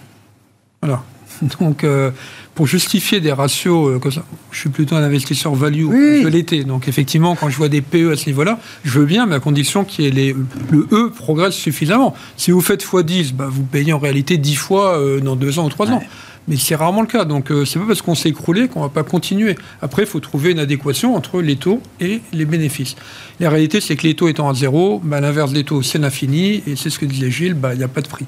Voilà. 0.82 1.02
Donc, 1.60 1.84
euh, 1.84 2.10
pour 2.54 2.66
justifier 2.66 3.20
des 3.20 3.32
ratios 3.32 3.88
euh, 3.88 3.98
comme 3.98 4.10
ça, 4.12 4.22
je 4.50 4.58
suis 4.58 4.68
plutôt 4.70 4.96
un 4.96 5.02
investisseur 5.02 5.54
value, 5.54 5.84
Oui. 5.84 6.20
je 6.22 6.28
l'étais. 6.28 6.64
Donc, 6.64 6.88
effectivement, 6.88 7.36
quand 7.36 7.48
je 7.48 7.56
vois 7.56 7.68
des 7.68 7.80
PE 7.80 8.12
à 8.12 8.16
ce 8.16 8.26
niveau-là, 8.26 8.58
je 8.84 8.98
veux 8.98 9.04
bien, 9.06 9.26
mais 9.26 9.36
à 9.36 9.40
condition 9.40 9.84
que 9.84 10.02
le 10.02 10.86
E 10.92 11.10
progresse 11.10 11.54
suffisamment. 11.54 12.14
Si 12.36 12.50
vous 12.50 12.60
faites 12.60 12.84
x10, 12.84 13.32
bah, 13.34 13.48
vous 13.50 13.62
payez 13.62 13.92
en 13.92 13.98
réalité 13.98 14.36
10 14.36 14.54
fois 14.56 14.98
euh, 14.98 15.20
dans 15.20 15.36
2 15.36 15.58
ans 15.58 15.66
ou 15.66 15.70
3 15.70 15.90
ans. 15.90 16.02
Mais 16.48 16.56
c'est 16.56 16.74
rarement 16.74 17.02
le 17.02 17.06
cas. 17.06 17.24
Donc, 17.24 17.50
euh, 17.50 17.64
c'est 17.64 17.78
pas 17.78 17.86
parce 17.86 18.02
qu'on 18.02 18.14
s'est 18.14 18.30
écroulé 18.30 18.68
qu'on 18.68 18.80
va 18.80 18.88
pas 18.88 19.02
continuer. 19.02 19.56
Après, 19.82 20.02
il 20.02 20.08
faut 20.08 20.20
trouver 20.20 20.50
une 20.50 20.58
adéquation 20.58 21.14
entre 21.14 21.40
les 21.40 21.56
taux 21.56 21.80
et 22.00 22.22
les 22.32 22.44
bénéfices. 22.46 22.96
La 23.38 23.50
réalité, 23.50 23.80
c'est 23.80 23.96
que 23.96 24.06
les 24.06 24.14
taux 24.14 24.28
étant 24.28 24.48
à 24.48 24.54
zéro, 24.54 25.00
bah, 25.04 25.20
l'inverse 25.20 25.52
des 25.52 25.64
taux, 25.64 25.82
c'est 25.82 25.98
l'infini. 25.98 26.62
Et 26.66 26.74
c'est 26.74 26.90
ce 26.90 26.98
que 26.98 27.06
disait 27.06 27.30
Gilles, 27.30 27.54
bah, 27.54 27.74
il 27.74 27.78
n'y 27.78 27.84
a 27.84 27.88
pas 27.88 28.00
de 28.00 28.08
prix. 28.08 28.26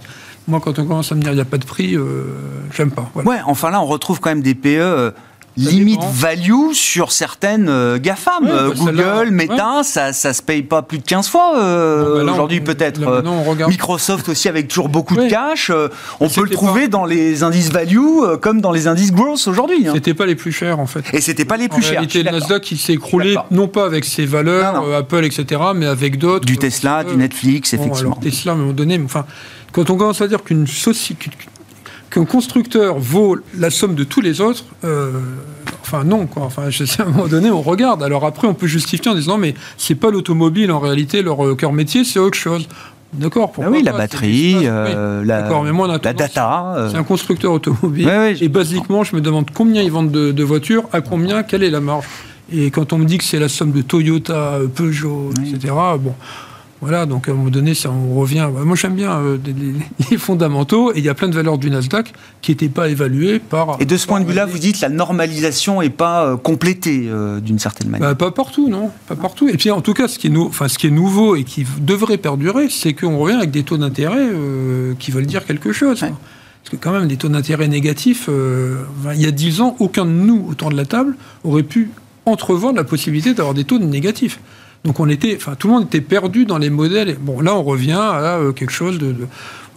Moi, 0.48 0.60
quand 0.60 0.78
on 0.78 0.84
commence 0.84 1.12
à 1.12 1.14
me 1.14 1.22
dire 1.22 1.32
il 1.32 1.36
n'y 1.36 1.40
a 1.40 1.46
pas 1.46 1.58
de 1.58 1.64
prix, 1.64 1.96
euh, 1.96 2.24
j'aime 2.74 2.90
pas. 2.90 3.10
Voilà. 3.14 3.28
Ouais, 3.28 3.36
enfin 3.46 3.70
là, 3.70 3.80
on 3.80 3.86
retrouve 3.86 4.20
quand 4.20 4.30
même 4.30 4.42
des 4.42 4.54
PE 4.54 4.68
euh, 4.68 5.10
limite 5.56 6.00
value 6.12 6.72
sur 6.72 7.12
certaines 7.12 7.68
euh, 7.68 7.98
GAFAM. 7.98 8.44
Ouais, 8.44 8.50
Euh, 8.50 8.68
bah, 8.70 8.74
Google, 8.76 9.30
Meta, 9.30 9.82
ça, 9.82 10.12
ça 10.12 10.32
se 10.32 10.42
paye 10.42 10.62
pas 10.62 10.82
plus 10.82 10.98
de 10.98 11.04
15 11.04 11.28
fois 11.28 11.58
euh, 11.58 12.24
bah, 12.24 12.32
aujourd'hui 12.32 12.60
peut-être. 12.60 13.00
regarde. 13.04 13.70
Microsoft 13.70 14.28
aussi 14.28 14.48
avec 14.48 14.68
toujours 14.68 14.88
beaucoup 14.88 15.16
de 15.16 15.28
cash. 15.28 15.70
euh, 15.70 15.88
on 16.20 16.28
peut 16.28 16.42
le 16.44 16.50
trouver 16.50 16.82
pas- 16.82 16.88
dans 16.88 17.04
les 17.04 17.42
indices 17.42 17.70
value 17.70 17.98
comme 18.40 18.60
dans 18.60 18.72
les 18.72 18.86
indices 18.86 19.12
growth 19.12 19.46
aujourd'hui. 19.48 19.86
hein. 19.88 19.92
C'était 19.94 20.14
pas 20.14 20.26
les 20.26 20.34
plus 20.36 20.52
chers, 20.52 20.78
en 20.78 20.86
fait. 20.86 21.04
Et 21.12 21.20
c'était 21.20 21.44
pas 21.44 21.56
les 21.56 21.66
En 21.66 21.68
plus 21.68 21.82
chers. 21.82 21.92
réalité, 21.92 22.22
le. 22.22 22.30
Nasdaq, 22.30 22.70
il 22.72 22.78
s'est 22.78 22.92
écroulé, 22.94 23.36
non 23.50 23.68
pas 23.68 23.84
avec 23.86 24.04
ses 24.04 24.24
valeurs, 24.26 24.74
Non, 24.74 24.86
non. 24.86 24.94
Apple, 24.96 25.24
etc., 25.24 25.60
mais 25.74 25.86
avec 25.86 26.18
d'autres. 26.18 26.46
Du 26.46 26.56
Tesla, 26.58 27.04
du 27.04 27.16
Netflix, 27.16 27.74
Bon, 27.74 27.80
effectivement. 27.82 28.12
alors, 28.12 28.20
Tesla, 28.20 28.52
à 28.52 28.54
un 28.54 28.58
moment 28.58 28.72
donné, 28.72 28.98
mais 28.98 29.04
enfin, 29.04 29.24
quand 29.72 29.90
on 29.90 29.96
commence 29.96 30.20
à 30.20 30.28
dire 30.28 30.42
qu'une 30.42 30.64
soci- 30.66 31.14
qu'un 32.10 32.24
constructeur 32.24 32.98
vaut 32.98 33.36
la 33.56 33.70
somme 33.70 33.94
de 33.94 34.04
tous 34.04 34.20
les 34.20 34.40
autres, 34.40 34.64
euh, 34.84 35.12
enfin 35.82 36.02
non, 36.04 36.26
quoi. 36.26 36.42
Enfin, 36.44 36.68
je 36.70 36.84
sais, 36.84 37.02
à 37.02 37.06
un 37.06 37.08
moment 37.10 37.28
donné, 37.28 37.50
on 37.50 37.62
regarde. 37.62 38.02
Alors 38.02 38.24
après, 38.26 38.48
on 38.48 38.54
peut 38.54 38.66
justifier 38.66 39.10
en 39.10 39.14
disant, 39.14 39.32
non, 39.32 39.38
mais 39.38 39.54
c'est 39.76 39.94
pas 39.94 40.10
l'automobile 40.10 40.72
en 40.72 40.80
réalité 40.80 41.22
leur 41.22 41.44
euh, 41.46 41.54
cœur 41.54 41.72
métier, 41.72 42.04
c'est 42.04 42.18
autre 42.18 42.36
chose. 42.38 42.68
D'accord. 43.12 43.46
Ah 43.48 43.52
pourquoi 43.54 43.72
oui, 43.72 43.82
la 43.82 43.90
pas, 43.92 43.98
batterie, 43.98 44.56
euh, 44.62 45.20
oui, 45.22 45.26
la, 45.26 45.42
D'accord, 45.42 45.64
mais 45.64 45.72
moi, 45.72 45.86
on 45.86 45.90
a 45.90 45.94
la 45.94 45.98
tendance- 45.98 46.16
data. 46.18 46.74
euh, 46.76 46.90
C'est 46.90 46.96
un 46.96 47.02
constructeur 47.02 47.52
automobile. 47.52 48.08
Et 48.40 48.48
basiquement, 48.48 49.02
je 49.04 49.16
me 49.16 49.20
demande 49.20 49.46
combien 49.52 49.82
ils 49.82 49.90
vendent 49.90 50.12
de, 50.12 50.30
de 50.32 50.44
voitures, 50.44 50.84
à 50.92 51.00
combien, 51.00 51.42
quelle 51.42 51.62
est 51.64 51.70
la 51.70 51.80
marge. 51.80 52.04
Et 52.52 52.70
quand 52.70 52.92
on 52.92 52.98
me 52.98 53.04
dit 53.04 53.18
que 53.18 53.24
c'est 53.24 53.38
la 53.40 53.48
somme 53.48 53.70
de 53.72 53.82
Toyota, 53.82 54.58
Peugeot, 54.74 55.30
etc., 55.40 55.72
bon, 56.00 56.14
voilà, 56.80 57.04
donc 57.06 57.28
à 57.28 57.32
un 57.32 57.34
moment 57.34 57.50
donné, 57.50 57.74
ça, 57.74 57.90
on 57.90 58.14
revient. 58.18 58.48
bah, 58.54 58.62
Moi, 58.64 58.74
j'aime 58.76 58.94
bien 58.94 59.12
euh, 59.18 59.36
les, 60.10 60.16
fondamentaux, 60.16 60.92
et 60.92 60.98
il 60.98 61.04
y 61.04 61.08
a 61.08 61.14
plein 61.14 61.28
de 61.28 61.34
valeurs 61.34 61.58
du 61.58 61.70
Nasdaq 61.70 62.12
qui 62.40 62.52
n'étaient 62.52 62.68
pas 62.68 62.88
évaluées 62.88 63.38
par. 63.38 63.76
Et 63.80 63.84
de 63.84 63.96
ce 63.96 64.06
par 64.06 64.16
point 64.16 64.24
de 64.24 64.28
vue-là, 64.30 64.46
les- 64.46 64.52
vous 64.52 64.58
dites 64.58 64.80
la 64.80 64.88
normalisation 64.88 65.80
n'est 65.82 65.90
pas 65.90 66.24
euh, 66.26 66.36
complétée 66.36 67.04
euh, 67.08 67.40
d'une 67.40 67.58
certaine 67.58 67.88
manière. 67.90 68.08
Bah, 68.10 68.14
pas 68.14 68.30
partout, 68.30 68.68
non, 68.68 68.90
pas 69.08 69.16
partout. 69.16 69.48
Et 69.48 69.56
puis 69.56 69.70
en 69.70 69.80
tout 69.82 69.92
cas, 69.94 70.08
ce 70.08 70.18
qui 70.18 70.28
est, 70.28 70.30
nou- 70.30 70.46
enfin, 70.46 70.68
ce 70.68 70.78
qui 70.78 70.86
est 70.86 70.90
nouveau 70.90 71.36
et 71.36 71.44
qui 71.44 71.66
devrait 71.80 72.18
perdurer, 72.18 72.68
c'est 72.70 72.94
qu'on 72.94 73.18
revient 73.18 73.36
avec 73.36 73.50
des 73.50 73.62
taux 73.62 73.76
d'intérêt 73.76 74.26
qui 74.98 75.10
veulent 75.10 75.26
dire 75.26 75.44
quelque 75.44 75.72
chose. 75.72 76.02
Ouais. 76.02 76.12
Parce 76.62 76.70
que 76.70 76.76
quand 76.76 76.92
même, 76.92 77.08
des 77.08 77.16
taux 77.16 77.28
d'intérêt 77.28 77.68
négatifs, 77.68 78.28
enfin, 78.28 79.14
il 79.14 79.20
y 79.20 79.26
a 79.26 79.30
10 79.30 79.60
ans, 79.60 79.76
aucun 79.80 80.04
de 80.04 80.10
nous 80.10 80.46
autour 80.50 80.70
de 80.70 80.76
la 80.76 80.84
table 80.84 81.16
aurait 81.44 81.62
pu 81.62 81.90
entrevoir 82.26 82.72
la 82.72 82.84
possibilité 82.84 83.32
d'avoir 83.34 83.54
des 83.54 83.64
taux 83.64 83.78
négatifs. 83.78 84.38
Donc 84.84 84.98
on 85.00 85.08
était, 85.08 85.36
enfin 85.36 85.54
tout 85.58 85.68
le 85.68 85.74
monde 85.74 85.84
était 85.86 86.00
perdu 86.00 86.44
dans 86.46 86.58
les 86.58 86.70
modèles. 86.70 87.10
Et 87.10 87.14
Bon, 87.20 87.40
là 87.40 87.54
on 87.54 87.62
revient 87.62 87.92
à 88.00 88.36
euh, 88.38 88.52
quelque 88.52 88.72
chose 88.72 88.98
de, 88.98 89.12
de- 89.12 89.26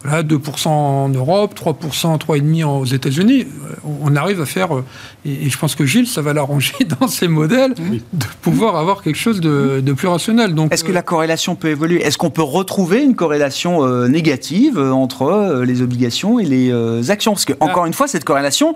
voilà, 0.06 0.22
2% 0.22 0.68
en 0.68 1.08
Europe, 1.08 1.54
3%, 1.58 2.18
3,5% 2.18 2.64
aux 2.66 2.84
États-Unis. 2.84 3.42
Euh, 3.42 3.74
On 3.84 4.12
on 4.12 4.16
arrive 4.16 4.40
à 4.42 4.44
faire, 4.46 4.76
euh, 4.76 4.84
et, 5.24 5.46
et 5.46 5.50
je 5.50 5.56
pense 5.58 5.74
que 5.74 5.86
Gilles, 5.86 6.06
ça 6.06 6.20
va 6.20 6.34
l'arranger 6.34 6.74
dans 7.00 7.08
ses 7.08 7.26
modèles, 7.26 7.72
de 7.74 8.26
pouvoir 8.42 8.76
avoir 8.76 9.02
quelque 9.02 9.16
chose 9.16 9.40
de, 9.40 9.80
de 9.80 9.92
plus 9.94 10.08
rationnel. 10.08 10.54
Donc, 10.54 10.72
Est-ce 10.74 10.84
que 10.84 10.92
la 10.92 11.00
corrélation 11.02 11.54
peut 11.56 11.68
évoluer? 11.68 12.02
Est-ce 12.02 12.18
qu'on 12.18 12.28
peut 12.30 12.42
retrouver 12.42 13.02
une 13.02 13.14
corrélation 13.14 13.82
euh, 13.82 14.06
négative 14.08 14.78
entre 14.78 15.22
euh, 15.22 15.64
les 15.64 15.80
obligations 15.80 16.38
et 16.38 16.44
les 16.44 16.70
euh, 16.70 17.02
actions? 17.08 17.32
Parce 17.32 17.46
que, 17.46 17.54
encore 17.60 17.86
une 17.86 17.94
fois, 17.94 18.06
cette 18.06 18.24
corrélation, 18.24 18.74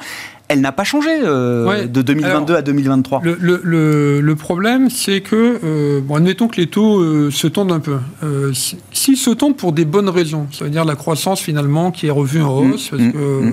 elle 0.48 0.60
n'a 0.60 0.72
pas 0.72 0.84
changé 0.84 1.10
euh, 1.22 1.66
Ouais. 1.66 1.86
de 1.86 2.00
2022 2.02 2.54
à 2.56 2.62
2023. 2.62 3.20
Le, 3.22 3.36
le- 3.40 3.60
le- 3.62 4.20
le 4.20 4.34
problème, 4.36 4.88
c'est 4.90 5.20
que, 5.20 5.58
euh, 5.62 6.00
bon, 6.02 6.16
admettons 6.16 6.48
que 6.48 6.56
les 6.56 6.66
taux 6.66 7.00
euh, 7.00 7.30
se 7.30 7.46
tendent 7.46 7.72
un 7.72 7.80
peu. 7.80 7.96
Si- 8.54 8.78
S'ils 8.92 9.16
se 9.16 9.30
tendent 9.30 9.56
pour 9.56 9.72
des 9.72 9.84
bonnes 9.84 10.08
raisons, 10.08 10.46
ça 10.50 10.64
veut 10.64 10.70
dire 10.70 10.84
la 10.84 10.96
croissance 10.96 11.40
finalement 11.40 11.90
qui 11.90 12.06
est 12.06 12.10
revue 12.10 12.42
en 12.42 12.62
Mmh, 12.62 12.72
hausse, 12.72 12.88
parce 12.88 13.02
mmh, 13.02 13.12
que 13.12 13.18
euh, 13.18 13.50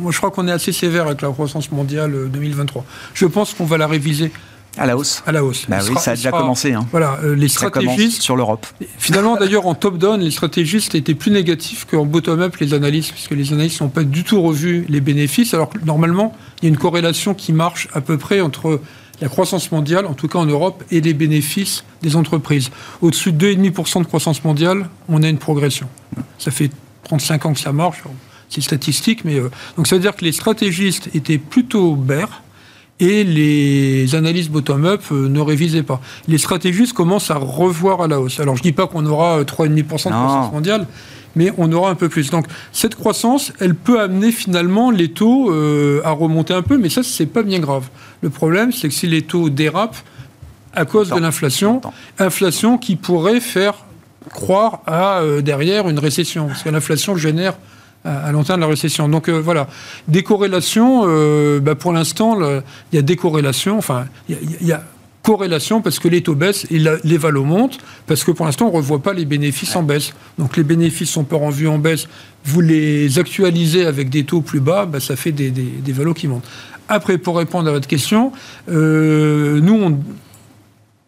moi 0.00 0.12
je 0.12 0.18
crois 0.18 0.30
qu'on 0.30 0.46
est 0.48 0.52
assez 0.52 0.72
sévère 0.72 1.06
avec 1.06 1.22
la 1.22 1.28
croissance 1.30 1.72
mondiale 1.72 2.12
euh, 2.14 2.26
2023. 2.26 2.84
Je 3.14 3.26
pense 3.26 3.54
qu'on 3.54 3.64
va 3.64 3.78
la 3.78 3.86
réviser 3.86 4.30
À 4.78 4.86
la 4.86 4.96
hausse 4.96 5.22
à 5.26 5.32
la 5.32 5.42
hausse. 5.44 5.64
Bah 5.68 5.78
oui, 5.80 5.88
sera- 5.88 6.00
ça 6.00 6.10
a 6.12 6.16
déjà 6.16 6.30
sera- 6.30 6.40
commencé. 6.40 6.72
hein. 6.74 6.86
Voilà, 6.90 7.18
euh, 7.24 7.34
les 7.34 7.48
Ça 7.48 7.66
stratégistes 7.68 8.22
sur 8.22 8.36
l'Europe. 8.36 8.66
Finalement, 8.98 9.36
d'ailleurs, 9.36 9.66
en 9.66 9.74
top-down, 9.74 10.20
les 10.20 10.30
stratégistes 10.30 10.94
étaient 10.94 11.14
plus 11.14 11.30
négatifs 11.30 11.86
qu'en 11.90 12.04
bottom-up, 12.04 12.56
les 12.56 12.74
analystes, 12.74 13.12
puisque 13.12 13.30
les 13.32 13.52
analystes 13.52 13.80
n'ont 13.80 13.88
pas 13.88 14.04
du 14.04 14.22
tout 14.24 14.40
revu 14.42 14.84
les 14.88 15.00
bénéfices, 15.00 15.54
alors 15.54 15.70
que 15.70 15.78
normalement, 15.84 16.34
il 16.60 16.64
y 16.64 16.66
a 16.66 16.68
une 16.70 16.76
corrélation 16.78 17.32
qui 17.34 17.52
marche 17.52 17.88
à 17.94 18.00
peu 18.00 18.18
près 18.18 18.40
entre 18.40 18.80
la 19.22 19.28
croissance 19.28 19.72
mondiale, 19.72 20.04
en 20.04 20.12
tout 20.12 20.28
cas 20.28 20.38
en 20.38 20.44
Europe, 20.46 20.84
et 20.90 21.00
les 21.00 21.14
bénéfices 21.14 21.84
des 22.02 22.16
entreprises. 22.16 22.70
Au-dessus 23.00 23.32
de 23.32 23.38
2,5% 23.38 24.00
de 24.00 24.06
croissance 24.06 24.44
mondiale, 24.44 24.90
on 25.08 25.22
a 25.22 25.28
une 25.28 25.38
progression. 25.38 25.88
Ça 26.38 26.50
fait 26.50 26.70
35 27.04 27.46
ans 27.46 27.54
que 27.54 27.60
ça 27.60 27.72
marche, 27.72 28.02
c'est 28.50 28.60
statistique, 28.60 29.24
mais... 29.24 29.36
euh, 29.40 29.50
donc 29.78 29.86
ça 29.86 29.96
veut 29.96 30.02
dire 30.02 30.14
que 30.14 30.24
les 30.24 30.32
stratégistes 30.32 31.08
étaient 31.14 31.38
plutôt 31.38 31.94
bers, 31.96 32.42
et 32.98 33.24
les 33.24 34.14
analystes 34.14 34.50
bottom-up 34.50 35.02
euh, 35.12 35.28
ne 35.28 35.40
révisaient 35.40 35.82
pas. 35.82 36.00
Les 36.28 36.38
stratégistes 36.38 36.94
commencent 36.94 37.30
à 37.30 37.36
revoir 37.36 38.00
à 38.02 38.08
la 38.08 38.20
hausse. 38.20 38.40
Alors 38.40 38.56
je 38.56 38.62
dis 38.62 38.72
pas 38.72 38.86
qu'on 38.86 39.04
aura 39.06 39.38
euh, 39.38 39.44
3,5% 39.44 39.68
de 39.68 39.74
Non. 39.74 39.84
croissance 39.84 40.52
mondiale, 40.52 40.86
mais 41.34 41.52
on 41.58 41.70
aura 41.72 41.90
un 41.90 41.94
peu 41.94 42.08
plus. 42.08 42.30
Donc 42.30 42.46
cette 42.72 42.94
croissance, 42.94 43.52
elle 43.60 43.74
peut 43.74 44.00
amener 44.00 44.32
finalement 44.32 44.90
les 44.90 45.08
taux 45.10 45.50
euh, 45.52 46.00
à 46.04 46.10
remonter 46.12 46.54
un 46.54 46.62
peu, 46.62 46.78
mais 46.78 46.88
ça 46.88 47.02
c'est 47.02 47.26
pas 47.26 47.42
bien 47.42 47.58
grave. 47.58 47.88
Le 48.22 48.30
problème, 48.30 48.72
c'est 48.72 48.88
que 48.88 48.94
si 48.94 49.06
les 49.06 49.22
taux 49.22 49.50
dérapent 49.50 49.98
à 50.74 50.84
cause 50.84 51.08
Attends, 51.08 51.16
de 51.16 51.22
l'inflation, 51.22 51.80
inflation 52.18 52.78
qui 52.78 52.96
pourrait 52.96 53.40
faire 53.40 53.74
croire 54.30 54.80
à 54.86 55.18
euh, 55.20 55.42
derrière 55.42 55.88
une 55.88 55.98
récession, 55.98 56.48
parce 56.48 56.62
que 56.62 56.70
l'inflation 56.70 57.16
génère 57.16 57.54
à 58.06 58.26
à 58.28 58.32
long 58.32 58.44
terme 58.44 58.60
la 58.60 58.66
récession. 58.66 59.08
Donc 59.08 59.28
euh, 59.28 59.40
voilà, 59.40 59.66
des 60.08 60.22
corrélations, 60.22 61.02
euh, 61.06 61.60
bah, 61.60 61.74
pour 61.74 61.92
l'instant, 61.92 62.38
il 62.92 62.96
y 62.96 62.98
a 62.98 63.02
des 63.02 63.16
corrélations, 63.16 63.76
enfin, 63.78 64.06
il 64.28 64.36
y 64.36 64.72
a- 64.72 64.76
y, 64.76 64.78
y 64.78 64.80
corrélation 65.22 65.82
parce 65.82 65.98
que 65.98 66.06
les 66.06 66.22
taux 66.22 66.36
baissent 66.36 66.66
et 66.70 66.78
la- 66.78 66.98
les 67.02 67.18
valos 67.18 67.42
montent, 67.42 67.78
parce 68.06 68.22
que 68.22 68.30
pour 68.30 68.46
l'instant, 68.46 68.66
on 68.66 68.70
ne 68.70 68.76
revoit 68.76 69.02
pas 69.02 69.12
les 69.12 69.24
bénéfices 69.24 69.74
en 69.74 69.82
baisse. 69.82 70.14
Donc 70.38 70.56
les 70.56 70.62
bénéfices 70.62 71.10
sont 71.10 71.24
pas 71.24 71.34
revus 71.36 71.66
en 71.66 71.78
baisse, 71.78 72.06
vous 72.44 72.60
les 72.60 73.18
actualisez 73.18 73.86
avec 73.86 74.08
des 74.08 74.22
taux 74.22 74.40
plus 74.40 74.60
bas, 74.60 74.86
bah, 74.86 75.00
ça 75.00 75.16
fait 75.16 75.32
des, 75.32 75.50
des, 75.50 75.64
des 75.64 75.92
valos 75.92 76.14
qui 76.14 76.28
montent. 76.28 76.46
Après, 76.88 77.18
pour 77.18 77.36
répondre 77.38 77.68
à 77.68 77.72
votre 77.72 77.88
question, 77.88 78.30
euh, 78.70 79.60
nous, 79.60 79.74
on, 79.74 79.98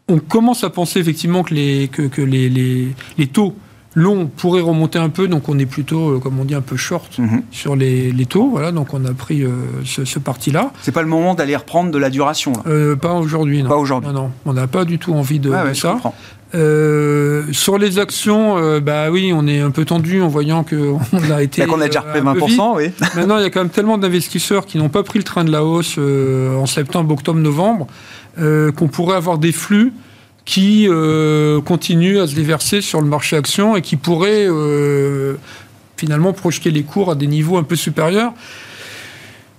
on 0.08 0.18
commence 0.18 0.64
à 0.64 0.70
penser 0.70 0.98
effectivement 0.98 1.44
que 1.44 1.54
les, 1.54 1.87
que, 1.87 2.02
que 2.02 2.20
les, 2.22 2.48
les, 2.48 2.88
les 3.18 3.26
taux 3.28 3.54
longs 3.94 4.27
pourraient 4.27 4.61
remonter 4.61 4.98
un 4.98 5.09
peu, 5.09 5.29
donc 5.29 5.48
on 5.48 5.59
est 5.59 5.66
plutôt, 5.66 6.11
euh, 6.11 6.18
comme 6.18 6.38
on 6.38 6.44
dit, 6.44 6.55
un 6.55 6.61
peu 6.61 6.77
short 6.77 7.18
Mhm. 7.18 7.42
sur 7.51 7.74
les, 7.74 8.12
les 8.12 8.27
taux. 8.27 8.48
Voilà, 8.51 8.70
donc 8.70 8.92
on 8.94 9.05
a 9.05 9.12
pris 9.12 9.42
euh, 9.42 9.51
ce, 9.85 10.05
ce 10.05 10.18
parti-là. 10.18 10.72
C'est 10.83 10.92
pas 10.92 11.03
le 11.03 11.09
moment 11.09 11.35
d'aller 11.35 11.57
reprendre 11.57 11.90
de 11.90 11.98
la 11.98 12.11
duration. 12.11 12.53
Là? 12.53 12.61
Euh, 12.66 12.96
pas 12.96 13.14
aujourd'hui, 13.14 13.62
non. 13.62 13.68
Pas 13.68 13.77
aujourd'hui. 13.77 14.12
Non, 14.12 14.22
non, 14.24 14.31
on 14.46 14.53
n'a 14.53 14.66
pas 14.66 14.85
du 14.85 14.98
tout 14.98 15.14
envie 15.14 15.38
de, 15.40 15.51
Ouais, 15.51 15.61
de 15.62 15.68
ouais, 15.68 15.74
je 15.74 15.81
ça. 15.81 15.98
Euh, 16.55 17.44
sur 17.53 17.77
les 17.77 17.98
actions, 17.98 18.57
bah 18.81 19.11
oui, 19.11 19.33
on 19.35 19.46
est 19.46 19.61
un 19.61 19.70
peu 19.70 19.85
tendu 19.85 20.22
en 20.22 20.29
voyant 20.29 20.64
qu'on 20.64 20.98
a 21.33 21.42
été. 21.42 21.66
qu'on 21.66 21.81
a 21.81 21.87
déjà 21.87 22.01
repris 22.01 22.20
20%, 22.20 22.77
oui. 22.77 22.90
Maintenant, 23.16 23.37
il 23.38 23.42
y 23.42 23.46
a 23.46 23.51
quand 23.51 23.61
même 23.61 23.68
tellement 23.68 23.98
d'investisseurs 23.98 24.64
qui 24.66 24.79
n'ont 24.79 24.88
pas 24.88 25.03
pris 25.03 25.18
le 25.18 25.24
train 25.24 25.44
de 25.44 25.51
la 25.53 25.64
hausse 25.64 25.98
en 25.98 26.66
septembre, 26.66 27.12
octobre, 27.12 27.38
novembre, 27.40 27.87
qu'on 28.38 28.88
pourrait 28.88 29.16
avoir 29.16 29.38
des 29.38 29.53
flux 29.53 29.93
qui 30.49 30.88
continuent 31.66 32.20
à 32.20 32.26
se 32.26 32.34
déverser 32.34 32.80
sur 32.80 33.03
le 33.03 33.07
marché 33.07 33.36
action 33.36 33.76
et 33.76 33.82
qui 33.82 33.96
pourraient 33.96 34.49
finalement 35.99 36.32
projeter 36.32 36.70
les 36.70 36.84
cours 36.84 37.11
à 37.11 37.14
des 37.14 37.26
niveaux 37.26 37.59
un 37.59 37.64
peu 37.64 37.76
supérieurs. 37.76 38.32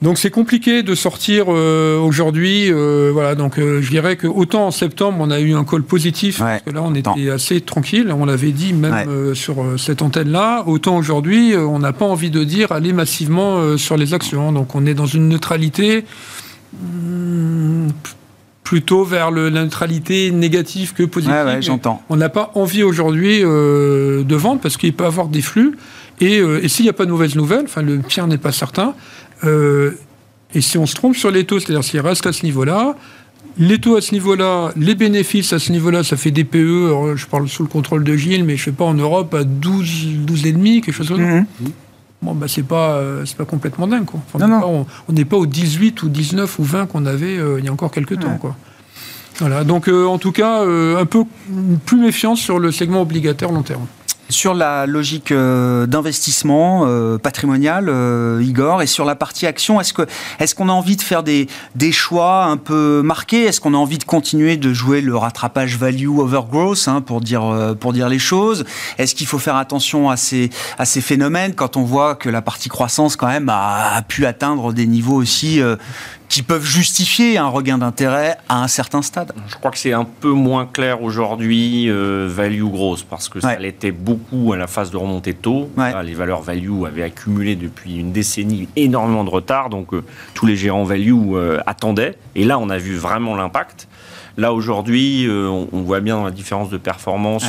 Donc 0.01 0.17
c'est 0.17 0.29
compliqué 0.29 0.81
de 0.81 0.95
sortir 0.95 1.45
euh, 1.49 1.99
aujourd'hui. 1.99 2.71
Euh, 2.71 3.09
voilà, 3.11 3.35
donc 3.35 3.59
euh, 3.59 3.81
je 3.81 3.89
dirais 3.89 4.15
que 4.15 4.27
autant 4.27 4.67
en 4.67 4.71
septembre 4.71 5.17
on 5.19 5.29
a 5.29 5.41
eu 5.41 5.53
un 5.53 5.65
call 5.65 5.83
positif 5.83 6.39
parce 6.39 6.61
que 6.61 6.69
là 6.69 6.81
on 6.81 6.95
était 6.95 7.29
assez 7.29 7.59
tranquille, 7.59 8.13
on 8.17 8.25
l'avait 8.25 8.53
dit 8.53 8.71
même 8.71 9.35
sur 9.35 9.57
cette 9.77 10.01
antenne-là. 10.01 10.63
Autant 10.67 10.97
aujourd'hui 10.97 11.53
on 11.57 11.79
n'a 11.79 11.91
pas 11.91 12.05
envie 12.05 12.31
de 12.31 12.43
dire 12.45 12.71
aller 12.71 12.93
massivement 12.93 13.77
sur 13.77 13.97
les 13.97 14.13
actions. 14.13 14.53
Donc 14.53 14.73
on 14.73 14.85
est 14.85 14.93
dans 14.93 15.05
une 15.05 15.27
neutralité. 15.27 16.05
Hmm, 16.73 17.89
plutôt 18.69 19.03
vers 19.03 19.31
la 19.31 19.49
neutralité 19.49 20.29
négative 20.29 20.93
que 20.93 21.01
positive. 21.01 21.33
j'entends. 21.61 22.03
On 22.07 22.15
n'a 22.15 22.29
pas 22.29 22.51
envie 22.53 22.83
aujourd'hui 22.83 23.39
de 23.41 24.35
vendre 24.35 24.61
parce 24.61 24.77
qu'il 24.77 24.93
peut 24.93 25.05
y 25.05 25.07
avoir 25.07 25.27
des 25.27 25.41
flux. 25.41 25.75
Et, 26.21 26.35
et 26.35 26.67
s'il 26.67 26.85
n'y 26.85 26.89
a 26.89 26.93
pas 26.93 27.05
de 27.05 27.09
nouvelles 27.09 27.35
nouvelles, 27.35 27.63
enfin 27.65 27.81
le 27.81 27.97
pire 27.97 28.27
n'est 28.27 28.37
pas 28.37 28.51
certain, 28.51 28.93
euh, 29.43 29.97
et 30.53 30.61
si 30.61 30.77
on 30.77 30.85
se 30.85 30.93
trompe 30.93 31.15
sur 31.15 31.31
les 31.31 31.45
taux, 31.45 31.59
c'est-à-dire 31.59 31.83
s'il 31.83 31.99
reste 31.99 32.27
à 32.27 32.31
ce 32.31 32.45
niveau-là, 32.45 32.95
les 33.57 33.79
taux 33.79 33.95
à 33.95 34.01
ce 34.01 34.13
niveau-là, 34.13 34.71
les 34.77 34.93
bénéfices 34.93 35.51
à 35.51 35.57
ce 35.57 35.71
niveau-là, 35.71 36.03
ça 36.03 36.15
fait 36.15 36.29
des 36.29 36.43
PE, 36.43 37.15
je 37.15 37.25
parle 37.25 37.49
sous 37.49 37.63
le 37.63 37.69
contrôle 37.69 38.03
de 38.03 38.15
Gilles, 38.15 38.43
mais 38.43 38.55
je 38.55 38.61
ne 38.61 38.65
sais 38.65 38.77
pas, 38.77 38.85
en 38.85 38.93
Europe, 38.93 39.33
à 39.33 39.43
12, 39.43 39.85
12,5, 40.27 40.81
quelque 40.81 40.93
chose 40.93 41.09
comme 41.09 41.17
ça. 41.17 41.23
Mhm. 41.23 41.45
Bon, 42.21 42.33
bah, 42.35 42.47
c'est 42.49 42.63
pas, 42.63 42.95
euh, 42.95 43.25
pas 43.37 43.45
complètement 43.45 43.87
dingue, 43.87 44.05
quoi. 44.05 44.19
on 44.33 45.13
n'est 45.13 45.25
pas, 45.25 45.37
au 45.37 45.45
18 45.45 46.03
ou 46.03 46.09
19 46.09 46.59
ou 46.59 46.63
20 46.63 46.85
qu'on 46.87 47.05
avait 47.05 47.37
euh, 47.37 47.59
il 47.59 47.65
y 47.65 47.69
a 47.69 47.71
encore 47.71 47.91
quelques 47.91 48.19
temps, 48.19 48.37
quoi. 48.37 48.55
Voilà, 49.39 49.63
donc 49.63 49.87
en 49.87 50.17
tout 50.17 50.33
cas, 50.33 50.63
un 50.65 51.05
peu 51.05 51.23
plus 51.85 51.97
méfiance 51.97 52.39
sur 52.41 52.59
le 52.59 52.73
segment 52.73 53.03
obligataire 53.03 53.51
long 53.51 53.63
terme. 53.63 53.85
Sur 54.31 54.53
la 54.53 54.85
logique 54.85 55.31
euh, 55.31 55.87
d'investissement 55.87 56.83
euh, 56.85 57.17
patrimonial, 57.17 57.89
euh, 57.89 58.43
Igor, 58.45 58.83
et 58.83 58.85
sur 58.85 59.03
la 59.03 59.15
partie 59.15 59.47
action, 59.47 59.81
est-ce 59.81 60.53
qu'on 60.53 60.69
a 60.69 60.71
envie 60.71 60.97
de 60.97 61.01
faire 61.01 61.23
des, 61.23 61.47
des 61.73 61.91
choix 61.91 62.43
un 62.43 62.57
peu 62.57 63.01
marqués? 63.01 63.45
Est-ce 63.45 63.59
qu'on 63.59 63.73
a 63.73 63.77
envie 63.77 63.97
de 63.97 64.03
continuer 64.03 64.55
de 64.55 64.71
jouer 64.71 65.01
le 65.01 65.17
rattrapage 65.17 65.77
value 65.77 66.09
over 66.09 66.41
growth, 66.47 66.87
hein, 66.87 67.01
pour 67.01 67.21
dire 67.21 67.75
pour 67.79 67.91
dire 67.91 68.07
les 68.07 68.19
choses? 68.19 68.65
Est-ce 68.99 69.15
qu'il 69.15 69.25
faut 69.25 69.39
faire 69.39 69.55
attention 69.55 70.11
à 70.11 70.17
ces 70.17 70.51
à 70.77 70.85
ces 70.85 71.01
phénomènes? 71.01 71.55
Quand 71.55 71.75
on 71.75 71.83
voit 71.83 72.13
que 72.13 72.29
la 72.29 72.43
partie 72.43 72.69
croissance 72.69 73.15
quand 73.15 73.27
même 73.27 73.49
a 73.49 73.99
pu 74.07 74.27
atteindre 74.27 74.73
des 74.73 74.85
niveaux 74.85 75.15
aussi 75.15 75.59
qui 76.29 76.43
peuvent 76.43 76.65
justifier 76.65 77.39
un 77.39 77.47
regain 77.47 77.79
d'intérêt 77.79 78.37
à 78.47 78.61
un 78.63 78.67
certain 78.67 79.01
stade. 79.01 79.33
Je 79.47 79.55
crois 79.55 79.71
que 79.71 79.79
c'est 79.79 79.93
un 79.93 80.05
peu 80.05 80.29
moins 80.29 80.67
clair 80.67 81.01
aujourd'hui, 81.01 81.89
euh, 81.89 82.27
value 82.29 82.65
grosse, 82.65 83.01
parce 83.01 83.27
que 83.27 83.39
ça 83.39 83.57
l'était 83.57 83.91
beaucoup 83.91 84.53
à 84.53 84.57
la 84.57 84.67
phase 84.67 84.91
de 84.91 84.97
remontée 84.97 85.33
de 85.33 85.39
taux. 85.39 85.69
les 86.03 86.13
valeurs 86.13 86.43
value 86.43 86.85
avaient 86.85 87.03
accumulé 87.03 87.55
depuis 87.55 87.97
une 87.97 88.11
décennie 88.11 88.69
énormément 88.75 89.23
de 89.23 89.29
retard, 89.31 89.69
donc 89.69 89.93
euh, 89.93 90.03
tous 90.35 90.45
les 90.45 90.55
gérants 90.55 90.83
value 90.83 91.33
euh, 91.33 91.59
attendaient. 91.65 92.15
Et 92.35 92.45
là, 92.45 92.59
on 92.59 92.69
a 92.69 92.77
vu 92.77 92.95
vraiment 92.95 93.35
l'impact. 93.35 93.87
Là, 94.37 94.53
aujourd'hui, 94.53 95.27
on, 95.29 95.81
voit 95.81 95.99
bien 95.99 96.23
la 96.23 96.31
différence 96.31 96.69
de 96.69 96.77
performance 96.77 97.43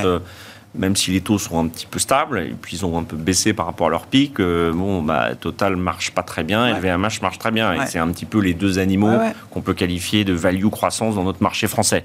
même 0.74 0.94
si 0.94 1.10
les 1.10 1.20
taux 1.20 1.38
sont 1.38 1.58
un 1.58 1.68
petit 1.68 1.86
peu 1.86 1.98
stables, 1.98 2.38
et 2.38 2.54
puis 2.60 2.76
ils 2.76 2.86
ont 2.86 2.96
un 2.96 3.02
peu 3.02 3.16
baissé 3.16 3.52
par 3.52 3.66
rapport 3.66 3.88
à 3.88 3.90
leur 3.90 4.06
pic, 4.06 4.38
euh, 4.38 4.72
bon, 4.72 5.02
bah, 5.02 5.34
Total 5.34 5.76
marche 5.76 6.12
pas 6.12 6.22
très 6.22 6.44
bien, 6.44 6.64
ouais. 6.64 6.78
LVMH 6.78 7.20
marche 7.22 7.38
très 7.38 7.50
bien. 7.50 7.74
Et 7.74 7.86
c'est 7.86 7.98
un 7.98 8.08
petit 8.08 8.26
peu 8.26 8.38
les 8.38 8.54
deux 8.54 8.78
animaux 8.78 9.18
qu'on 9.50 9.62
peut 9.62 9.74
qualifier 9.74 10.24
de 10.24 10.32
value 10.32 10.68
croissance 10.68 11.16
dans 11.16 11.24
notre 11.24 11.42
marché 11.42 11.66
français. 11.66 12.04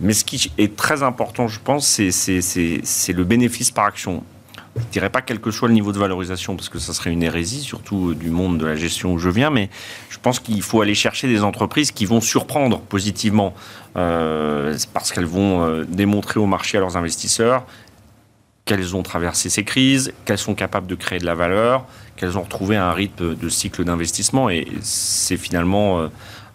Mais 0.00 0.14
ce 0.14 0.24
qui 0.24 0.50
est 0.56 0.76
très 0.76 1.02
important, 1.02 1.46
je 1.46 1.60
pense, 1.60 1.86
c'est 1.86 3.12
le 3.12 3.24
bénéfice 3.24 3.70
par 3.70 3.84
action. 3.84 4.22
Je 4.76 4.82
ne 4.82 4.90
dirais 4.92 5.10
pas 5.10 5.20
quel 5.20 5.40
que 5.40 5.50
soit 5.50 5.68
le 5.68 5.74
niveau 5.74 5.92
de 5.92 5.98
valorisation, 5.98 6.56
parce 6.56 6.68
que 6.68 6.78
ça 6.78 6.94
serait 6.94 7.10
une 7.10 7.24
hérésie, 7.24 7.60
surtout 7.60 8.14
du 8.14 8.30
monde 8.30 8.58
de 8.58 8.66
la 8.66 8.76
gestion 8.76 9.12
où 9.12 9.18
je 9.18 9.28
viens, 9.28 9.50
mais 9.50 9.68
je 10.08 10.18
pense 10.18 10.38
qu'il 10.38 10.62
faut 10.62 10.80
aller 10.80 10.94
chercher 10.94 11.26
des 11.26 11.42
entreprises 11.42 11.90
qui 11.90 12.06
vont 12.06 12.20
surprendre 12.20 12.78
positivement, 12.80 13.52
euh, 13.96 14.76
parce 14.94 15.10
qu'elles 15.10 15.26
vont 15.26 15.64
euh, 15.64 15.84
démontrer 15.88 16.38
au 16.38 16.46
marché 16.46 16.78
à 16.78 16.80
leurs 16.80 16.96
investisseurs 16.96 17.66
qu'elles 18.70 18.94
ont 18.94 19.02
traversé 19.02 19.50
ces 19.50 19.64
crises, 19.64 20.12
qu'elles 20.24 20.38
sont 20.38 20.54
capables 20.54 20.86
de 20.86 20.94
créer 20.94 21.18
de 21.18 21.26
la 21.26 21.34
valeur, 21.34 21.86
qu'elles 22.14 22.38
ont 22.38 22.42
retrouvé 22.42 22.76
un 22.76 22.92
rythme 22.92 23.34
de 23.34 23.48
cycle 23.48 23.82
d'investissement. 23.82 24.48
Et 24.48 24.68
c'est 24.80 25.36
finalement, 25.36 25.98
euh, 25.98 26.08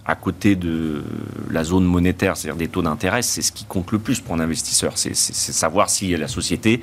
à 0.05 0.15
côté 0.15 0.55
de 0.55 1.03
la 1.51 1.65
zone 1.65 1.83
monétaire, 1.83 2.37
c'est-à-dire 2.37 2.57
des 2.57 2.69
taux 2.69 2.81
d'intérêt, 2.81 3.21
c'est 3.21 3.41
ce 3.41 3.51
qui 3.51 3.65
compte 3.65 3.91
le 3.91 3.99
plus 3.99 4.21
pour 4.21 4.33
un 4.33 4.39
investisseur. 4.39 4.93
C'est 4.95 5.13
savoir 5.13 5.89
si 5.89 6.15
la 6.15 6.29
société 6.29 6.81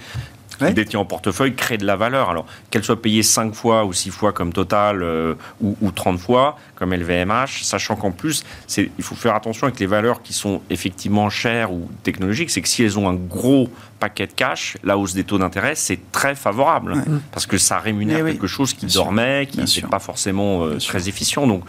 qui 0.58 0.74
détient 0.74 1.00
en 1.00 1.04
portefeuille 1.04 1.54
crée 1.54 1.78
de 1.78 1.86
la 1.86 1.96
valeur. 1.96 2.30
Alors, 2.30 2.46
qu'elle 2.70 2.84
soit 2.84 3.00
payée 3.00 3.22
5 3.22 3.54
fois 3.54 3.84
ou 3.84 3.92
6 3.92 4.10
fois 4.10 4.32
comme 4.32 4.52
Total 4.52 5.02
euh, 5.02 5.34
ou, 5.60 5.76
ou, 5.80 5.90
30 5.90 6.18
fois 6.18 6.58
comme 6.74 6.94
LVMH, 6.94 7.62
sachant 7.62 7.96
qu'en 7.96 8.10
plus, 8.10 8.44
il 8.76 8.90
faut 9.00 9.14
faire 9.14 9.34
attention 9.34 9.66
avec 9.66 9.78
les 9.80 9.86
valeurs 9.86 10.22
qui 10.22 10.32
sont 10.32 10.60
effectivement 10.68 11.30
chères 11.30 11.72
ou 11.72 11.88
technologiques, 12.02 12.50
c'est 12.50 12.60
que 12.60 12.68
si 12.68 12.82
elles 12.82 12.98
ont 12.98 13.08
un 13.08 13.14
gros 13.14 13.70
paquet 14.02 14.26
de 14.26 14.32
cash, 14.32 14.76
la 14.82 14.98
hausse 14.98 15.14
des 15.14 15.22
taux 15.22 15.38
d'intérêt, 15.38 15.76
c'est 15.76 16.10
très 16.10 16.34
favorable. 16.34 16.96
Parce 17.30 17.46
que 17.46 17.56
ça 17.56 17.78
rémunère 17.78 18.26
eh 18.26 18.32
quelque 18.32 18.48
chose 18.48 18.74
qui 18.74 18.86
dormait, 18.86 19.46
qui 19.46 19.60
n'est 19.60 19.88
pas 19.88 20.00
forcément 20.00 20.64
euh, 20.64 20.78
très 20.78 21.08
efficient. 21.08 21.46
Donc, 21.46 21.62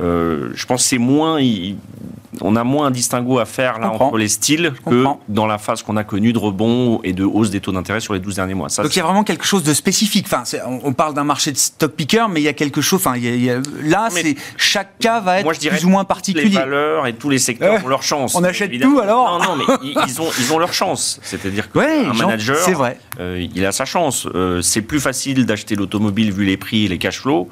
euh, 0.00 0.50
je 0.54 0.66
pense 0.66 0.82
que 0.82 0.88
c'est 0.88 0.98
moins, 0.98 1.38
on 2.42 2.56
a 2.56 2.64
moins 2.64 2.86
un 2.86 2.90
distinguo 2.90 3.38
à 3.38 3.46
faire 3.46 3.78
là 3.78 3.90
entre 3.90 4.18
les 4.18 4.28
styles 4.28 4.72
que 4.86 5.04
dans 5.28 5.46
la 5.46 5.56
phase 5.58 5.82
qu'on 5.82 5.96
a 5.96 6.04
connue 6.04 6.32
de 6.32 6.38
rebond 6.38 7.00
et 7.02 7.12
de 7.12 7.24
hausse 7.24 7.50
des 7.50 7.60
taux 7.60 7.72
d'intérêt 7.72 8.00
sur 8.00 8.12
les 8.12 8.20
12 8.20 8.36
derniers 8.36 8.54
mois. 8.54 8.68
Donc 8.68 8.94
il 8.94 8.98
y 8.98 9.02
a 9.02 9.04
vraiment 9.04 9.24
quelque 9.24 9.44
chose 9.44 9.62
de 9.62 9.72
spécifique. 9.72 10.26
Enfin, 10.30 10.42
on, 10.66 10.92
parle 10.92 11.14
d'un 11.14 11.24
marché 11.24 11.52
de 11.52 11.56
stock 11.56 11.92
picker, 11.92 12.26
mais 12.30 12.40
il 12.40 12.44
y 12.44 12.48
a 12.48 12.52
quelque 12.52 12.80
chose. 12.80 13.00
Enfin, 13.04 13.18
là, 13.82 14.08
c'est 14.10 14.36
chaque 14.56 14.98
cas 14.98 15.20
va 15.20 15.40
être 15.40 15.68
plus 15.68 15.84
ou 15.84 15.88
moins 15.88 16.04
particulier. 16.04 16.48
Les 16.48 16.50
valeurs 16.50 17.06
et 17.06 17.14
tous 17.14 17.30
les 17.30 17.38
secteurs 17.38 17.84
ont 17.84 17.88
leur 17.88 18.02
chance. 18.02 18.34
On 18.34 18.44
achète 18.44 18.78
tout 18.80 18.98
alors 19.00 19.38
Non, 19.38 19.56
non, 19.56 19.64
mais 19.64 19.92
ils, 20.06 20.20
ont, 20.20 20.28
ils 20.38 20.52
ont 20.52 20.58
leur 20.58 20.72
chance. 20.72 21.20
C'est-à-dire 21.22 21.65
qu'un 21.72 22.12
manager, 22.12 22.56
vrai. 22.70 22.98
Euh, 23.20 23.46
il 23.54 23.64
a 23.64 23.72
sa 23.72 23.84
chance. 23.84 24.26
Euh, 24.34 24.62
c'est 24.62 24.82
plus 24.82 25.00
facile 25.00 25.46
d'acheter 25.46 25.74
l'automobile 25.74 26.32
vu 26.32 26.44
les 26.44 26.56
prix 26.56 26.84
et 26.84 26.88
les 26.88 26.98
cash 26.98 27.20
flows 27.20 27.48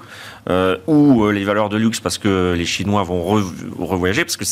euh, 0.49 0.77
ou 0.87 1.29
les 1.31 1.45
valeurs 1.45 1.69
de 1.69 1.77
luxe 1.77 2.01
parce 2.01 2.19
que 2.19 2.55
les 2.57 2.67
Chinois 2.67 3.03
vont 3.03 3.23
revoyager, 3.79 4.25
parce 4.25 4.37
que 4.37 4.45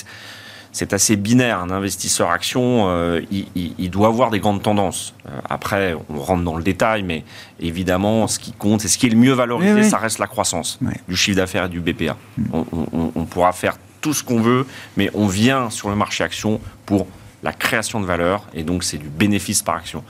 c'est 0.72 0.92
assez 0.94 1.16
binaire. 1.16 1.58
Un 1.58 1.70
investisseur 1.70 2.30
action, 2.30 2.86
euh, 2.88 3.20
il, 3.30 3.90
doit 3.90 4.08
avoir 4.08 4.30
des 4.30 4.40
grandes 4.40 4.62
tendances. 4.62 5.14
après, 5.48 5.94
on 6.08 6.18
rentre 6.18 6.42
dans 6.42 6.56
le 6.56 6.62
détail, 6.62 7.02
mais 7.02 7.24
évidemment, 7.60 8.26
ce 8.26 8.38
qui 8.38 8.52
compte 8.52 8.84
et 8.84 8.88
ce 8.88 8.96
qui 8.98 9.06
est 9.06 9.10
le 9.10 9.16
mieux 9.16 9.32
valorisé, 9.32 9.82
ça 9.82 9.98
reste 9.98 10.18
la 10.18 10.26
croissance 10.26 10.78
du 11.08 11.16
chiffre 11.16 11.36
d'affaires 11.36 11.66
et 11.66 11.68
du 11.68 11.80
BPA. 11.80 12.16
Mm. 12.38 12.44
On, 13.14 13.24
pourra 13.24 13.52
faire 13.52 13.76
tout 14.00 14.12
ce 14.12 14.22
qu'on 14.24 14.40
veut, 14.40 14.66
mais 14.96 15.10
on 15.14 15.26
vient 15.26 15.70
sur 15.70 15.88
le 15.88 15.96
marché 15.96 16.24
action 16.24 16.60
pour 16.84 17.06
la 17.42 17.52
création 17.52 18.00
de 18.00 18.06
valeur, 18.06 18.44
et 18.54 18.62
donc 18.62 18.84
c'est 18.84 18.98
du 18.98 19.08
bénéfice 19.08 19.62
par 19.62 19.76
action. 19.76 20.04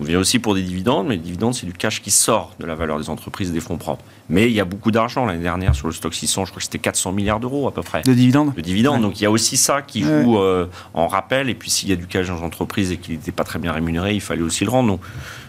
On 0.00 0.04
vient 0.04 0.18
aussi 0.18 0.38
pour 0.38 0.54
des 0.54 0.62
dividendes, 0.62 1.08
mais 1.08 1.16
les 1.16 1.20
dividendes, 1.20 1.54
c'est 1.54 1.66
du 1.66 1.74
cash 1.74 2.00
qui 2.00 2.10
sort 2.10 2.54
de 2.58 2.64
la 2.64 2.74
valeur 2.74 2.98
des 2.98 3.10
entreprises 3.10 3.50
et 3.50 3.52
des 3.52 3.60
fonds 3.60 3.76
propres. 3.76 4.02
Mais 4.30 4.46
il 4.46 4.52
y 4.52 4.60
a 4.60 4.64
beaucoup 4.64 4.90
d'argent 4.90 5.26
l'année 5.26 5.42
dernière 5.42 5.74
sur 5.74 5.88
le 5.88 5.92
stock 5.92 6.14
600, 6.14 6.46
je 6.46 6.50
crois 6.52 6.60
que 6.60 6.64
c'était 6.64 6.78
400 6.78 7.12
milliards 7.12 7.38
d'euros 7.38 7.68
à 7.68 7.74
peu 7.74 7.82
près. 7.82 8.00
De 8.00 8.14
dividendes? 8.14 8.54
De 8.54 8.62
dividendes. 8.62 9.02
Donc 9.02 9.20
il 9.20 9.24
y 9.24 9.26
a 9.26 9.30
aussi 9.30 9.58
ça 9.58 9.82
qui 9.82 10.02
joue 10.02 10.38
euh, 10.38 10.66
en 10.94 11.06
rappel. 11.06 11.50
Et 11.50 11.54
puis 11.54 11.70
s'il 11.70 11.90
y 11.90 11.92
a 11.92 11.96
du 11.96 12.06
cash 12.06 12.28
dans 12.28 12.36
les 12.36 12.42
entreprises 12.42 12.92
et 12.92 12.96
qu'il 12.96 13.16
n'était 13.16 13.32
pas 13.32 13.44
très 13.44 13.58
bien 13.58 13.72
rémunéré, 13.72 14.14
il 14.14 14.22
fallait 14.22 14.40
aussi 14.40 14.64
le 14.64 14.70
rendre. 14.70 14.88
Donc 14.88 15.00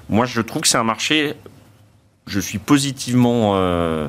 moi, 0.10 0.26
je 0.26 0.42
trouve 0.42 0.64
que 0.64 0.68
c'est 0.68 0.78
un 0.78 0.84
marché 0.84 1.36
je 2.28 2.40
suis 2.40 2.60
positivement, 2.60 3.54
euh, 3.56 4.08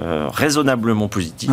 euh, 0.00 0.28
raisonnablement 0.32 1.08
positif, 1.08 1.50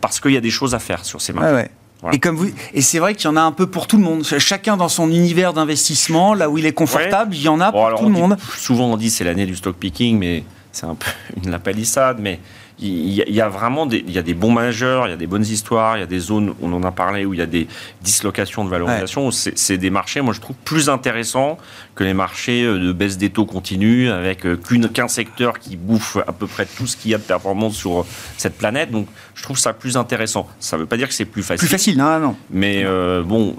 parce 0.00 0.20
qu'il 0.20 0.32
y 0.32 0.36
a 0.36 0.40
des 0.40 0.50
choses 0.50 0.74
à 0.74 0.78
faire 0.78 1.04
sur 1.04 1.20
ces 1.20 1.32
marchés. 1.32 1.68
Et 2.12 2.18
comme 2.18 2.36
vous, 2.36 2.48
et 2.72 2.82
c'est 2.82 2.98
vrai 2.98 3.14
qu'il 3.14 3.24
y 3.24 3.32
en 3.32 3.36
a 3.36 3.40
un 3.40 3.52
peu 3.52 3.66
pour 3.66 3.86
tout 3.86 3.96
le 3.96 4.02
monde. 4.02 4.24
Chacun 4.24 4.76
dans 4.76 4.88
son 4.88 5.10
univers 5.10 5.52
d'investissement, 5.52 6.34
là 6.34 6.50
où 6.50 6.58
il 6.58 6.66
est 6.66 6.72
confortable, 6.72 7.34
il 7.34 7.42
y 7.42 7.48
en 7.48 7.60
a 7.60 7.72
pour 7.72 7.94
tout 7.96 8.04
le 8.04 8.10
monde. 8.10 8.36
souvent 8.56 8.92
on 8.92 8.96
dit 8.96 9.10
c'est 9.10 9.24
l'année 9.24 9.46
du 9.46 9.56
stock 9.56 9.76
picking, 9.76 10.18
mais 10.18 10.44
c'est 10.72 10.86
un 10.86 10.94
peu 10.94 11.10
une 11.42 11.50
la 11.50 11.58
palissade. 11.58 12.18
Mais 12.20 12.40
il 12.80 13.12
y, 13.12 13.40
a 13.40 13.48
vraiment 13.48 13.86
des, 13.86 14.04
il 14.06 14.12
y 14.12 14.18
a 14.18 14.22
des 14.22 14.34
bons 14.34 14.50
managers, 14.50 15.02
il 15.06 15.10
y 15.10 15.12
a 15.12 15.16
des 15.16 15.28
bonnes 15.28 15.44
histoires, 15.44 15.96
il 15.96 16.00
y 16.00 16.02
a 16.02 16.06
des 16.06 16.18
zones, 16.18 16.54
on 16.60 16.72
en 16.72 16.82
a 16.82 16.90
parlé, 16.90 17.24
où 17.24 17.32
il 17.32 17.38
y 17.38 17.42
a 17.42 17.46
des 17.46 17.68
dislocations 18.02 18.64
de 18.64 18.70
valorisation. 18.70 19.30
C'est 19.30 19.78
des 19.78 19.90
marchés, 19.90 20.20
moi 20.20 20.34
je 20.34 20.40
trouve, 20.40 20.56
plus 20.64 20.88
intéressants 20.88 21.56
que 21.94 22.04
les 22.04 22.14
marchés 22.14 22.64
euh, 22.64 22.78
de 22.78 22.92
baisse 22.92 23.18
des 23.18 23.30
taux 23.30 23.46
continue 23.46 24.10
avec 24.10 24.46
euh, 24.46 24.58
qu'un 24.92 25.08
secteur 25.08 25.58
qui 25.58 25.76
bouffe 25.76 26.16
à 26.26 26.32
peu 26.32 26.46
près 26.46 26.66
tout 26.66 26.86
ce 26.86 26.96
qu'il 26.96 27.10
y 27.10 27.14
a 27.14 27.18
de 27.18 27.22
performance 27.22 27.74
sur 27.74 28.04
cette 28.36 28.58
planète. 28.58 28.90
Donc 28.90 29.06
je 29.34 29.42
trouve 29.42 29.58
ça 29.58 29.72
plus 29.72 29.96
intéressant. 29.96 30.48
Ça 30.58 30.76
ne 30.76 30.82
veut 30.82 30.86
pas 30.86 30.96
dire 30.96 31.08
que 31.08 31.14
c'est 31.14 31.24
plus 31.24 31.42
facile. 31.42 31.58
Plus 31.58 31.68
facile, 31.68 31.98
non, 31.98 32.18
non. 32.18 32.36
Mais 32.50 32.82
euh, 32.84 33.22
bon, 33.22 33.56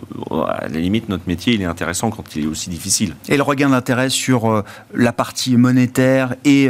à 0.47 0.67
la 0.67 0.79
limite, 0.79 1.09
notre 1.09 1.23
métier, 1.27 1.53
il 1.53 1.61
est 1.61 1.65
intéressant 1.65 2.09
quand 2.09 2.35
il 2.35 2.45
est 2.45 2.47
aussi 2.47 2.69
difficile. 2.69 3.15
Et 3.29 3.37
le 3.37 3.43
regain 3.43 3.69
d'intérêt 3.69 4.09
sur 4.09 4.63
la 4.93 5.13
partie 5.13 5.57
monétaire 5.57 6.35
et 6.43 6.69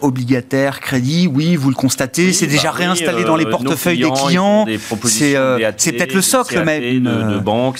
obligataire, 0.00 0.80
crédit, 0.80 1.28
oui, 1.32 1.56
vous 1.56 1.68
le 1.68 1.74
constatez, 1.74 2.32
c'est 2.32 2.46
déjà 2.46 2.70
bah 2.70 2.78
réinstallé 2.78 3.24
dans 3.24 3.36
les 3.36 3.46
portefeuilles 3.46 4.00
des 4.00 4.10
clients. 4.10 4.66
C'est 5.76 5.92
peut-être 5.92 6.14
le 6.14 6.22
socle 6.22 6.62
même. 6.64 6.76
De, 7.02 7.34
de 7.34 7.38
banque, 7.38 7.78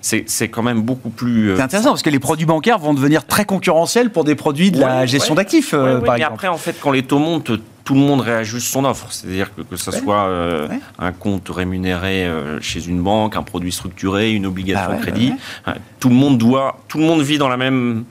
c'est 0.00 0.48
quand 0.48 0.62
même 0.62 0.82
beaucoup 0.82 1.10
plus. 1.10 1.56
C'est 1.56 1.62
intéressant 1.62 1.90
parce 1.90 2.02
que 2.02 2.10
les 2.10 2.18
produits 2.18 2.46
bancaires 2.46 2.63
vont 2.72 2.94
devenir 2.94 3.26
très 3.26 3.44
concurrentiels 3.44 4.10
pour 4.10 4.24
des 4.24 4.34
produits 4.34 4.70
de 4.70 4.80
la 4.80 5.06
gestion 5.06 5.34
d'actifs, 5.34 5.74
euh, 5.74 6.00
par 6.00 6.16
mais 6.16 6.24
après, 6.24 6.48
en 6.48 6.56
fait, 6.56 6.76
quand 6.80 6.90
les 6.90 7.02
taux 7.02 7.18
montent, 7.18 7.52
tout 7.84 7.94
le 7.94 8.00
monde 8.00 8.22
réajuste 8.22 8.66
son 8.66 8.84
offre. 8.84 9.08
C'est-à-dire 9.10 9.54
que 9.54 9.60
que 9.60 9.76
ce 9.76 9.90
soit 9.90 10.24
euh, 10.24 10.68
un 10.98 11.12
compte 11.12 11.48
rémunéré 11.50 12.24
euh, 12.24 12.60
chez 12.60 12.86
une 12.86 13.02
banque, 13.02 13.36
un 13.36 13.42
produit 13.42 13.72
structuré, 13.72 14.32
une 14.32 14.46
obligation 14.46 14.88
ah 14.92 14.96
de 14.96 15.02
crédit, 15.02 15.34
tout 16.00 16.08
le 16.08 16.14
monde 16.14 16.38
doit, 16.38 16.78
tout 16.88 16.98
le 16.98 17.04
monde 17.04 17.20
vit 17.20 17.38
dans 17.38 17.48
la 17.48 17.56
même 17.56 18.04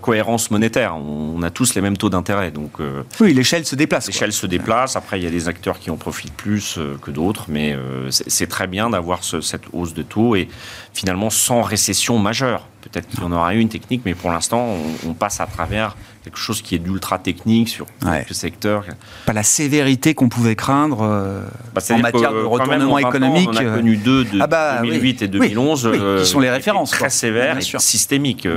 cohérence 0.00 0.50
monétaire. 0.50 0.96
On, 0.96 1.42
a 1.42 1.50
tous 1.50 1.74
les 1.74 1.82
mêmes 1.82 1.98
taux 1.98 2.08
d'intérêt. 2.08 2.50
Donc, 2.50 2.78
oui, 3.20 3.34
l'échelle 3.34 3.66
se 3.66 3.76
déplace. 3.76 4.06
L'échelle 4.06 4.32
se 4.32 4.46
déplace. 4.46 4.96
Après, 4.96 5.20
il 5.20 5.24
y 5.24 5.26
a 5.26 5.30
des 5.30 5.46
acteurs 5.46 5.78
qui 5.78 5.90
en 5.90 5.96
profitent 5.96 6.32
plus 6.32 6.78
que 7.02 7.10
d'autres, 7.10 7.44
mais 7.48 7.76
c'est 8.08 8.48
très 8.48 8.66
bien 8.66 8.88
d'avoir 8.88 9.22
cette 9.22 9.64
hausse 9.74 9.92
de 9.92 10.02
taux 10.02 10.36
et 10.36 10.48
finalement 10.94 11.28
sans 11.28 11.60
récession 11.60 12.18
majeure. 12.18 12.66
Peut-être 12.82 13.08
qu'il 13.08 13.20
y 13.20 13.22
en 13.22 13.30
aura 13.30 13.54
une 13.54 13.68
technique, 13.68 14.02
mais 14.04 14.14
pour 14.14 14.32
l'instant, 14.32 14.76
on, 15.06 15.14
passe 15.14 15.40
à 15.40 15.46
travers 15.46 15.96
quelque 16.24 16.36
chose 16.36 16.62
qui 16.62 16.74
est 16.74 16.80
d'ultra 16.80 17.18
technique 17.18 17.68
sur 17.68 17.86
quelques 18.00 18.34
secteurs. 18.34 18.84
Pas 19.24 19.32
la 19.32 19.44
sévérité 19.44 20.14
qu'on 20.14 20.28
pouvait 20.28 20.56
craindre 20.56 21.02
euh, 21.02 21.44
bah, 21.74 21.80
en 21.90 21.98
matière 21.98 22.32
de 22.32 22.42
retournement 22.42 22.98
économique. 22.98 23.48
on 23.52 23.56
a 23.56 23.62
euh, 23.62 23.76
connu 23.76 23.96
deux 23.96 24.24
de 24.24 24.30
2008 24.30 24.42
ah 24.42 24.46
bah 24.48 24.80
et 24.84 25.28
2011 25.28 25.86
euh, 25.86 26.20
qui 26.20 26.26
sont 26.26 26.40
les 26.40 26.50
références. 26.50 26.90
Très 26.90 27.10
sévères 27.10 27.56
et 27.58 27.78
systémiques. 27.78 28.48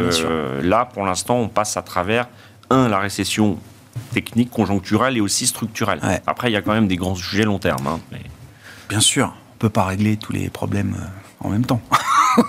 là, 0.63 0.85
pour 0.91 1.05
l'instant, 1.05 1.37
on 1.37 1.47
passe 1.47 1.77
à 1.77 1.83
travers, 1.83 2.27
un, 2.71 2.89
la 2.89 2.97
récession 2.97 3.59
technique, 4.11 4.49
conjoncturelle 4.49 5.17
et 5.17 5.21
aussi 5.21 5.45
structurelle. 5.45 5.99
Après, 6.25 6.49
il 6.49 6.53
y 6.53 6.57
a 6.57 6.63
quand 6.63 6.73
même 6.73 6.87
des 6.87 6.97
grands 6.97 7.15
sujets 7.15 7.43
long 7.43 7.59
terme. 7.59 7.85
Hein, 7.85 7.99
Bien 8.89 8.99
sûr, 8.99 9.27
on 9.27 9.55
ne 9.55 9.59
peut 9.59 9.69
pas 9.69 9.85
régler 9.85 10.17
tous 10.17 10.33
les 10.33 10.49
problèmes 10.49 10.95
en 11.39 11.49
même 11.49 11.65
temps. 11.65 11.81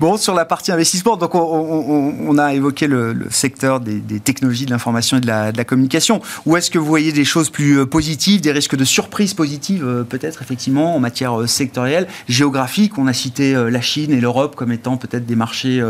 Bon, 0.00 0.16
sur 0.16 0.32
la 0.32 0.44
partie 0.44 0.70
investissement, 0.70 1.16
donc 1.16 1.34
on, 1.34 2.38
a 2.38 2.54
évoqué 2.54 2.86
le, 2.86 3.16
secteur 3.30 3.80
des, 3.80 4.20
technologies 4.20 4.64
de 4.64 4.70
l'information 4.70 5.16
et 5.16 5.20
de 5.20 5.26
la, 5.26 5.64
communication. 5.64 6.22
Où 6.46 6.56
est-ce 6.56 6.70
que 6.70 6.78
vous 6.78 6.86
voyez 6.86 7.10
des 7.10 7.24
choses 7.24 7.50
plus 7.50 7.80
euh, 7.80 7.86
positives, 7.86 8.40
des 8.40 8.52
risques 8.52 8.76
de 8.76 8.84
surprise 8.84 9.34
positive 9.34 9.84
euh, 9.84 10.04
peut-être 10.04 10.40
effectivement 10.40 10.94
en 10.94 11.00
matière 11.00 11.40
euh, 11.40 11.46
sectorielle, 11.48 12.06
géographique? 12.28 12.96
On 12.96 13.08
a 13.08 13.12
cité 13.12 13.54
la 13.54 13.80
Chine 13.80 14.12
et 14.12 14.20
l'Europe 14.20 14.54
comme 14.54 14.70
étant 14.70 14.96
peut-être 14.96 15.26
des 15.26 15.34
marchés 15.34 15.82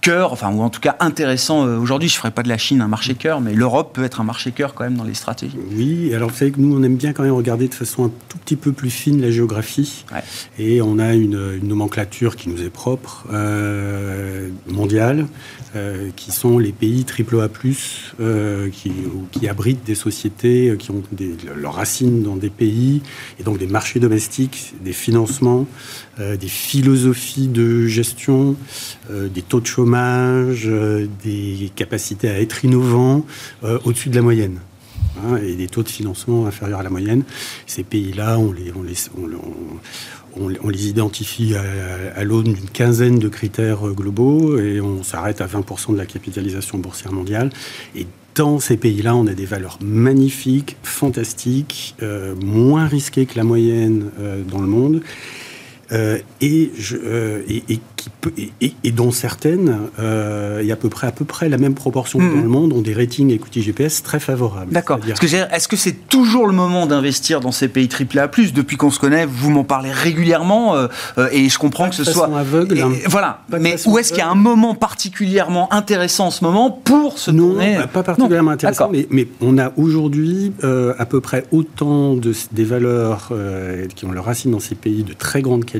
cœur, 0.00 0.32
enfin 0.32 0.50
ou 0.50 0.60
en 0.62 0.70
tout 0.70 0.80
cas 0.80 0.96
intéressants 0.98 1.62
aujourd'hui. 1.62 2.08
Je 2.08 2.14
ne 2.14 2.18
ferai 2.18 2.30
pas 2.32 2.42
de 2.42 2.48
la 2.48 2.58
Chine 2.58 2.80
un 2.80 2.88
marché 2.88 3.14
cœur, 3.14 3.40
mais 3.40 3.54
l'Europe 3.54 3.94
peut 3.94 4.04
être 4.04 4.20
un 4.20 4.24
marché 4.24 4.50
cœur 4.50 4.74
quand 4.74 4.84
même 4.84 4.96
dans 4.96 5.04
les 5.04 5.14
stratégies. 5.14 5.58
Oui, 5.76 6.12
alors 6.12 6.30
vous 6.30 6.36
savez 6.36 6.50
que 6.50 6.60
nous 6.60 6.76
on 6.76 6.82
aime 6.82 6.96
bien 6.96 7.12
quand 7.12 7.22
même 7.22 7.32
regarder 7.32 7.68
de 7.68 7.74
façon 7.74 8.06
un 8.06 8.10
tout 8.28 8.38
petit 8.38 8.56
peu 8.56 8.72
plus 8.72 8.90
fine 8.90 9.20
la 9.20 9.30
géographie, 9.30 10.04
et 10.58 10.82
on 10.82 10.98
a 10.98 11.14
une, 11.14 11.60
nomenclature 11.62 12.36
qui 12.36 12.48
nous 12.48 12.53
est 12.62 12.70
propre. 12.70 13.26
Euh, 13.32 14.50
euh, 15.76 16.10
qui 16.14 16.30
sont 16.30 16.58
les 16.58 16.72
pays 16.72 17.04
AAA+, 17.04 17.48
euh, 18.20 18.68
qui, 18.70 19.48
abritent 19.48 19.84
des 19.84 19.94
sociétés 19.94 20.76
qui 20.78 20.90
ont 20.90 21.02
leurs 21.56 21.74
racines 21.74 22.22
dans 22.22 22.36
des 22.36 22.50
pays, 22.50 23.02
et 23.40 23.42
donc 23.42 23.58
des 23.58 23.66
marchés 23.66 24.00
domestiques, 24.00 24.74
des 24.82 24.92
financements, 24.92 25.66
des 26.18 26.48
philosophies 26.48 27.48
de 27.48 27.86
gestion, 27.86 28.56
des 29.10 29.42
taux 29.42 29.60
de 29.60 29.66
chômage, 29.66 30.70
des 31.24 31.70
capacités 31.74 32.28
à 32.28 32.40
être 32.40 32.64
innovants 32.64 33.26
au-dessus 33.84 34.10
de 34.10 34.16
la 34.16 34.22
moyenne. 34.22 34.60
Hein, 35.22 35.36
et 35.36 35.54
des 35.54 35.68
taux 35.68 35.84
de 35.84 35.88
financement 35.88 36.46
inférieurs 36.46 36.80
à 36.80 36.82
la 36.82 36.90
moyenne. 36.90 37.22
Ces 37.66 37.84
pays-là, 37.84 38.36
on 38.38 38.52
les, 38.52 38.72
on, 40.36 40.68
les 40.68 40.88
identifie 40.88 41.54
à, 41.54 42.24
l'aune 42.24 42.52
d'une 42.52 42.70
quinzaine 42.70 43.18
de 43.18 43.28
critères 43.28 43.86
euh, 43.86 43.92
globaux 43.92 44.58
et 44.58 44.80
on 44.80 45.02
s'arrête 45.02 45.40
à 45.40 45.46
20% 45.46 45.92
de 45.92 45.98
la 45.98 46.06
capitalisation 46.06 46.78
boursière 46.78 47.12
mondiale. 47.12 47.50
Et 47.94 48.06
dans 48.34 48.58
ces 48.58 48.76
pays-là, 48.76 49.14
on 49.14 49.26
a 49.26 49.34
des 49.34 49.46
valeurs 49.46 49.78
magnifiques, 49.80 50.76
fantastiques, 50.82 51.94
euh, 52.02 52.34
moins 52.36 52.86
risquées 52.86 53.26
que 53.26 53.36
la 53.36 53.44
moyenne 53.44 54.10
euh, 54.18 54.42
dans 54.42 54.60
le 54.60 54.66
monde. 54.66 55.02
Et, 55.90 56.72
je, 56.76 56.96
et, 57.48 57.78
et, 58.82 58.92
dont 58.92 59.10
certaines, 59.10 59.78
euh, 59.98 60.60
il 60.62 60.66
y 60.66 60.70
a 60.70 60.74
à 60.74 60.76
peu 60.76 60.88
près, 60.88 61.06
à 61.06 61.12
peu 61.12 61.24
près 61.24 61.48
la 61.48 61.58
même 61.58 61.74
proportion 61.74 62.18
que 62.18 62.34
dans 62.34 62.40
le 62.40 62.48
monde, 62.48 62.72
ont 62.72 62.80
des 62.80 62.94
ratings 62.94 63.30
equity 63.30 63.62
GPS 63.62 64.02
très 64.02 64.20
favorables. 64.20 64.72
D'accord. 64.72 64.98
Est-ce 65.04 65.68
que 65.68 65.76
c'est 65.76 66.08
toujours 66.08 66.46
le 66.46 66.52
moment 66.52 66.86
d'investir 66.86 67.40
dans 67.40 67.52
ces 67.52 67.68
pays 67.68 67.88
AAA+, 67.88 68.28
depuis 68.54 68.76
qu'on 68.76 68.90
se 68.90 68.98
connaît, 68.98 69.26
vous 69.26 69.50
m'en 69.50 69.64
parlez 69.64 69.90
régulièrement, 69.90 70.74
euh, 70.74 70.88
euh, 71.18 71.28
et 71.32 71.48
je 71.48 71.58
comprends 71.58 71.88
que 71.88 71.94
ce 71.94 72.04
soit... 72.04 72.30
aveugle. 72.36 72.80
Hein. 72.80 72.92
Voilà. 73.06 73.42
Mais 73.60 73.76
où 73.86 73.98
est-ce 73.98 74.10
qu'il 74.10 74.18
y 74.18 74.22
a 74.22 74.30
un 74.30 74.34
moment 74.34 74.74
particulièrement 74.74 75.72
intéressant 75.72 76.26
en 76.26 76.30
ce 76.30 76.44
moment 76.44 76.70
pour 76.70 77.18
se 77.18 77.30
non, 77.30 77.50
tourner 77.50 77.78
pas 77.92 78.02
particulièrement 78.02 78.52
intéressant, 78.52 78.88
mais, 78.90 79.06
mais, 79.10 79.28
on 79.40 79.58
a 79.58 79.72
aujourd'hui 79.76 80.52
à 80.62 81.06
peu 81.06 81.20
près 81.20 81.44
autant 81.52 82.14
de, 82.14 82.32
des 82.52 82.64
valeurs 82.64 83.30
qui 83.94 84.04
ont 84.04 84.12
leur 84.12 84.24
racine 84.24 84.50
dans 84.52 84.60
ces 84.60 84.74
pays 84.74 85.02
de 85.02 85.12
très 85.12 85.42
grande 85.42 85.64
qualité, 85.64 85.73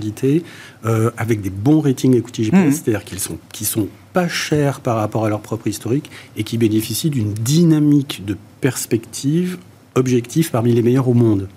avec 1.16 1.40
des 1.40 1.50
bons 1.50 1.80
ratings 1.80 2.14
écoutez 2.14 2.44
GPS, 2.44 2.64
mhm. 2.64 2.72
c'est-à-dire 2.72 3.04
qu'ils 3.04 3.20
sont, 3.20 3.38
qui 3.52 3.64
sont 3.64 3.88
pas 4.12 4.28
chers 4.28 4.80
par 4.80 4.96
rapport 4.96 5.24
à 5.24 5.28
leur 5.28 5.40
propre 5.40 5.66
historique 5.66 6.10
et 6.36 6.44
qui 6.44 6.58
bénéficient 6.58 7.10
d'une 7.10 7.32
dynamique 7.32 8.24
de 8.24 8.36
perspective 8.60 9.58
objective 9.94 10.50
parmi 10.50 10.72
les 10.72 10.82
meilleurs 10.82 11.08
au 11.08 11.14
monde. 11.14 11.48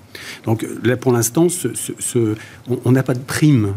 Donc 0.46 0.66
là, 0.84 0.98
pour 0.98 1.12
l'instant, 1.12 1.48
ce, 1.50 2.36
on 2.68 2.92
n'a 2.92 3.04
pas 3.04 3.14
de 3.14 3.20
prime 3.20 3.74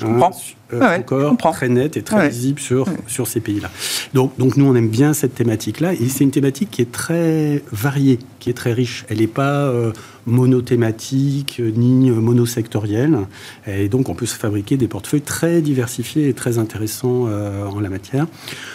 Hein, 0.00 0.30
euh, 0.72 1.28
encore 1.28 1.54
très 1.54 1.68
net 1.68 1.96
et 1.96 2.02
très 2.02 2.28
visible 2.28 2.58
sur, 2.58 2.86
sur 3.06 3.26
ces 3.26 3.40
pays-là. 3.40 3.70
Donc, 4.14 4.36
donc 4.38 4.56
nous, 4.56 4.64
on 4.64 4.74
aime 4.74 4.88
bien 4.88 5.12
cette 5.12 5.34
thématique-là, 5.34 5.92
et 5.92 6.08
c'est 6.08 6.24
une 6.24 6.30
thématique 6.30 6.70
qui 6.70 6.82
est 6.82 6.90
très 6.90 7.62
variée, 7.72 8.18
qui 8.40 8.50
est 8.50 8.54
très 8.54 8.72
riche. 8.72 9.04
Elle 9.08 9.18
n'est 9.18 9.26
pas 9.26 9.66
euh, 9.66 9.92
monothématique 10.26 11.60
ni 11.60 12.10
monosectorielle, 12.10 13.18
et 13.66 13.88
donc 13.88 14.08
on 14.08 14.14
peut 14.14 14.26
se 14.26 14.36
fabriquer 14.36 14.76
des 14.76 14.88
portefeuilles 14.88 15.22
très 15.22 15.60
diversifiés 15.60 16.28
et 16.28 16.34
très 16.34 16.58
intéressants 16.58 17.26
euh, 17.28 17.66
en 17.66 17.80
la 17.80 17.88
matière. 17.88 18.26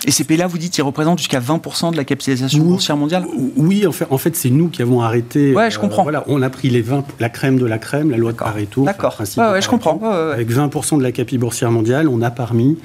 Et 0.05 0.11
ces 0.11 0.23
pays-là, 0.23 0.47
vous 0.47 0.57
dites, 0.57 0.77
ils 0.77 0.81
représentent 0.81 1.19
jusqu'à 1.19 1.39
20% 1.39 1.91
de 1.91 1.97
la 1.97 2.03
capitalisation 2.03 2.63
boursière 2.63 2.97
mondiale 2.97 3.25
Oui, 3.55 3.85
en 3.87 3.91
fait, 3.91 4.07
en 4.09 4.17
fait 4.17 4.35
c'est 4.35 4.49
nous 4.49 4.69
qui 4.69 4.81
avons 4.81 5.01
arrêté. 5.01 5.53
Ouais, 5.53 5.71
je 5.71 5.79
comprends. 5.79 6.03
voilà, 6.03 6.23
on 6.27 6.41
a 6.41 6.49
pris 6.49 6.69
les 6.69 6.81
20, 6.81 7.05
la 7.19 7.29
crème 7.29 7.57
de 7.57 7.65
la 7.65 7.77
crème, 7.77 8.11
la 8.11 8.17
loi 8.17 8.31
de 8.31 8.37
Pareto. 8.37 8.83
D'accord. 8.83 9.17
Ouais, 9.19 9.61
je 9.61 9.69
comprends. 9.69 9.99
Avec 10.03 10.49
20% 10.49 10.97
de 10.97 11.03
la 11.03 11.11
capitalisation 11.11 11.37
boursière 11.37 11.71
mondiale, 11.71 12.07
on 12.07 12.21
a 12.21 12.31
parmi 12.31 12.77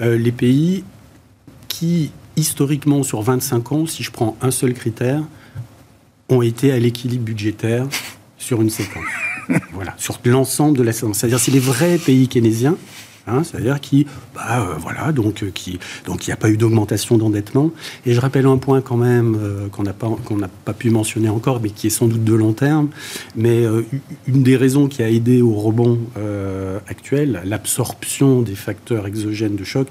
euh, 0.00 0.16
les 0.16 0.32
pays 0.32 0.84
qui, 1.68 2.10
historiquement, 2.36 3.02
sur 3.02 3.22
25 3.22 3.72
ans, 3.72 3.86
si 3.86 4.02
je 4.02 4.10
prends 4.10 4.36
un 4.42 4.50
seul 4.50 4.74
critère, 4.74 5.22
ont 6.28 6.42
été 6.42 6.72
à 6.72 6.78
l'équilibre 6.78 7.24
budgétaire 7.24 7.86
sur 8.38 8.60
une 8.62 8.70
séquence. 8.70 9.04
voilà, 9.72 9.94
sur 9.96 10.18
l'ensemble 10.24 10.76
de 10.76 10.82
la 10.82 10.92
séquence. 10.92 11.18
C'est-à-dire, 11.18 11.40
c'est 11.40 11.52
les 11.52 11.60
vrais 11.60 11.98
pays 11.98 12.28
keynésiens 12.28 12.76
Hein, 13.28 13.42
c'est-à-dire 13.42 13.80
qui, 13.80 14.06
bah, 14.36 14.60
euh, 14.60 14.74
voilà, 14.78 15.10
donc 15.10 15.42
euh, 15.42 15.50
qui, 15.52 15.80
donc 16.04 16.26
il 16.26 16.30
n'y 16.30 16.34
a 16.34 16.36
pas 16.36 16.48
eu 16.48 16.56
d'augmentation 16.56 17.18
d'endettement. 17.18 17.72
Et 18.04 18.14
je 18.14 18.20
rappelle 18.20 18.46
un 18.46 18.56
point 18.56 18.80
quand 18.80 18.96
même 18.96 19.36
euh, 19.40 19.68
qu'on 19.68 19.82
n'a 19.82 19.92
pas 19.92 20.08
qu'on 20.24 20.36
n'a 20.36 20.48
pas 20.48 20.72
pu 20.72 20.90
mentionner 20.90 21.28
encore, 21.28 21.60
mais 21.60 21.70
qui 21.70 21.88
est 21.88 21.90
sans 21.90 22.06
doute 22.06 22.22
de 22.22 22.34
long 22.34 22.52
terme. 22.52 22.88
Mais 23.34 23.64
une 24.28 24.42
des 24.44 24.56
raisons 24.56 24.86
qui 24.86 25.02
a 25.02 25.10
aidé 25.10 25.42
au 25.42 25.54
rebond 25.54 25.98
actuel, 26.88 27.42
l'absorption 27.44 28.42
des 28.42 28.54
facteurs 28.54 29.06
exogènes 29.06 29.56
de 29.56 29.64
choc, 29.64 29.88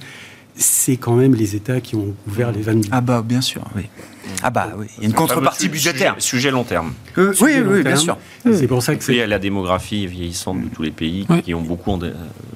c'est 0.55 0.97
quand 0.97 1.15
même 1.15 1.35
les 1.35 1.55
États 1.55 1.81
qui 1.81 1.95
ont 1.95 2.13
ouvert 2.27 2.51
les 2.51 2.61
vannes. 2.61 2.81
Ah 2.91 3.01
bah 3.01 3.23
bien 3.25 3.41
sûr, 3.41 3.63
oui. 3.75 3.83
Ah 4.41 4.49
bah 4.49 4.73
oui, 4.77 4.87
il 4.97 5.03
y 5.03 5.05
a 5.05 5.09
une 5.09 5.15
contrepartie 5.15 5.69
budgétaire. 5.69 6.15
Sujet, 6.19 6.51
long 6.51 6.63
terme. 6.63 6.93
oui, 7.17 7.33
oui, 7.65 7.83
bien 7.83 7.95
sûr. 7.95 8.17
C'est 8.43 8.67
pour 8.67 8.81
ça 8.81 8.95
que 8.95 9.03
c'est. 9.03 9.25
la 9.27 9.39
démographie 9.39 10.07
vieillissante 10.07 10.61
de 10.63 10.67
tous 10.67 10.81
les 10.81 10.91
pays 10.91 11.27
qui 11.43 11.53
ont 11.53 11.61
beaucoup 11.61 11.99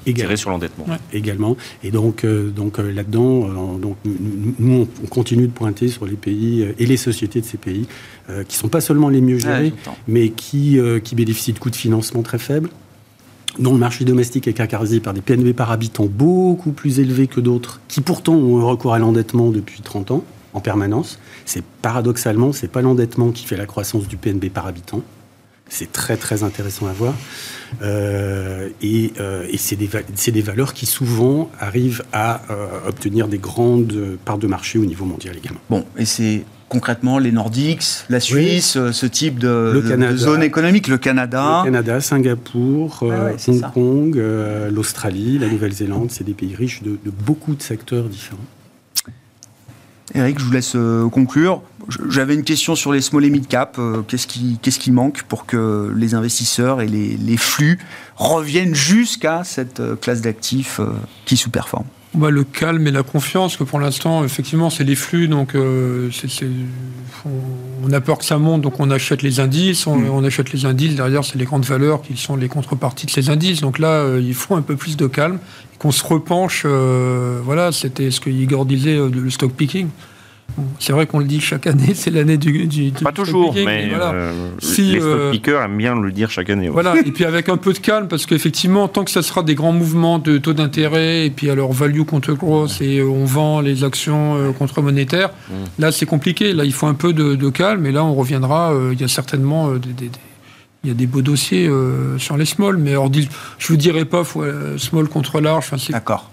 tiré 0.05 0.37
sur 0.37 0.49
l'endettement. 0.49 0.85
Également. 1.13 1.57
Et 1.83 1.91
donc, 1.91 2.25
donc 2.25 2.77
là-dedans, 2.77 3.77
donc, 3.77 3.97
nous, 4.05 4.87
on 5.03 5.07
continue 5.07 5.47
de 5.47 5.51
pointer 5.51 5.87
sur 5.87 6.05
les 6.05 6.15
pays 6.15 6.67
et 6.77 6.85
les 6.85 6.97
sociétés 6.97 7.41
de 7.41 7.45
ces 7.45 7.57
pays 7.57 7.87
qui 8.27 8.55
ne 8.55 8.59
sont 8.59 8.69
pas 8.69 8.81
seulement 8.81 9.09
les 9.09 9.21
mieux 9.21 9.39
gérés, 9.39 9.73
mais 10.07 10.29
qui, 10.29 10.79
qui 11.03 11.15
bénéficient 11.15 11.53
de 11.53 11.59
coûts 11.59 11.69
de 11.69 11.75
financement 11.75 12.21
très 12.21 12.39
faibles 12.39 12.69
dont 13.57 13.73
le 13.73 13.79
marché 13.79 14.05
domestique 14.05 14.47
est 14.47 14.53
caractérisé 14.53 14.99
par 14.99 15.13
des 15.13 15.21
PNB 15.21 15.53
par 15.53 15.71
habitant 15.71 16.05
beaucoup 16.05 16.71
plus 16.71 16.99
élevés 16.99 17.27
que 17.27 17.39
d'autres, 17.39 17.81
qui 17.87 18.01
pourtant 18.01 18.33
ont 18.33 18.65
recours 18.65 18.93
à 18.93 18.99
l'endettement 18.99 19.49
depuis 19.49 19.81
30 19.81 20.11
ans, 20.11 20.23
en 20.53 20.59
permanence. 20.59 21.19
C'est 21.45 21.63
paradoxalement, 21.81 22.53
c'est 22.53 22.67
pas 22.67 22.81
l'endettement 22.81 23.31
qui 23.31 23.45
fait 23.45 23.57
la 23.57 23.65
croissance 23.65 24.07
du 24.07 24.17
PNB 24.17 24.49
par 24.49 24.67
habitant. 24.67 25.01
C'est 25.67 25.91
très 25.91 26.17
très 26.17 26.43
intéressant 26.43 26.87
à 26.87 26.93
voir. 26.93 27.13
Euh, 27.83 28.69
et, 28.81 29.13
euh, 29.19 29.47
c'est 29.57 29.75
des, 29.75 30.41
valeurs 30.41 30.73
qui 30.73 30.87
souvent 30.87 31.51
arrivent 31.59 32.03
à 32.11 32.41
euh, 32.49 32.67
obtenir 32.87 33.27
des 33.27 33.37
grandes 33.37 34.17
parts 34.25 34.39
de 34.39 34.47
marché 34.47 34.79
au 34.79 34.85
niveau 34.85 35.05
mondial 35.05 35.37
également. 35.37 35.59
Bon, 35.69 35.85
concrètement 36.69 37.17
les 37.17 37.31
Nordiques, 37.31 37.83
la 38.09 38.19
Suisse, 38.19 38.77
euh, 38.77 38.91
ce 38.93 39.05
type 39.05 39.39
de, 39.39 39.83
zone 40.15 40.43
économique, 40.43 40.87
le 40.87 40.97
Canada. 40.97 41.63
Le 41.63 41.71
Canada, 41.71 41.99
Singapour, 41.99 42.99
euh, 43.01 43.33
ah 43.35 43.51
Hong 43.51 43.73
Kong, 43.73 44.17
euh, 44.17 44.71
l'Australie, 44.71 45.39
la 45.39 45.49
Nouvelle-Zélande, 45.49 46.11
c'est 46.11 46.23
des 46.23 46.33
pays 46.33 46.55
riches 46.55 46.81
de, 46.83 46.97
beaucoup 47.25 47.55
de 47.55 47.61
secteurs 47.61 48.05
différents. 48.05 48.39
Eric, 50.15 50.39
je 50.39 50.45
vous 50.45 50.51
laisse 50.51 50.75
conclure. 51.11 51.61
J'avais 52.09 52.33
une 52.33 52.43
question 52.43 52.75
sur 52.75 52.91
les 52.91 53.01
small 53.01 53.25
et 53.25 53.29
mid 53.29 53.47
cap. 53.47 53.79
Qu'est-ce 54.07 54.79
qui, 54.79 54.91
manque 54.91 55.21
pour 55.23 55.45
que 55.45 55.93
les 55.95 56.15
investisseurs 56.15 56.81
et 56.81 56.87
les, 56.87 57.15
les 57.15 57.37
flux 57.37 57.77
reviennent 58.15 58.73
jusqu'à 58.73 59.43
cette 59.43 59.81
classe 60.01 60.21
d'actifs 60.21 60.81
qui 61.25 61.37
sous-performe 61.37 61.85
bah, 62.15 62.31
le 62.31 62.43
calme 62.43 62.87
et 62.87 62.91
la 62.91 63.03
confiance, 63.03 63.55
que 63.55 63.63
pour 63.63 63.79
l'instant, 63.79 64.23
effectivement, 64.23 64.71
c'est 64.71 64.83
les 64.83 64.95
flux, 64.95 65.27
donc 65.27 65.53
euh, 65.53 66.09
on 67.83 67.93
a 67.93 68.01
peur 68.01 68.17
que 68.17 68.25
ça 68.25 68.39
monte, 68.39 68.61
donc 68.61 68.79
on 68.79 68.89
achète 68.89 69.21
les 69.21 69.39
indices, 69.39 69.85
on, 69.85 70.21
mm. 70.21 70.25
achète 70.25 70.51
les 70.51 70.65
indices, 70.65 70.95
derrière, 70.95 71.23
c'est 71.23 71.37
les 71.37 71.45
grandes 71.45 71.65
valeurs 71.65 72.01
qui 72.01 72.17
sont 72.17 72.35
les 72.35 72.47
contreparties 72.47 73.05
de 73.05 73.11
ces 73.11 73.29
indices. 73.29 73.61
Donc 73.61 73.77
là, 73.77 73.89
euh, 73.89 74.21
il 74.23 74.33
faut 74.33 74.55
un 74.55 74.63
peu 74.63 74.75
plus 74.75 74.97
de 74.97 75.05
calme, 75.05 75.37
qu'on 75.77 75.91
se 75.91 76.03
repenche, 76.03 76.63
euh, 76.65 77.39
voilà, 77.43 77.71
c'était 77.71 78.09
ce 78.09 78.19
que 78.19 78.31
Igor 78.31 78.65
disait, 78.65 78.97
le 78.97 79.29
stock 79.29 79.51
picking. 79.53 79.89
C'est 80.79 80.93
vrai 80.93 81.05
qu'on 81.05 81.19
le 81.19 81.25
dit 81.25 81.39
chaque 81.39 81.67
année, 81.67 81.93
c'est 81.93 82.11
l'année 82.11 82.37
du, 82.37 82.67
du, 82.67 82.91
Pas 82.91 83.11
toujours, 83.11 83.53
mais, 83.53 83.89
voilà. 83.89 84.11
Euh, 84.13 84.49
si, 84.59 84.93
les 84.93 85.01
euh, 85.01 85.31
pickers 85.31 85.61
aiment 85.61 85.77
bien 85.77 85.99
le 85.99 86.11
dire 86.11 86.29
chaque 86.29 86.49
année. 86.49 86.69
Voilà, 86.69 86.95
et 86.97 87.11
puis 87.11 87.25
avec 87.25 87.49
un 87.49 87.57
peu 87.57 87.73
de 87.73 87.79
calme, 87.79 88.07
parce 88.07 88.25
qu'effectivement, 88.25 88.87
tant 88.87 89.03
que 89.03 89.11
ça 89.11 89.21
sera 89.21 89.43
des 89.43 89.55
grands 89.55 89.71
mouvements 89.71 90.19
de 90.19 90.37
taux 90.37 90.53
d'intérêt, 90.53 91.25
et 91.25 91.29
puis 91.29 91.49
alors 91.49 91.73
value 91.73 92.03
contre 92.03 92.33
gross, 92.33 92.81
et 92.81 93.01
on 93.01 93.25
vend 93.25 93.61
les 93.61 93.83
actions 93.83 94.35
euh, 94.35 94.51
contre 94.51 94.81
monétaires, 94.81 95.29
mm. 95.49 95.53
là 95.79 95.91
c'est 95.91 96.05
compliqué. 96.05 96.53
Là, 96.53 96.65
il 96.65 96.73
faut 96.73 96.87
un 96.87 96.93
peu 96.93 97.13
de, 97.13 97.49
calme, 97.49 97.85
et 97.85 97.91
là 97.91 98.03
on 98.03 98.13
reviendra. 98.13 98.73
il 98.91 98.99
y 98.99 99.03
a 99.03 99.07
certainement 99.07 99.71
des, 99.73 100.11
il 100.83 100.89
y 100.89 100.91
a 100.91 100.95
des 100.95 101.07
beaux 101.07 101.21
dossiers 101.21 101.69
sur 102.17 102.37
les 102.37 102.45
small, 102.45 102.77
mais 102.77 102.91
alors, 102.91 103.11
je 103.57 103.67
vous 103.67 103.77
dirais 103.77 104.05
pas 104.05 104.23
small 104.77 105.07
contre 105.07 105.41
large. 105.41 105.71
D'accord 105.89 106.28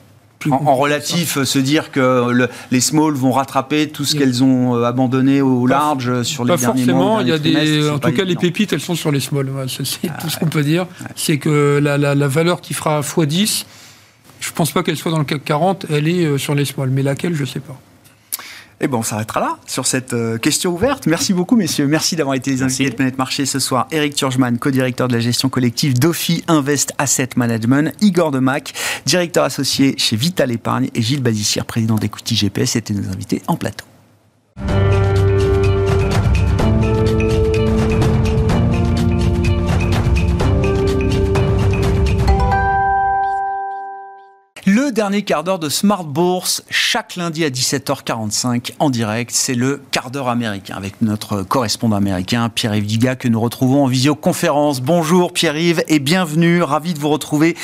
en, 0.51 0.77
relatif, 0.77 1.43
se 1.43 1.59
dire 1.59 1.91
que 1.91 2.49
les 2.71 2.81
small 2.81 3.15
vont 3.15 3.33
rattraper 3.33 3.89
tout 3.89 4.05
ce 4.05 4.17
qu'elles 4.17 4.45
ont 4.45 4.77
euh, 4.77 4.85
abandonné 4.85 5.41
au 5.41 5.67
large 5.67 6.09
euh, 6.09 6.23
sur 6.23 6.45
les 6.45 6.57
derniers 6.57 6.87
mois. 6.87 7.23
Il 7.23 7.29
y 7.29 7.33
a 7.33 7.39
des, 7.39 7.89
en 7.89 7.99
tout 7.99 8.13
cas, 8.13 8.25
les 8.25 8.37
pépites, 8.37 8.73
elles 8.73 8.81
sont 8.81 8.95
sur 8.95 9.11
les 9.11 9.21
small. 9.21 9.51
c'est 9.69 10.09
ah 10.09 10.19
tout 10.21 10.29
ce 10.29 10.39
qu'on 10.39 10.47
peut 10.47 10.63
dire. 10.63 10.87
C'est 11.15 11.39
que 11.39 11.79
la, 11.83 11.97
la, 11.97 12.29
valeur 12.29 12.61
qui 12.61 12.75
fera 12.75 13.01
x10, 13.01 13.65
je 14.41 14.51
ne 14.51 14.55
pense 14.55 14.73
pas 14.73 14.83
qu'elle 14.83 14.97
soit 14.97 15.11
dans 15.11 15.19
le 15.19 15.25
CAC 15.25 15.45
40, 15.45 15.87
elle 15.91 16.09
est 16.09 16.25
euh, 16.25 16.39
sur 16.39 16.55
les 16.55 16.65
small. 16.65 16.91
Mais 16.91 17.03
laquelle, 17.03 17.35
je 17.35 17.43
ne 17.43 17.49
sais 17.49 17.61
pas. 17.61 17.79
Et 18.81 18.89
bon, 18.89 18.99
on 18.99 19.03
s'arrêtera 19.03 19.41
là 19.41 19.59
sur 19.67 19.87
cette 19.87 20.13
euh, 20.13 20.37
question 20.37 20.73
ouverte. 20.73 21.07
Merci 21.07 21.33
beaucoup, 21.33 21.57
messieurs. 21.57 21.87
Merci 21.87 22.15
d'avoir 22.15 22.35
été 22.35 22.51
les 22.51 22.63
invités 22.63 22.91
de 22.91 22.95
Planète 22.95 23.17
Marché 23.17 23.47
ce 23.47 23.59
soir. 23.59 23.87
Eric 23.91 24.15
Turgeman, 24.15 24.59
co-directeur 24.59 25.09
de 25.09 25.15
la 25.15 25.21
gestion 25.21 25.49
collective 25.49 25.99
d'Ophi 25.99 26.45
Invest 26.47 26.93
Asset 26.99 27.31
Management. 27.37 27.95
Igor 28.03 28.31
Demac, 28.31 28.75
directeur 29.07 29.45
associé 29.45 29.95
chez 29.97 30.17
Vital 30.17 30.53
Épargne. 30.53 30.91
Et 30.95 31.01
Gilles 31.01 31.23
Bazissière, 31.23 31.65
président 31.65 31.95
d'Equity 31.95 32.37
GPS, 32.37 32.77
étaient 32.77 32.95
nos 32.95 33.09
invités 33.09 33.41
en 33.47 33.57
plateau. 33.57 33.87
Dernier 44.97 45.21
quart 45.21 45.45
d'heure 45.45 45.59
de 45.59 45.69
Smart 45.69 46.05
Bourse, 46.05 46.65
chaque 46.71 47.17
lundi 47.17 47.45
à 47.45 47.51
17h45 47.51 48.73
en 48.79 48.89
direct, 48.89 49.31
c'est 49.31 49.55
le 49.55 49.83
quart 49.91 50.11
d'heure 50.11 50.29
américain 50.29 50.75
avec 50.75 51.03
notre 51.03 51.43
correspondant 51.43 51.97
américain 51.97 52.49
Pierre-Yves 52.49 52.87
Diga 52.87 53.15
que 53.15 53.29
nous 53.29 53.39
retrouvons 53.39 53.85
en 53.85 53.89
visioconférence. 53.89 54.81
Bonjour 54.81 55.35
Pierre-Yves 55.35 55.85
et 55.89 55.99
bienvenue, 55.99 56.63
ravi 56.63 56.95
de 56.95 56.99
vous 56.99 57.11
retrouver 57.11 57.59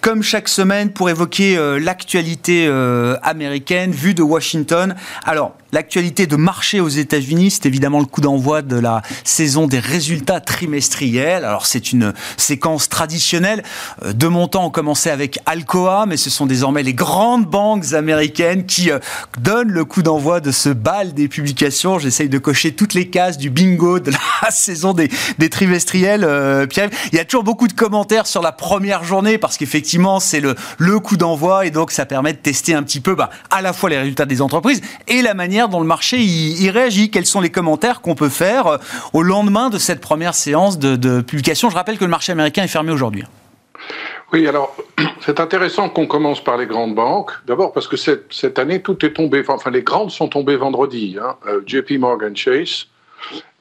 comme 0.00 0.22
chaque 0.22 0.48
semaine 0.48 0.90
pour 0.90 1.10
évoquer 1.10 1.58
euh, 1.58 1.78
l'actualité 1.78 2.66
euh, 2.66 3.18
américaine 3.22 3.92
vue 3.92 4.14
de 4.14 4.22
Washington. 4.22 4.96
Alors, 5.24 5.58
L'actualité 5.70 6.26
de 6.26 6.36
marché 6.36 6.80
aux 6.80 6.88
États-Unis, 6.88 7.50
c'est 7.50 7.66
évidemment 7.66 7.98
le 7.98 8.06
coup 8.06 8.22
d'envoi 8.22 8.62
de 8.62 8.76
la 8.76 9.02
saison 9.22 9.66
des 9.66 9.80
résultats 9.80 10.40
trimestriels. 10.40 11.44
Alors 11.44 11.66
c'est 11.66 11.92
une 11.92 12.14
séquence 12.38 12.88
traditionnelle. 12.88 13.62
Euh, 14.02 14.14
de 14.14 14.28
mon 14.28 14.48
temps, 14.48 14.64
on 14.64 14.70
commençait 14.70 15.10
avec 15.10 15.38
Alcoa, 15.44 16.06
mais 16.06 16.16
ce 16.16 16.30
sont 16.30 16.46
désormais 16.46 16.82
les 16.82 16.94
grandes 16.94 17.44
banques 17.44 17.92
américaines 17.92 18.64
qui 18.64 18.90
euh, 18.90 18.98
donnent 19.40 19.70
le 19.70 19.84
coup 19.84 20.02
d'envoi 20.02 20.40
de 20.40 20.52
ce 20.52 20.70
bal 20.70 21.12
des 21.12 21.28
publications. 21.28 21.98
J'essaye 21.98 22.30
de 22.30 22.38
cocher 22.38 22.72
toutes 22.72 22.94
les 22.94 23.10
cases 23.10 23.36
du 23.36 23.50
bingo 23.50 24.00
de 24.00 24.10
la 24.10 24.50
saison 24.50 24.94
des, 24.94 25.10
trimestriels. 25.50 26.24
Euh, 26.24 26.66
Pierre, 26.66 26.88
il 27.12 27.16
y 27.18 27.20
a 27.20 27.26
toujours 27.26 27.44
beaucoup 27.44 27.68
de 27.68 27.74
commentaires 27.74 28.26
sur 28.26 28.40
la 28.40 28.52
première 28.52 29.04
journée 29.04 29.36
parce 29.36 29.58
qu'effectivement 29.58 30.18
c'est 30.18 30.40
le, 30.40 30.54
le 30.78 30.98
coup 30.98 31.18
d'envoi 31.18 31.66
et 31.66 31.70
donc 31.70 31.90
ça 31.90 32.06
permet 32.06 32.32
de 32.32 32.38
tester 32.38 32.74
un 32.74 32.82
petit 32.82 33.00
peu 33.00 33.14
bah, 33.14 33.28
à 33.50 33.60
la 33.60 33.74
fois 33.74 33.90
les 33.90 33.98
résultats 33.98 34.24
des 34.24 34.40
entreprises 34.40 34.80
et 35.08 35.20
la 35.20 35.34
manière 35.34 35.57
dont 35.66 35.80
le 35.80 35.86
marché 35.86 36.18
y, 36.18 36.70
réagit 36.70 37.10
Quels 37.10 37.26
sont 37.26 37.40
les 37.40 37.50
commentaires 37.50 38.00
qu'on 38.00 38.14
peut 38.14 38.28
faire 38.28 38.66
euh, 38.66 38.76
au 39.12 39.22
lendemain 39.22 39.70
de 39.70 39.78
cette 39.78 40.00
première 40.00 40.34
séance 40.34 40.78
de, 40.78 41.20
publication? 41.22 41.70
Je 41.70 41.74
rappelle 41.74 41.98
que 41.98 42.04
le 42.04 42.10
marché 42.10 42.30
américain 42.30 42.62
est 42.62 42.68
fermé 42.68 42.92
aujourd'hui. 42.92 43.24
Oui, 44.32 44.46
alors 44.46 44.76
c'est 45.20 45.40
intéressant 45.40 45.88
qu'on 45.88 46.06
commence 46.06 46.42
par 46.44 46.56
les 46.56 46.66
grandes 46.66 46.94
banques. 46.94 47.32
D'abord 47.46 47.72
parce 47.72 47.88
que 47.88 47.96
cette, 47.96 48.58
année, 48.60 48.80
tout 48.80 49.04
est 49.04 49.12
tombé. 49.12 49.42
Enfin, 49.48 49.70
les 49.70 49.82
grandes 49.82 50.12
sont 50.12 50.28
tombées 50.28 50.56
vendredi. 50.56 51.16
Hein. 51.20 51.34
Euh, 51.48 51.62
JP 51.66 51.98
Morgan 51.98 52.36
Chase, 52.36 52.86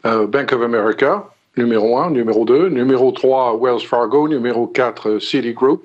euh, 0.05 0.27
Bank 0.27 0.53
of 0.53 0.61
America, 0.61 1.25
numéro 1.57 1.97
1, 1.97 2.11
numéro 2.11 2.45
2, 2.45 2.69
numéro 2.69 3.11
3, 3.11 3.57
Wells 3.59 3.81
Fargo, 3.87 4.27
numéro 4.27 4.67
4, 4.67 5.19
Citigroup. 5.19 5.83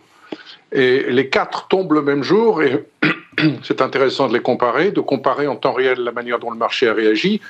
Et 0.73 1.11
les 1.11 1.29
quatre 1.29 1.69
tombent 1.69 1.93
le 1.93 2.03
même 2.03 2.23
jour 2.23 2.63
et 2.63 2.85
c'est 3.63 3.81
intéressant 3.81 4.29
de 4.29 4.35
les 4.35 4.43
comparer, 4.43 4.91
de 4.91 5.01
comparer 5.01 5.47
en 5.47 5.57
temps 5.57 5.73
réel 5.73 6.01
la 6.01 6.13
manière 6.13 6.39
dont 6.39 6.51
le 6.51 6.59
marché 6.59 6.89
a 6.89 6.95
réagi. 6.95 7.41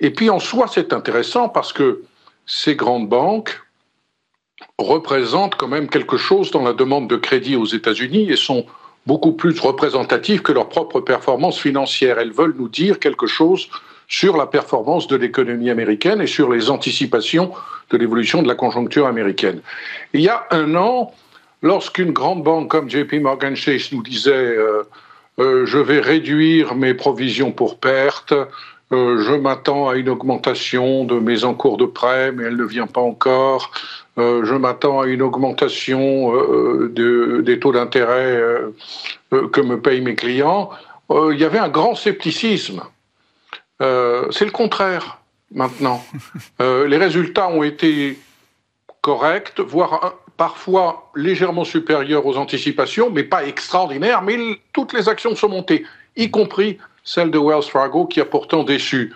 Et 0.00 0.10
puis 0.10 0.30
en 0.30 0.38
soi, 0.38 0.66
c'est 0.72 0.92
intéressant 0.92 1.48
parce 1.48 1.72
que 1.72 2.02
ces 2.46 2.74
grandes 2.74 3.08
banques 3.08 3.60
représentent 4.78 5.56
quand 5.56 5.68
même 5.68 5.88
quelque 5.88 6.16
chose 6.16 6.50
dans 6.50 6.62
la 6.62 6.72
demande 6.72 7.08
de 7.08 7.16
crédit 7.16 7.56
aux 7.56 7.66
États-Unis 7.66 8.30
et 8.30 8.36
sont 8.36 8.66
beaucoup 9.06 9.32
plus 9.32 9.58
représentatives 9.60 10.42
que 10.42 10.52
leur 10.52 10.68
propre 10.68 11.00
performance 11.00 11.58
financière. 11.58 12.18
Elles 12.18 12.32
veulent 12.32 12.54
nous 12.58 12.68
dire 12.68 12.98
quelque 12.98 13.26
chose 13.26 13.68
sur 14.08 14.36
la 14.36 14.46
performance 14.46 15.08
de 15.08 15.16
l'économie 15.16 15.70
américaine 15.70 16.20
et 16.20 16.26
sur 16.26 16.50
les 16.50 16.70
anticipations 16.70 17.52
de 17.90 17.96
l'évolution 17.96 18.42
de 18.42 18.48
la 18.48 18.54
conjoncture 18.54 19.06
américaine. 19.06 19.60
Il 20.12 20.20
y 20.20 20.28
a 20.28 20.46
un 20.50 20.74
an, 20.74 21.12
lorsqu'une 21.62 22.12
grande 22.12 22.42
banque 22.42 22.70
comme 22.70 22.90
JP 22.90 23.14
Morgan 23.14 23.56
Chase 23.56 23.92
nous 23.92 24.02
disait 24.02 24.32
euh, 24.32 24.82
je 25.38 25.78
vais 25.78 26.00
réduire 26.00 26.74
mes 26.74 26.94
provisions 26.94 27.52
pour 27.52 27.78
perte, 27.78 28.34
euh, 28.92 29.20
je 29.20 29.32
m'attends 29.32 29.88
à 29.88 29.96
une 29.96 30.08
augmentation 30.08 31.04
de 31.04 31.18
mes 31.18 31.44
encours 31.44 31.76
de 31.76 31.86
prêt, 31.86 32.30
mais 32.30 32.44
elle 32.44 32.56
ne 32.56 32.64
vient 32.64 32.86
pas 32.86 33.00
encore, 33.00 33.72
euh, 34.18 34.44
je 34.44 34.54
m'attends 34.54 35.00
à 35.00 35.06
une 35.06 35.22
augmentation 35.22 36.32
des 36.88 37.58
taux 37.58 37.72
d'intérêt 37.72 38.40
que 39.30 39.60
me 39.60 39.80
payent 39.80 40.02
mes 40.02 40.14
clients, 40.14 40.70
il 41.10 41.38
y 41.38 41.44
avait 41.44 41.58
un 41.58 41.68
grand 41.68 41.94
scepticisme. 41.94 42.82
C'est 43.80 44.44
le 44.44 44.50
contraire 44.50 45.18
maintenant. 45.52 46.02
les 46.60 46.96
résultats 46.96 47.48
ont 47.48 47.62
été 47.62 48.18
corrects, 49.00 49.60
voire 49.60 50.14
parfois 50.36 51.10
légèrement 51.14 51.64
supérieure 51.64 52.26
aux 52.26 52.36
anticipations, 52.36 53.10
mais 53.10 53.24
pas 53.24 53.46
extraordinaire, 53.46 54.22
mais 54.22 54.36
toutes 54.72 54.92
les 54.92 55.08
actions 55.08 55.34
sont 55.34 55.48
montées, 55.48 55.84
y 56.16 56.30
compris 56.30 56.78
celle 57.04 57.30
de 57.30 57.38
Wells 57.38 57.62
Fargo 57.62 58.06
qui 58.06 58.20
a 58.20 58.24
pourtant 58.24 58.64
déçu. 58.64 59.14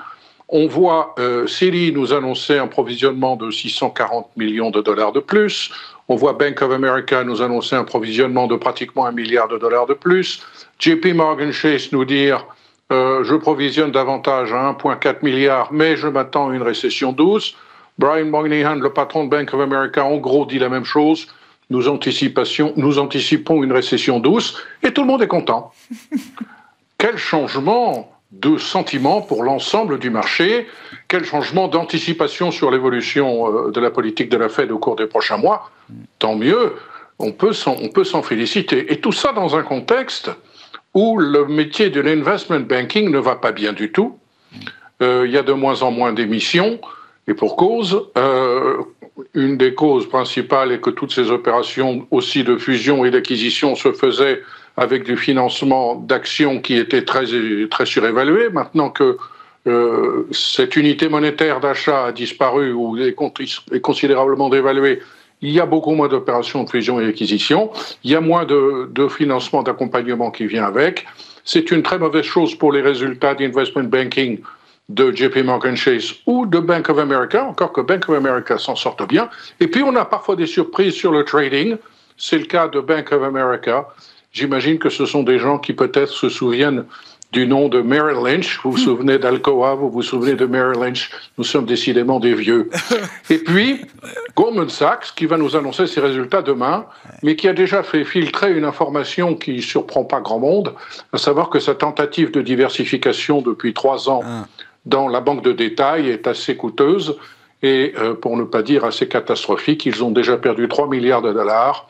On 0.49 0.67
voit 0.67 1.15
euh, 1.19 1.47
Citi 1.47 1.93
nous 1.93 2.13
annoncer 2.13 2.59
un 2.59 2.67
provisionnement 2.67 3.37
de 3.37 3.51
640 3.51 4.37
millions 4.37 4.71
de 4.71 4.81
dollars 4.81 5.13
de 5.13 5.21
plus. 5.21 5.71
On 6.09 6.17
voit 6.17 6.33
Bank 6.33 6.61
of 6.63 6.73
America 6.73 7.23
nous 7.23 7.41
annoncer 7.41 7.77
un 7.77 7.85
provisionnement 7.85 8.49
de 8.49 8.57
pratiquement 8.57 9.07
un 9.07 9.13
milliard 9.13 9.47
de 9.47 9.59
dollars 9.59 9.87
de 9.87 9.95
plus. 9.95 10.43
JP 10.81 11.15
Morgan 11.15 11.53
Chase 11.53 11.93
nous 11.93 12.05
dire 12.05 12.47
euh, 12.91 13.23
je 13.23 13.37
provisionne 13.37 13.93
davantage 13.93 14.53
à 14.53 14.73
1,4 14.73 15.19
milliard, 15.23 15.69
mais 15.73 15.97
je 15.97 16.09
m'attends 16.09 16.51
à 16.51 16.55
une 16.55 16.63
récession 16.63 17.13
douce. 17.13 17.55
Brian 18.01 18.31
Moynihan, 18.31 18.77
le 18.77 18.91
patron 18.95 19.25
de 19.25 19.29
Bank 19.29 19.53
of 19.53 19.61
America, 19.61 20.03
en 20.03 20.17
gros 20.17 20.47
dit 20.47 20.59
la 20.59 20.71
même 20.71 20.87
chose. 20.87 21.27
Nous, 21.69 21.83
nous 21.83 22.99
anticipons 22.99 23.63
une 23.63 23.73
récession 23.73 24.21
douce 24.21 24.57
et 24.83 24.93
tout 24.95 25.03
le 25.03 25.07
monde 25.07 25.23
est 25.23 25.29
content. 25.29 25.73
Quel 26.99 27.19
changement 27.19 28.11
de 28.33 28.57
sentiment 28.57 29.21
pour 29.21 29.43
l'ensemble 29.43 29.99
du 29.99 30.09
marché, 30.09 30.69
quel 31.09 31.25
changement 31.25 31.67
d'anticipation 31.67 32.53
sur 32.53 32.71
l'évolution 32.71 33.67
euh, 33.67 33.71
de 33.73 33.81
la 33.81 33.91
politique 33.91 34.29
de 34.29 34.37
la 34.37 34.49
Fed 34.49 34.71
au 34.71 34.79
cours 34.79 34.95
des 34.95 35.09
prochains 35.09 35.37
mois, 35.37 35.69
tant 36.21 36.37
mieux, 36.37 36.77
on 37.19 37.33
peut 37.33 37.53
s'en 37.53 38.23
féliciter. 38.23 38.93
Et 38.93 39.01
tout 39.01 39.11
ça 39.11 39.33
dans 39.33 39.57
un 39.57 39.63
contexte 39.63 40.31
où 40.95 41.19
le 41.19 41.47
métier 41.47 41.91
de 41.91 42.01
l'investment 42.01 42.61
banking 42.61 43.11
ne 43.11 43.19
va 43.19 43.35
pas 43.35 43.51
bien 43.51 43.73
du 43.73 43.91
tout. 43.91 44.17
Euh, 45.03 45.25
il 45.27 45.33
y 45.33 45.39
a 45.39 45.43
de 45.43 45.53
moins 45.53 45.83
en 45.83 45.91
moins 45.91 46.13
d'émissions, 46.13 46.79
et 47.29 47.35
pour 47.35 47.57
cause, 47.57 48.09
euh, 48.17 48.79
une 49.35 49.57
des 49.57 49.75
causes 49.75 50.09
principales 50.09 50.73
est 50.73 50.81
que 50.81 50.91
toutes 50.91 51.13
ces 51.13 51.31
opérations 51.31 52.07
aussi 52.11 52.45
de 52.45 52.57
fusion 52.57 53.05
et 53.05 53.11
d'acquisition 53.11 53.75
se 53.75 53.93
faisaient 53.93 54.43
avec 54.77 55.05
du 55.05 55.17
financement 55.17 55.95
d'actions 55.95 56.61
qui 56.61 56.77
étaient 56.77 57.05
très, 57.05 57.25
très 57.71 57.87
surévaluées. 57.87 58.49
Maintenant 58.51 58.91
que 58.91 59.19
euh, 59.67 60.27
cette 60.33 60.77
unité 60.77 61.09
monétaire 61.09 61.61
d'achat 61.61 62.07
a 62.07 62.13
disparu 62.13 62.73
ou 62.73 62.97
est, 62.99 63.15
considérablement 63.83 64.49
dévaluée, 64.49 65.01
il 65.43 65.51
y 65.51 65.61
a 65.61 65.67
beaucoup 65.67 65.93
moins 65.93 66.09
d'opérations 66.09 66.65
de 66.65 66.71
fusion 66.71 67.01
et 67.01 67.07
d'acquisition, 67.07 67.71
il 68.05 68.11
y 68.11 68.15
a 68.15 68.21
moins 68.21 68.45
de 68.45 69.09
financement 69.09 69.63
d'accompagnement 69.63 70.31
qui 70.31 70.47
vient 70.47 70.65
avec. 70.65 71.07
C'est 71.45 71.71
une 71.71 71.83
très 71.83 71.99
mauvaise 71.99 72.25
chose 72.25 72.55
pour 72.55 72.73
les 72.73 72.83
résultats 72.83 73.35
d'investment 73.35 73.85
banking 73.85 74.39
de 74.91 75.13
JP 75.13 75.45
Morgan 75.45 75.77
Chase 75.77 76.15
ou 76.27 76.47
de 76.47 76.59
Bank 76.59 76.89
of 76.89 76.99
America, 76.99 77.45
encore 77.45 77.73
que 77.73 77.81
Bank 77.81 78.09
of 78.09 78.17
America 78.17 78.59
s'en 78.59 78.75
sorte 78.75 79.07
bien. 79.09 79.31
Et 79.61 79.69
puis 79.69 79.83
on 79.83 79.95
a 79.95 80.05
parfois 80.05 80.37
des 80.37 80.47
surprises 80.47 80.95
sur 80.95 81.13
le 81.13 81.25
trading. 81.25 81.77
C'est 82.17 82.39
le 82.39 82.47
cas 82.47 82.69
de 82.69 82.81
Bank 82.81 83.13
of 83.13 83.23
America. 83.23 83.89
J'imagine 84.33 84.79
que 84.79 84.91
ce 84.91 85.07
sont 85.07 85.23
des 85.23 85.39
gens 85.39 85.59
qui 85.59 85.73
peut-être 85.73 86.11
se 86.11 86.29
souviennent 86.29 86.85
du 87.33 87.47
nom 87.47 87.69
de 87.69 87.81
Merrill 87.81 88.25
Lynch. 88.25 88.59
Vous 88.65 88.73
vous 88.73 88.79
souvenez 88.79 89.19
d'Alcoa, 89.19 89.77
vous 89.77 89.91
vous 89.91 90.03
souvenez 90.03 90.35
de 90.35 90.47
Merrill 90.47 90.81
Lynch. 90.81 91.11
Nous 91.39 91.45
sommes 91.45 91.67
décidément 91.67 92.19
des 92.19 92.35
vieux. 92.35 92.69
Et 93.31 93.39
puis, 93.39 93.83
Goldman 94.37 94.69
Sachs, 94.69 95.15
qui 95.15 95.27
va 95.27 95.37
nous 95.37 95.55
annoncer 95.55 95.87
ses 95.87 96.01
résultats 96.01 96.43
demain, 96.43 96.87
mais 97.23 97.37
qui 97.37 97.47
a 97.47 97.53
déjà 97.53 97.85
fait 97.85 98.05
filtrer 98.05 98.53
une 98.53 98.65
information 98.65 99.37
qui 99.37 99.63
surprend 99.63 100.05
pas 100.05 100.21
grand 100.21 100.41
monde, 100.41 100.75
à 101.13 101.19
savoir 101.19 101.51
que 101.51 101.61
sa 101.61 101.77
tentative 101.77 102.33
de 102.33 102.43
diversification 102.43 103.43
depuis 103.43 103.73
trois 103.73 104.09
ans 104.11 104.23
ah 104.25 104.47
dans 104.87 105.09
la 105.09 105.21
banque 105.21 105.43
de 105.43 105.53
détail 105.53 106.09
est 106.09 106.27
assez 106.27 106.57
coûteuse 106.57 107.17
et, 107.63 107.93
euh, 107.99 108.15
pour 108.15 108.37
ne 108.37 108.45
pas 108.45 108.63
dire 108.63 108.85
assez 108.85 109.09
catastrophique. 109.09 109.87
Ils 109.87 110.03
ont 110.03 110.11
déjà 110.11 110.37
perdu 110.37 110.69
3 110.69 110.89
milliards 110.89 111.23
de 111.23 111.33
dollars. 111.33 111.89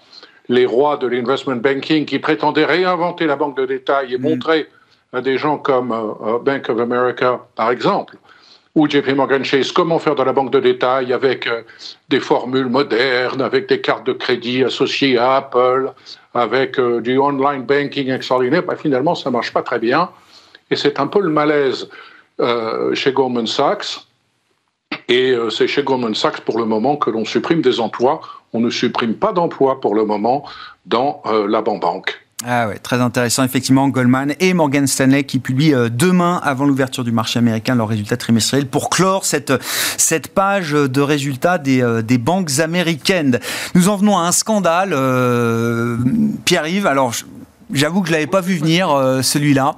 Les 0.49 0.67
rois 0.67 0.97
de 0.97 1.07
l'investment 1.07 1.57
banking 1.57 2.05
qui 2.05 2.19
prétendaient 2.19 2.65
réinventer 2.65 3.27
la 3.27 3.37
banque 3.37 3.57
de 3.57 3.67
détail 3.67 4.15
et 4.15 4.19
mm. 4.19 4.23
montrer 4.23 4.67
à 5.13 5.21
des 5.21 5.39
gens 5.39 5.59
comme 5.59 5.93
euh, 5.93 6.35
euh, 6.35 6.39
Bank 6.39 6.69
of 6.69 6.81
America, 6.81 7.41
par 7.55 7.71
exemple, 7.71 8.17
ou 8.75 8.89
JP 8.89 9.09
Morgan 9.17 9.45
Chase, 9.45 9.73
comment 9.73 9.99
faire 9.99 10.15
de 10.15 10.23
la 10.23 10.33
banque 10.33 10.53
de 10.53 10.61
détail 10.61 11.13
avec 11.13 11.49
des 12.09 12.21
formules 12.21 12.69
modernes, 12.69 13.43
avec 13.43 13.69
des 13.69 13.81
cartes 13.81 14.07
de 14.07 14.13
crédit 14.13 14.63
associées 14.63 15.19
à 15.19 15.35
Apple, 15.37 15.93
avec 16.35 16.81
du 16.81 17.19
online 17.19 17.65
banking 17.65 18.13
extraordinaire, 18.13 18.63
ben, 18.63 18.77
finalement, 18.77 19.17
ça 19.17 19.29
ne 19.29 19.33
marche 19.33 19.53
pas 19.53 19.63
très 19.63 19.81
bien. 19.81 20.09
Et 20.71 20.77
c'est 20.77 21.01
un 21.01 21.09
peu 21.09 21.21
le 21.21 21.31
malaise 21.31 21.89
chez 22.95 23.13
Goldman 23.13 23.47
Sachs. 23.47 24.07
Et 25.09 25.31
euh, 25.31 25.51
c'est 25.51 25.67
chez 25.67 25.83
Goldman 25.83 26.15
Sachs 26.15 26.41
pour 26.41 26.59
le 26.59 26.65
moment 26.65 26.97
que 26.97 27.11
l'on 27.11 27.25
supprime 27.25 27.63
des 27.63 27.81
emplois. 27.81 28.21
On 28.53 28.61
ne 28.61 28.71
supprime 28.71 29.15
pas 29.15 29.33
d'emplois 29.33 29.81
pour 29.81 29.95
le 29.95 30.05
moment 30.05 30.45
dans 30.87 31.23
euh, 31.27 31.49
la 31.49 31.63
banque. 31.63 32.25
Ah 32.45 32.69
ouais, 32.69 32.79
très 32.79 33.01
intéressant 33.01 33.45
effectivement 33.45 33.89
Goldman 33.89 34.35
et 34.41 34.55
Morgan 34.55 34.87
Stanley 34.87 35.25
qui 35.25 35.41
publient 35.41 35.75
demain 35.91 36.41
avant 36.43 36.65
l'ouverture 36.65 37.05
du 37.05 37.13
marché 37.13 37.39
américain 37.39 37.75
leurs 37.75 37.89
résultats 37.89 38.17
trimestriels 38.17 38.67
pour 38.67 38.89
clore 38.89 39.27
cette, 39.27 39.53
cette 39.99 40.29
page 40.29 40.73
de 40.73 41.01
résultats 41.03 41.59
des, 41.59 42.01
des 42.03 42.17
banques 42.17 42.59
américaines. 42.61 43.41
Nous 43.75 43.91
en 43.91 43.97
venons 43.97 44.17
à 44.17 44.23
un 44.23 44.33
scandale, 44.33 44.97
Pierre-Yves. 46.47 46.87
Alors 46.87 47.13
J'avoue 47.73 48.03
que 48.03 48.09
je 48.09 48.13
l'avais 48.13 48.27
pas 48.27 48.41
vu 48.41 48.57
venir 48.57 48.91
euh, 48.91 49.23
celui-là, 49.23 49.77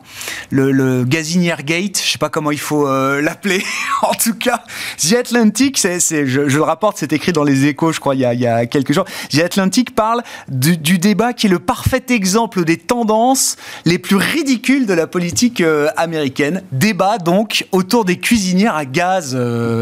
le, 0.50 1.04
Gazinière 1.04 1.62
Gate, 1.62 2.00
je 2.02 2.12
sais 2.12 2.18
pas 2.18 2.30
comment 2.30 2.50
il 2.50 2.60
faut 2.60 2.86
euh, 2.88 3.20
l'appeler. 3.22 3.62
en 4.02 4.14
tout 4.14 4.34
cas, 4.34 4.64
The 4.98 5.14
Atlantic, 5.14 5.78
je, 5.78 6.40
le 6.40 6.62
rapporte, 6.62 6.96
c'est 6.98 7.12
écrit 7.12 7.32
dans 7.32 7.44
les 7.44 7.66
Échos, 7.66 7.92
je 7.92 8.00
crois, 8.00 8.14
il 8.14 8.20
y 8.20 8.46
a, 8.46 8.66
quelques 8.66 8.92
jours. 8.92 9.04
The 9.30 9.40
Atlantic 9.40 9.94
parle 9.94 10.22
du, 10.48 10.76
débat 10.98 11.32
qui 11.32 11.46
est 11.46 11.50
le 11.50 11.58
parfait 11.58 12.02
exemple 12.08 12.64
des 12.64 12.78
tendances 12.78 13.56
les 13.84 13.98
plus 13.98 14.16
ridicules 14.16 14.86
de 14.86 14.94
la 14.94 15.06
politique 15.06 15.60
euh, 15.60 15.88
américaine. 15.96 16.62
Débat 16.72 17.18
donc 17.18 17.66
autour 17.72 18.04
des 18.04 18.18
cuisinières 18.18 18.76
à 18.76 18.84
gaz, 18.84 19.38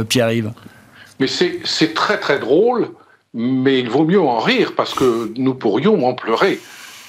Pierre-Yves. 0.08 0.52
Mais 1.20 1.26
c'est 1.26 1.94
très 1.94 2.18
très 2.18 2.38
drôle, 2.38 2.88
mais 3.34 3.78
il 3.78 3.88
vaut 3.88 4.04
mieux 4.04 4.20
en 4.20 4.38
rire 4.38 4.72
parce 4.76 4.94
que 4.94 5.32
nous 5.36 5.54
pourrions 5.54 6.06
en 6.06 6.14
pleurer. 6.14 6.58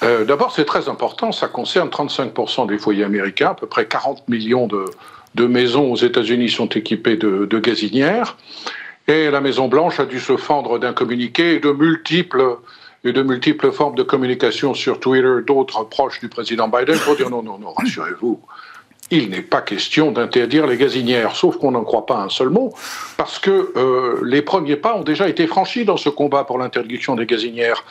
Euh, 0.02 0.24
d'abord, 0.24 0.52
c'est 0.52 0.64
très 0.64 0.88
important, 0.88 1.32
ça 1.32 1.48
concerne 1.48 1.88
35% 1.88 2.66
des 2.66 2.78
foyers 2.78 3.04
américains, 3.04 3.50
à 3.50 3.54
peu 3.54 3.66
près 3.66 3.86
40 3.86 4.28
millions 4.28 4.66
de, 4.66 5.46
maisons 5.46 5.92
aux 5.92 5.96
États-Unis 5.96 6.48
sont 6.48 6.68
équipées 6.68 7.16
de, 7.16 7.58
gazinières. 7.58 8.36
Et 9.08 9.30
la 9.30 9.40
Maison-Blanche 9.40 10.00
a 10.00 10.06
dû 10.06 10.20
se 10.20 10.36
fendre 10.36 10.78
d'un 10.78 10.92
communiqué 10.92 11.54
et 11.54 11.60
de 11.60 11.70
multiples, 11.70 12.56
et 13.04 13.12
de 13.12 13.22
multiples 13.22 13.72
formes 13.72 13.94
de 13.94 14.02
communication 14.02 14.74
sur 14.74 15.00
Twitter 15.00 15.36
d'autres 15.46 15.84
proches 15.84 16.20
du 16.20 16.28
président 16.28 16.68
Biden 16.68 16.98
pour 16.98 17.16
dire 17.16 17.30
non, 17.30 17.42
non, 17.42 17.58
non, 17.58 17.72
rassurez-vous, 17.72 18.40
il 19.10 19.30
n'est 19.30 19.42
pas 19.42 19.60
question 19.60 20.10
d'interdire 20.10 20.66
les 20.66 20.76
gazinières, 20.76 21.36
sauf 21.36 21.58
qu'on 21.58 21.72
n'en 21.72 21.84
croit 21.84 22.06
pas 22.06 22.16
un 22.16 22.28
seul 22.28 22.48
mot, 22.48 22.72
parce 23.16 23.38
que 23.38 23.72
euh, 23.76 24.20
les 24.24 24.42
premiers 24.42 24.76
pas 24.76 24.96
ont 24.96 25.02
déjà 25.02 25.28
été 25.28 25.46
franchis 25.46 25.84
dans 25.84 25.96
ce 25.96 26.08
combat 26.08 26.44
pour 26.44 26.58
l'interdiction 26.58 27.14
des 27.14 27.26
gazinières. 27.26 27.84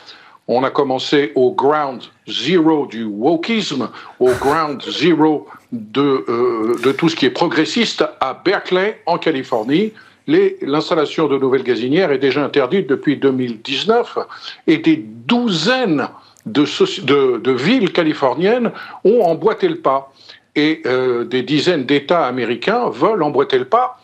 On 0.48 0.64
a 0.64 0.70
commencé 0.70 1.32
au 1.34 1.52
ground 1.52 2.02
zero 2.28 2.86
du 2.86 3.04
wokisme, 3.04 3.88
au 4.18 4.30
ground 4.32 4.82
zero 4.82 5.46
de, 5.70 6.24
euh, 6.28 6.92
tout 6.98 7.08
ce 7.08 7.16
qui 7.16 7.26
est 7.26 7.30
progressiste 7.30 8.04
à 8.20 8.40
Berkeley, 8.44 9.00
en 9.06 9.18
Californie. 9.18 9.92
L'installation 10.26 11.26
de 11.26 11.38
nouvelles 11.38 11.64
gazinières 11.64 12.12
est 12.12 12.18
déjà 12.18 12.44
interdite 12.44 12.88
depuis 12.88 13.16
2019 13.16 14.18
et 14.66 14.78
des 14.78 14.96
douzaines 14.96 16.08
de 16.46 17.50
villes 17.50 17.92
californiennes 17.92 18.72
ont 19.04 19.22
emboîté 19.22 19.68
le 19.68 19.76
pas. 19.76 20.12
Et 20.54 20.82
euh, 20.84 21.24
des 21.24 21.42
dizaines 21.42 21.84
d'États 21.84 22.26
américains 22.26 22.90
veulent 22.90 23.22
emboîter 23.22 23.58
le 23.58 23.64
pas, 23.64 23.98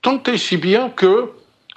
tant 0.00 0.22
et 0.22 0.38
si 0.38 0.56
bien 0.56 0.88
que 0.88 1.30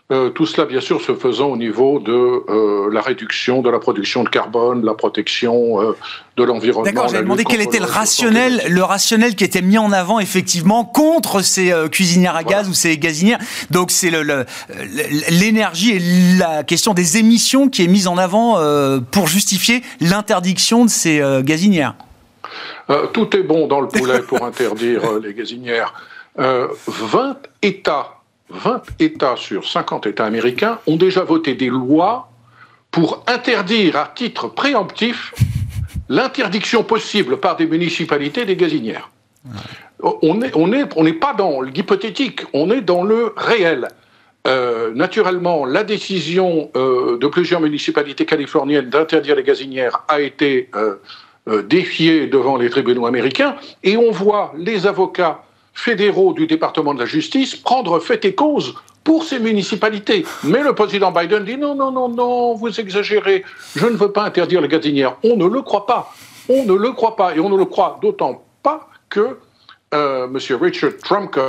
euh, 0.10 0.30
tout 0.30 0.46
cela, 0.46 0.66
bien 0.66 0.80
sûr, 0.80 1.02
se 1.02 1.14
faisant 1.14 1.48
au 1.48 1.58
niveau 1.58 2.00
de 2.00 2.14
euh, 2.14 2.90
la 2.94 3.02
réduction 3.02 3.62
de 3.62 3.70
la 3.70 3.78
production 3.78 4.24
de 4.24 4.30
carbone, 4.30 4.86
la 4.86 4.94
protection 4.94 5.82
euh, 5.82 5.98
de 6.38 6.46
l'environnement. 6.46 6.90
D'accord, 6.90 7.10
j'ai 7.10 7.18
demandé 7.18 7.44
quel 7.44 7.60
était 7.60 7.80
le 7.80 7.86
rationnel, 7.86 8.62
le 8.70 8.84
rationnel 8.84 9.36
qui 9.36 9.44
était 9.44 9.62
mis 9.62 9.78
en 9.78 9.92
avant 9.92 10.20
effectivement 10.20 10.86
contre 10.86 11.42
ces 11.42 11.74
cuisinières 11.92 12.38
à 12.38 12.46
gaz 12.46 12.70
ou 12.70 12.74
ces 12.74 12.98
gazinières. 12.98 13.40
Donc 13.70 13.92
c'est 13.92 14.10
l'énergie 15.30 15.92
et 15.92 16.00
la 16.38 16.64
question 16.64 16.94
des 16.94 17.18
émissions 17.18 17.68
qui 17.68 17.84
est 17.84 17.88
mise 17.88 18.08
en 18.08 18.18
avant 18.18 18.62
pour 19.12 19.28
justifier 19.28 19.84
l'interdiction 20.00 20.86
de 20.86 20.90
ces 20.90 21.22
gazinières. 21.42 21.96
tout 23.12 23.36
est 23.36 23.44
bon 23.44 23.68
dans 23.68 23.82
le 23.82 23.90
poulet 23.90 24.22
pour 24.22 24.46
interdire 24.46 25.20
les 25.20 25.34
gazinières. 25.34 25.94
20 26.38 27.38
États 27.64 28.17
20 28.50 28.82
États 29.00 29.36
sur 29.36 29.68
50 29.68 30.08
États 30.08 30.26
américains 30.26 30.80
ont 30.88 30.96
déjà 30.96 31.24
voté 31.24 31.56
des 31.56 31.70
lois 31.70 32.30
pour 32.92 33.24
interdire 33.28 33.98
à 33.98 34.12
titre 34.16 34.48
préemptif 34.48 35.34
l'interdiction 36.10 36.84
possible 36.84 37.38
par 37.38 37.58
des 37.58 37.66
municipalités 37.66 38.46
des 38.46 38.56
gazinières. 38.56 39.10
On 40.02 40.36
n'est 40.36 40.52
on 40.56 40.72
est, 40.72 40.86
on 40.96 41.12
pas 41.14 41.34
dans 41.34 41.62
l'hypothétique, 41.62 42.42
on 42.54 42.72
est 42.72 42.82
dans 42.82 43.04
le 43.04 43.34
réel. 43.36 43.90
Euh, 44.48 44.94
naturellement, 44.94 45.66
la 45.66 45.84
décision 45.84 46.72
euh, 46.78 47.18
de 47.18 47.28
plusieurs 47.28 47.60
municipalités 47.60 48.26
californiennes 48.26 48.90
d'interdire 48.90 49.36
les 49.36 49.44
gazinières 49.44 50.04
a 50.08 50.22
été 50.22 50.70
défiée 51.64 52.28
devant 52.28 52.58
les 52.58 52.70
tribunaux 52.70 53.06
américains, 53.06 53.56
et 53.82 53.96
on 53.96 54.12
voit 54.12 54.54
les 54.58 54.86
avocats 54.86 55.44
fédéraux 55.78 56.34
du 56.34 56.48
département 56.48 56.96
de 56.96 57.00
la 57.00 57.06
justice 57.06 57.56
prendre 57.56 58.00
fait 58.00 58.26
et 58.26 58.34
cause 58.34 58.74
pour 59.04 59.24
ces 59.24 59.38
municipalités. 59.38 60.26
Mais 60.44 60.64
le 60.64 60.74
président 60.74 61.12
Biden 61.12 61.46
dit 61.46 61.56
non, 61.56 61.76
non, 61.76 61.92
non, 61.92 62.10
non, 62.10 62.56
vous 62.56 62.80
exagérez, 62.80 63.46
je 63.76 63.86
ne 63.86 63.96
veux 63.96 64.12
pas 64.12 64.24
interdire 64.24 64.60
les 64.60 64.68
gazinières. 64.68 65.18
On 65.24 65.38
ne 65.38 65.46
le 65.46 65.62
croit 65.62 65.86
pas. 65.86 66.14
On 66.50 66.66
ne 66.66 66.74
le 66.74 66.92
croit 66.94 67.16
pas. 67.16 67.36
Et 67.36 67.40
on 67.40 67.50
ne 67.50 67.56
le 67.56 67.66
croit 67.66 68.00
d'autant 68.02 68.44
pas 68.64 68.90
que 69.10 69.38
euh, 69.94 70.26
M. 70.26 70.38
Richard 70.60 70.98
Trumka, 71.04 71.44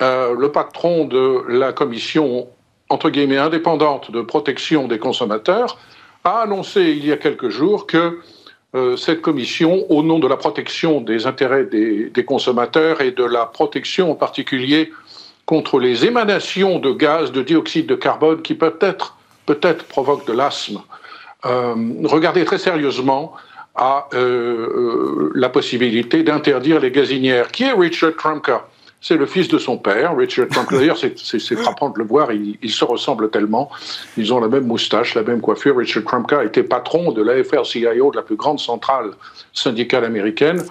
euh, 0.00 0.34
le 0.34 0.50
patron 0.50 1.04
de 1.04 1.44
la 1.46 1.74
commission, 1.74 2.48
entre 2.88 3.10
guillemets, 3.10 3.36
indépendante 3.36 4.10
de 4.10 4.22
protection 4.22 4.88
des 4.88 4.98
consommateurs, 4.98 5.78
a 6.24 6.40
annoncé 6.40 6.80
il 6.96 7.06
y 7.06 7.12
a 7.12 7.18
quelques 7.18 7.50
jours 7.50 7.86
que 7.86 8.18
cette 8.96 9.20
commission, 9.20 9.84
au 9.90 10.04
nom 10.04 10.20
de 10.20 10.28
la 10.28 10.36
protection 10.36 11.00
des 11.00 11.26
intérêts 11.26 11.64
des, 11.64 12.24
consommateurs 12.24 13.00
et 13.00 13.10
de 13.10 13.24
la 13.24 13.46
protection 13.46 14.12
en 14.12 14.14
particulier 14.14 14.92
contre 15.44 15.80
les 15.80 16.06
émanations 16.06 16.78
de 16.78 16.92
gaz, 16.92 17.32
de 17.32 17.42
dioxyde 17.42 17.86
de 17.86 17.96
carbone 17.96 18.42
qui 18.42 18.54
peut-être 18.54 19.16
provoquent 19.88 20.26
de 20.28 20.32
l'asthme, 20.32 20.80
euh, 21.46 21.74
regardez 22.04 22.44
très 22.44 22.58
sérieusement 22.58 23.32
euh, 23.78 24.00
euh, 24.14 25.32
la 25.34 25.48
possibilité 25.48 26.22
d'interdire 26.22 26.80
les 26.80 26.90
gazinières. 26.90 27.50
Qui 27.50 27.64
est 27.64 27.72
Richard 27.72 28.14
Trumka 28.16 28.68
c'est 29.00 29.16
le 29.16 29.24
fils 29.24 29.48
de 29.48 29.56
son 29.56 29.78
père, 29.78 30.14
Richard 30.14 30.48
Trump. 30.48 30.68
D'ailleurs, 30.70 30.98
c'est 30.98 31.56
frappant 31.56 31.88
de 31.88 31.98
le 31.98 32.04
voir, 32.04 32.30
ils, 32.32 32.70
se 32.70 32.84
ressemblent 32.84 33.30
tellement. 33.30 33.70
Ils 34.18 34.32
ont 34.34 34.40
la 34.40 34.48
même 34.48 34.66
moustache, 34.66 35.14
la 35.14 35.22
même 35.22 35.40
coiffure. 35.40 35.78
Richard 35.78 36.04
Trumka 36.04 36.44
était 36.44 36.62
patron 36.62 37.10
de 37.10 37.22
la 37.22 37.42
FRCIO, 37.42 38.10
de 38.10 38.16
la 38.16 38.22
plus 38.22 38.36
grande 38.36 38.60
centrale 38.60 39.12
syndicale 39.54 40.04
américaine. 40.04 40.62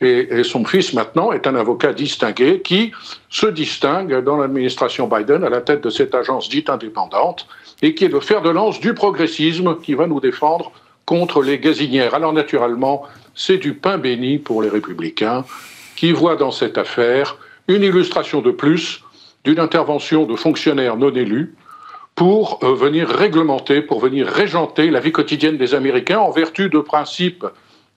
Et, 0.00 0.44
son 0.44 0.64
fils, 0.64 0.92
maintenant, 0.94 1.32
est 1.32 1.46
un 1.48 1.56
avocat 1.56 1.92
distingué 1.92 2.60
qui 2.60 2.92
se 3.28 3.46
distingue 3.46 4.22
dans 4.22 4.36
l'administration 4.36 5.08
Biden 5.08 5.42
à 5.42 5.50
la 5.50 5.60
tête 5.60 5.82
de 5.82 5.90
cette 5.90 6.14
agence 6.14 6.48
dite 6.48 6.70
indépendante 6.70 7.48
et 7.82 7.94
qui 7.94 8.04
est 8.04 8.08
le 8.08 8.20
fer 8.20 8.42
de 8.42 8.50
lance 8.50 8.78
du 8.78 8.94
progressisme 8.94 9.76
qui 9.80 9.94
va 9.94 10.06
nous 10.06 10.20
défendre 10.20 10.70
contre 11.04 11.42
les 11.42 11.58
gazinières. 11.58 12.14
Alors, 12.14 12.32
naturellement, 12.32 13.02
c'est 13.34 13.58
du 13.58 13.74
pain 13.74 13.98
béni 13.98 14.38
pour 14.38 14.62
les 14.62 14.68
républicains 14.68 15.44
qui 15.96 16.12
voient 16.12 16.36
dans 16.36 16.52
cette 16.52 16.78
affaire 16.78 17.36
une 17.68 17.82
illustration 17.82 18.40
de 18.40 18.50
plus 18.50 19.02
d'une 19.44 19.58
intervention 19.58 20.24
de 20.24 20.36
fonctionnaires 20.36 20.96
non 20.96 21.10
élus 21.10 21.54
pour 22.14 22.60
euh, 22.62 22.74
venir 22.74 23.08
réglementer, 23.08 23.80
pour 23.82 24.00
venir 24.00 24.26
régenter 24.26 24.90
la 24.90 25.00
vie 25.00 25.12
quotidienne 25.12 25.56
des 25.56 25.74
Américains 25.74 26.18
en 26.18 26.30
vertu 26.30 26.68
de 26.68 26.78
principes 26.78 27.46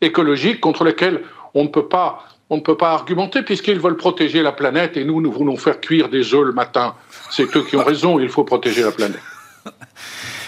écologiques 0.02 0.62
contre 0.62 0.84
lesquels 0.84 1.22
on 1.54 1.64
ne 1.64 1.70
peut 1.70 1.88
pas, 1.88 2.24
on 2.50 2.58
ne 2.58 2.62
peut 2.62 2.78
pas 2.78 2.92
argumenter 2.92 3.42
puisqu'ils 3.44 3.80
veulent 3.80 3.98
protéger 3.98 4.42
la 4.42 4.52
planète 4.52 4.98
et 4.98 5.04
nous, 5.04 5.22
nous 5.22 5.32
voulons 5.32 5.58
faire 5.58 5.80
cuire 5.82 6.10
des 6.10 6.34
œufs 6.34 6.46
le 6.46 6.54
matin. 6.54 6.96
C'est 7.30 7.56
eux 7.56 7.64
qui 7.64 7.76
ont 7.76 7.84
raison, 7.84 8.20
il 8.20 8.30
faut 8.30 8.44
protéger 8.44 8.84
la 8.84 8.92
planète. 8.92 9.22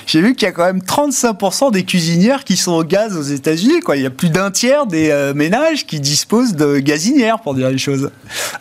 J'ai 0.08 0.22
vu 0.22 0.36
qu'il 0.36 0.46
y 0.46 0.50
a 0.50 0.54
quand 0.54 0.64
même 0.64 0.80
35% 0.80 1.74
des 1.74 1.84
cuisinières 1.84 2.46
qui 2.46 2.56
sont 2.56 2.72
au 2.72 2.84
gaz 2.86 3.18
aux 3.18 3.22
États-Unis. 3.22 3.82
Quoi. 3.82 3.98
Il 3.98 4.04
y 4.04 4.06
a 4.06 4.10
plus 4.10 4.30
d'un 4.30 4.52
tiers 4.52 4.88
des 4.88 5.12
euh, 5.12 5.34
ménages 5.34 5.86
qui 5.86 6.00
disposent 6.00 6.56
de 6.56 6.80
gazinières, 6.80 7.42
pour 7.42 7.54
dire 7.54 7.70
les 7.70 7.78
choses. 7.78 8.10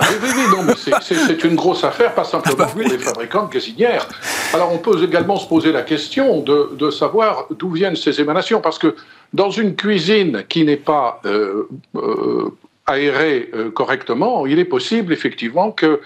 Oui, 0.00 0.06
oui, 0.20 0.28
oui, 0.36 0.42
non, 0.50 0.64
mais 0.64 0.72
c'est 1.00 1.44
une 1.44 1.54
grosse 1.54 1.84
affaire, 1.84 2.14
pas 2.14 2.24
simplement 2.24 2.56
ah 2.58 2.64
bah 2.64 2.70
pour 2.72 2.82
les 2.82 2.98
fabricants 2.98 3.46
de 3.46 3.52
gazinières. 3.52 4.08
Alors 4.54 4.72
on 4.72 4.78
peut 4.78 5.00
également 5.04 5.36
se 5.36 5.46
poser 5.46 5.70
la 5.70 5.82
question 5.82 6.40
de, 6.40 6.72
de 6.76 6.90
savoir 6.90 7.46
d'où 7.56 7.70
viennent 7.70 7.96
ces 7.96 8.20
émanations, 8.20 8.60
parce 8.60 8.80
que 8.80 8.96
dans 9.32 9.50
une 9.50 9.76
cuisine 9.76 10.42
qui 10.48 10.64
n'est 10.64 10.76
pas 10.76 11.20
euh, 11.26 11.68
euh, 11.94 12.52
aérée 12.86 13.52
correctement, 13.72 14.46
il 14.46 14.58
est 14.58 14.64
possible 14.64 15.12
effectivement 15.12 15.70
que 15.70 16.00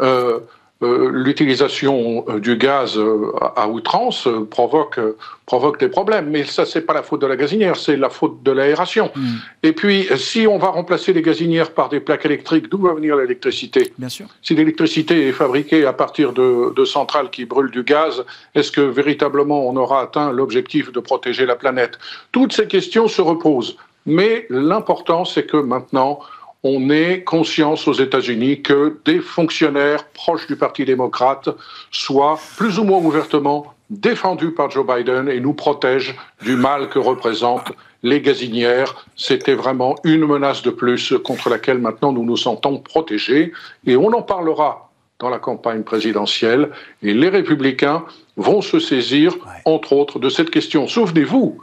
euh, 0.00 0.40
l'utilisation 0.82 2.24
euh, 2.28 2.38
du 2.38 2.56
gaz 2.56 2.98
euh, 2.98 3.32
à 3.56 3.66
outrance 3.68 4.28
provoque, 4.50 5.00
provoque 5.46 5.80
des 5.80 5.88
problèmes. 5.88 6.28
Mais 6.28 6.44
ça, 6.44 6.66
c'est 6.66 6.82
pas 6.82 6.92
la 6.92 7.02
faute 7.02 7.22
de 7.22 7.26
la 7.26 7.36
gazinière, 7.36 7.76
c'est 7.76 7.96
la 7.96 8.10
faute 8.10 8.42
de 8.42 8.50
l'aération. 8.50 9.10
Hmm. 9.14 9.36
Et 9.62 9.72
puis, 9.72 10.06
si 10.16 10.46
on 10.46 10.58
va 10.58 10.68
remplacer 10.68 11.12
les 11.14 11.22
gazinières 11.22 11.72
par 11.72 11.88
des 11.88 12.00
plaques 12.00 12.26
électriques, 12.26 12.68
d'où 12.68 12.78
va 12.78 12.92
venir 12.92 13.16
l'électricité? 13.16 13.92
Bien 13.96 14.10
sûr. 14.10 14.26
Si 14.42 14.54
l'électricité 14.54 15.28
est 15.28 15.32
fabriquée 15.32 15.86
à 15.86 15.94
partir 15.94 16.32
de, 16.32 16.74
de 16.74 16.84
centrales 16.84 17.30
qui 17.30 17.46
brûlent 17.46 17.70
du 17.70 17.82
gaz, 17.82 18.24
est-ce 18.54 18.70
que 18.70 18.82
véritablement 18.82 19.66
on 19.66 19.76
aura 19.76 20.02
atteint 20.02 20.30
l'objectif 20.30 20.92
de 20.92 21.00
protéger 21.00 21.46
la 21.46 21.56
planète? 21.56 21.98
Toutes 22.32 22.52
ces 22.52 22.66
questions 22.66 23.08
se 23.08 23.22
reposent. 23.22 23.76
Mais 24.04 24.46
l'important, 24.50 25.24
c'est 25.24 25.46
que 25.46 25.56
maintenant, 25.56 26.20
on 26.68 26.90
ait 26.90 27.22
conscience 27.22 27.86
aux 27.86 27.92
États-Unis 27.92 28.60
que 28.60 28.98
des 29.04 29.20
fonctionnaires 29.20 30.04
proches 30.08 30.48
du 30.48 30.56
Parti 30.56 30.84
démocrate 30.84 31.48
soient 31.92 32.40
plus 32.56 32.80
ou 32.80 32.84
moins 32.84 32.98
ouvertement 32.98 33.74
défendus 33.88 34.50
par 34.50 34.68
Joe 34.68 34.84
Biden 34.84 35.28
et 35.28 35.38
nous 35.38 35.52
protègent 35.52 36.16
du 36.42 36.56
mal 36.56 36.88
que 36.88 36.98
représentent 36.98 37.70
les 38.02 38.20
gazinières. 38.20 39.06
C'était 39.14 39.54
vraiment 39.54 39.94
une 40.02 40.26
menace 40.26 40.62
de 40.62 40.70
plus 40.70 41.14
contre 41.24 41.50
laquelle 41.50 41.78
maintenant 41.78 42.12
nous 42.12 42.24
nous 42.24 42.36
sentons 42.36 42.78
protégés 42.78 43.52
et 43.86 43.96
on 43.96 44.08
en 44.08 44.22
parlera 44.22 44.90
dans 45.20 45.30
la 45.30 45.38
campagne 45.38 45.84
présidentielle 45.84 46.70
et 47.00 47.14
les 47.14 47.28
républicains 47.28 48.04
vont 48.36 48.60
se 48.60 48.80
saisir, 48.80 49.36
entre 49.64 49.92
autres, 49.92 50.18
de 50.18 50.28
cette 50.28 50.50
question. 50.50 50.88
Souvenez-vous, 50.88 51.62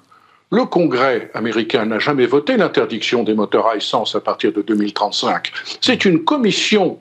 le 0.53 0.65
Congrès 0.65 1.31
américain 1.33 1.83
n'a 1.85 1.97
jamais 1.97 2.27
voté 2.27 2.57
l'interdiction 2.57 3.23
des 3.23 3.33
moteurs 3.33 3.65
à 3.65 3.75
essence 3.75 4.13
à 4.13 4.21
partir 4.21 4.53
de 4.53 4.61
2035. 4.61 5.51
C'est 5.81 6.05
une 6.05 6.23
commission, 6.23 6.99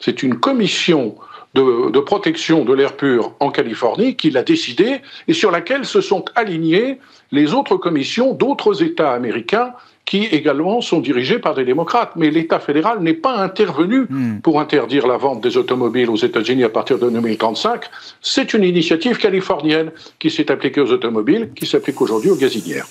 c'est 0.00 0.22
une 0.22 0.40
commission 0.40 1.14
de, 1.52 2.00
protection 2.00 2.64
de 2.64 2.72
l'air 2.72 2.96
pur 2.96 3.34
en 3.38 3.50
Californie 3.50 4.16
qui 4.16 4.30
l'a 4.30 4.42
décidé 4.42 5.02
et 5.28 5.34
sur 5.34 5.50
laquelle 5.50 5.84
se 5.84 6.00
sont 6.00 6.24
alignées 6.36 6.98
les 7.32 7.52
autres 7.52 7.76
commissions 7.76 8.32
d'autres 8.32 8.82
États 8.82 9.12
américains 9.12 9.74
qui 10.06 10.24
également 10.24 10.80
sont 10.80 11.00
dirigés 11.00 11.38
par 11.38 11.54
des 11.54 11.64
démocrates. 11.64 12.12
Mais 12.16 12.30
l'État 12.30 12.60
fédéral 12.60 13.00
n'est 13.00 13.12
pas 13.12 13.36
intervenu 13.36 14.06
hmm. 14.08 14.40
pour 14.40 14.60
interdire 14.60 15.06
la 15.06 15.18
vente 15.18 15.42
des 15.42 15.58
automobiles 15.58 16.08
aux 16.08 16.16
États-Unis 16.16 16.64
à 16.64 16.70
partir 16.70 16.98
de 16.98 17.10
2035. 17.10 17.82
C'est 18.22 18.54
une 18.54 18.64
initiative 18.64 19.18
californienne 19.18 19.90
qui 20.18 20.30
s'est 20.30 20.50
appliquée 20.50 20.80
aux 20.80 20.92
automobiles, 20.92 21.50
qui 21.54 21.66
s'applique 21.66 22.00
aujourd'hui 22.00 22.30
aux 22.30 22.36
gazinières. 22.36 22.86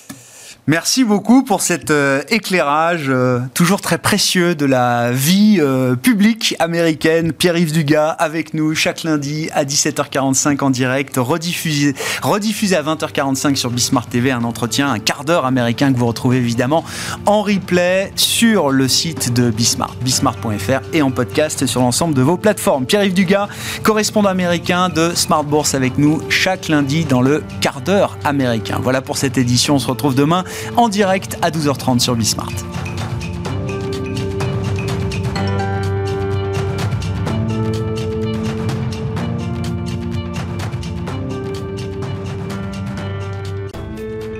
Merci 0.68 1.04
beaucoup 1.04 1.44
pour 1.44 1.62
cet 1.62 1.92
euh, 1.92 2.24
éclairage 2.30 3.06
euh, 3.10 3.40
toujours 3.54 3.82
très 3.82 4.00
précieux 4.00 4.56
de 4.56 4.66
la 4.66 5.12
vie 5.12 5.58
euh, 5.60 5.96
publique 5.96 6.56
américaine. 6.58 7.34
Pierre-Yves 7.34 7.72
Dugas 7.72 8.10
avec 8.10 8.56
nous 8.56 8.74
chaque 8.74 9.04
lundi 9.04 9.48
à 9.54 9.64
17h45 9.64 10.64
en 10.64 10.72
direct, 10.72 11.18
rediffusé, 11.18 11.94
à 12.24 12.82
20h45 12.82 13.56
sur 13.58 13.70
Bismart 13.70 14.08
TV, 14.08 14.32
un 14.32 14.44
entretien, 14.44 14.90
un 14.90 14.98
quart 14.98 15.24
d'heure 15.24 15.46
américain 15.46 15.94
que 15.94 16.00
vous 16.00 16.08
retrouvez 16.08 16.38
évidemment 16.38 16.84
en 17.28 17.44
replay 17.44 18.12
sur 18.16 18.72
le 18.72 18.88
site 18.88 19.34
de 19.34 19.52
Bismart, 19.52 19.94
bismart.fr 20.02 20.82
et 20.94 21.04
en 21.04 21.12
podcast 21.12 21.68
sur 21.68 21.82
l'ensemble 21.82 22.16
de 22.16 22.24
vos 22.24 22.38
plateformes. 22.38 22.88
Pierre-Yves 22.88 23.14
Dugas, 23.14 23.50
correspondant 23.84 24.30
américain 24.30 24.90
de 24.90 25.12
Smart 25.14 25.44
Bourse 25.44 25.76
avec 25.76 26.00
nous 26.00 26.24
chaque 26.30 26.70
lundi 26.70 27.06
dans 27.06 27.22
le 27.22 27.44
quart 27.62 27.82
d'heure 27.82 28.18
américain. 28.24 28.80
Voilà 28.82 29.02
pour 29.04 29.18
cette 29.18 29.38
édition, 29.38 29.76
on 29.76 29.80
se 29.80 29.88
retrouve 29.88 30.16
demain 30.16 30.44
en 30.76 30.90
direct 30.90 31.38
à 31.42 31.52
12h30 31.52 32.00
sur 32.00 32.16
Bismart. 32.16 32.52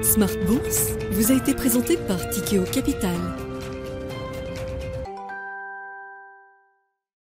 Smart 0.04 0.30
Bourse 0.48 0.92
vous 1.12 1.32
a 1.32 1.36
été 1.36 1.54
présenté 1.54 1.98
par 1.98 2.18
Tikeo 2.30 2.64
Capital. 2.64 3.18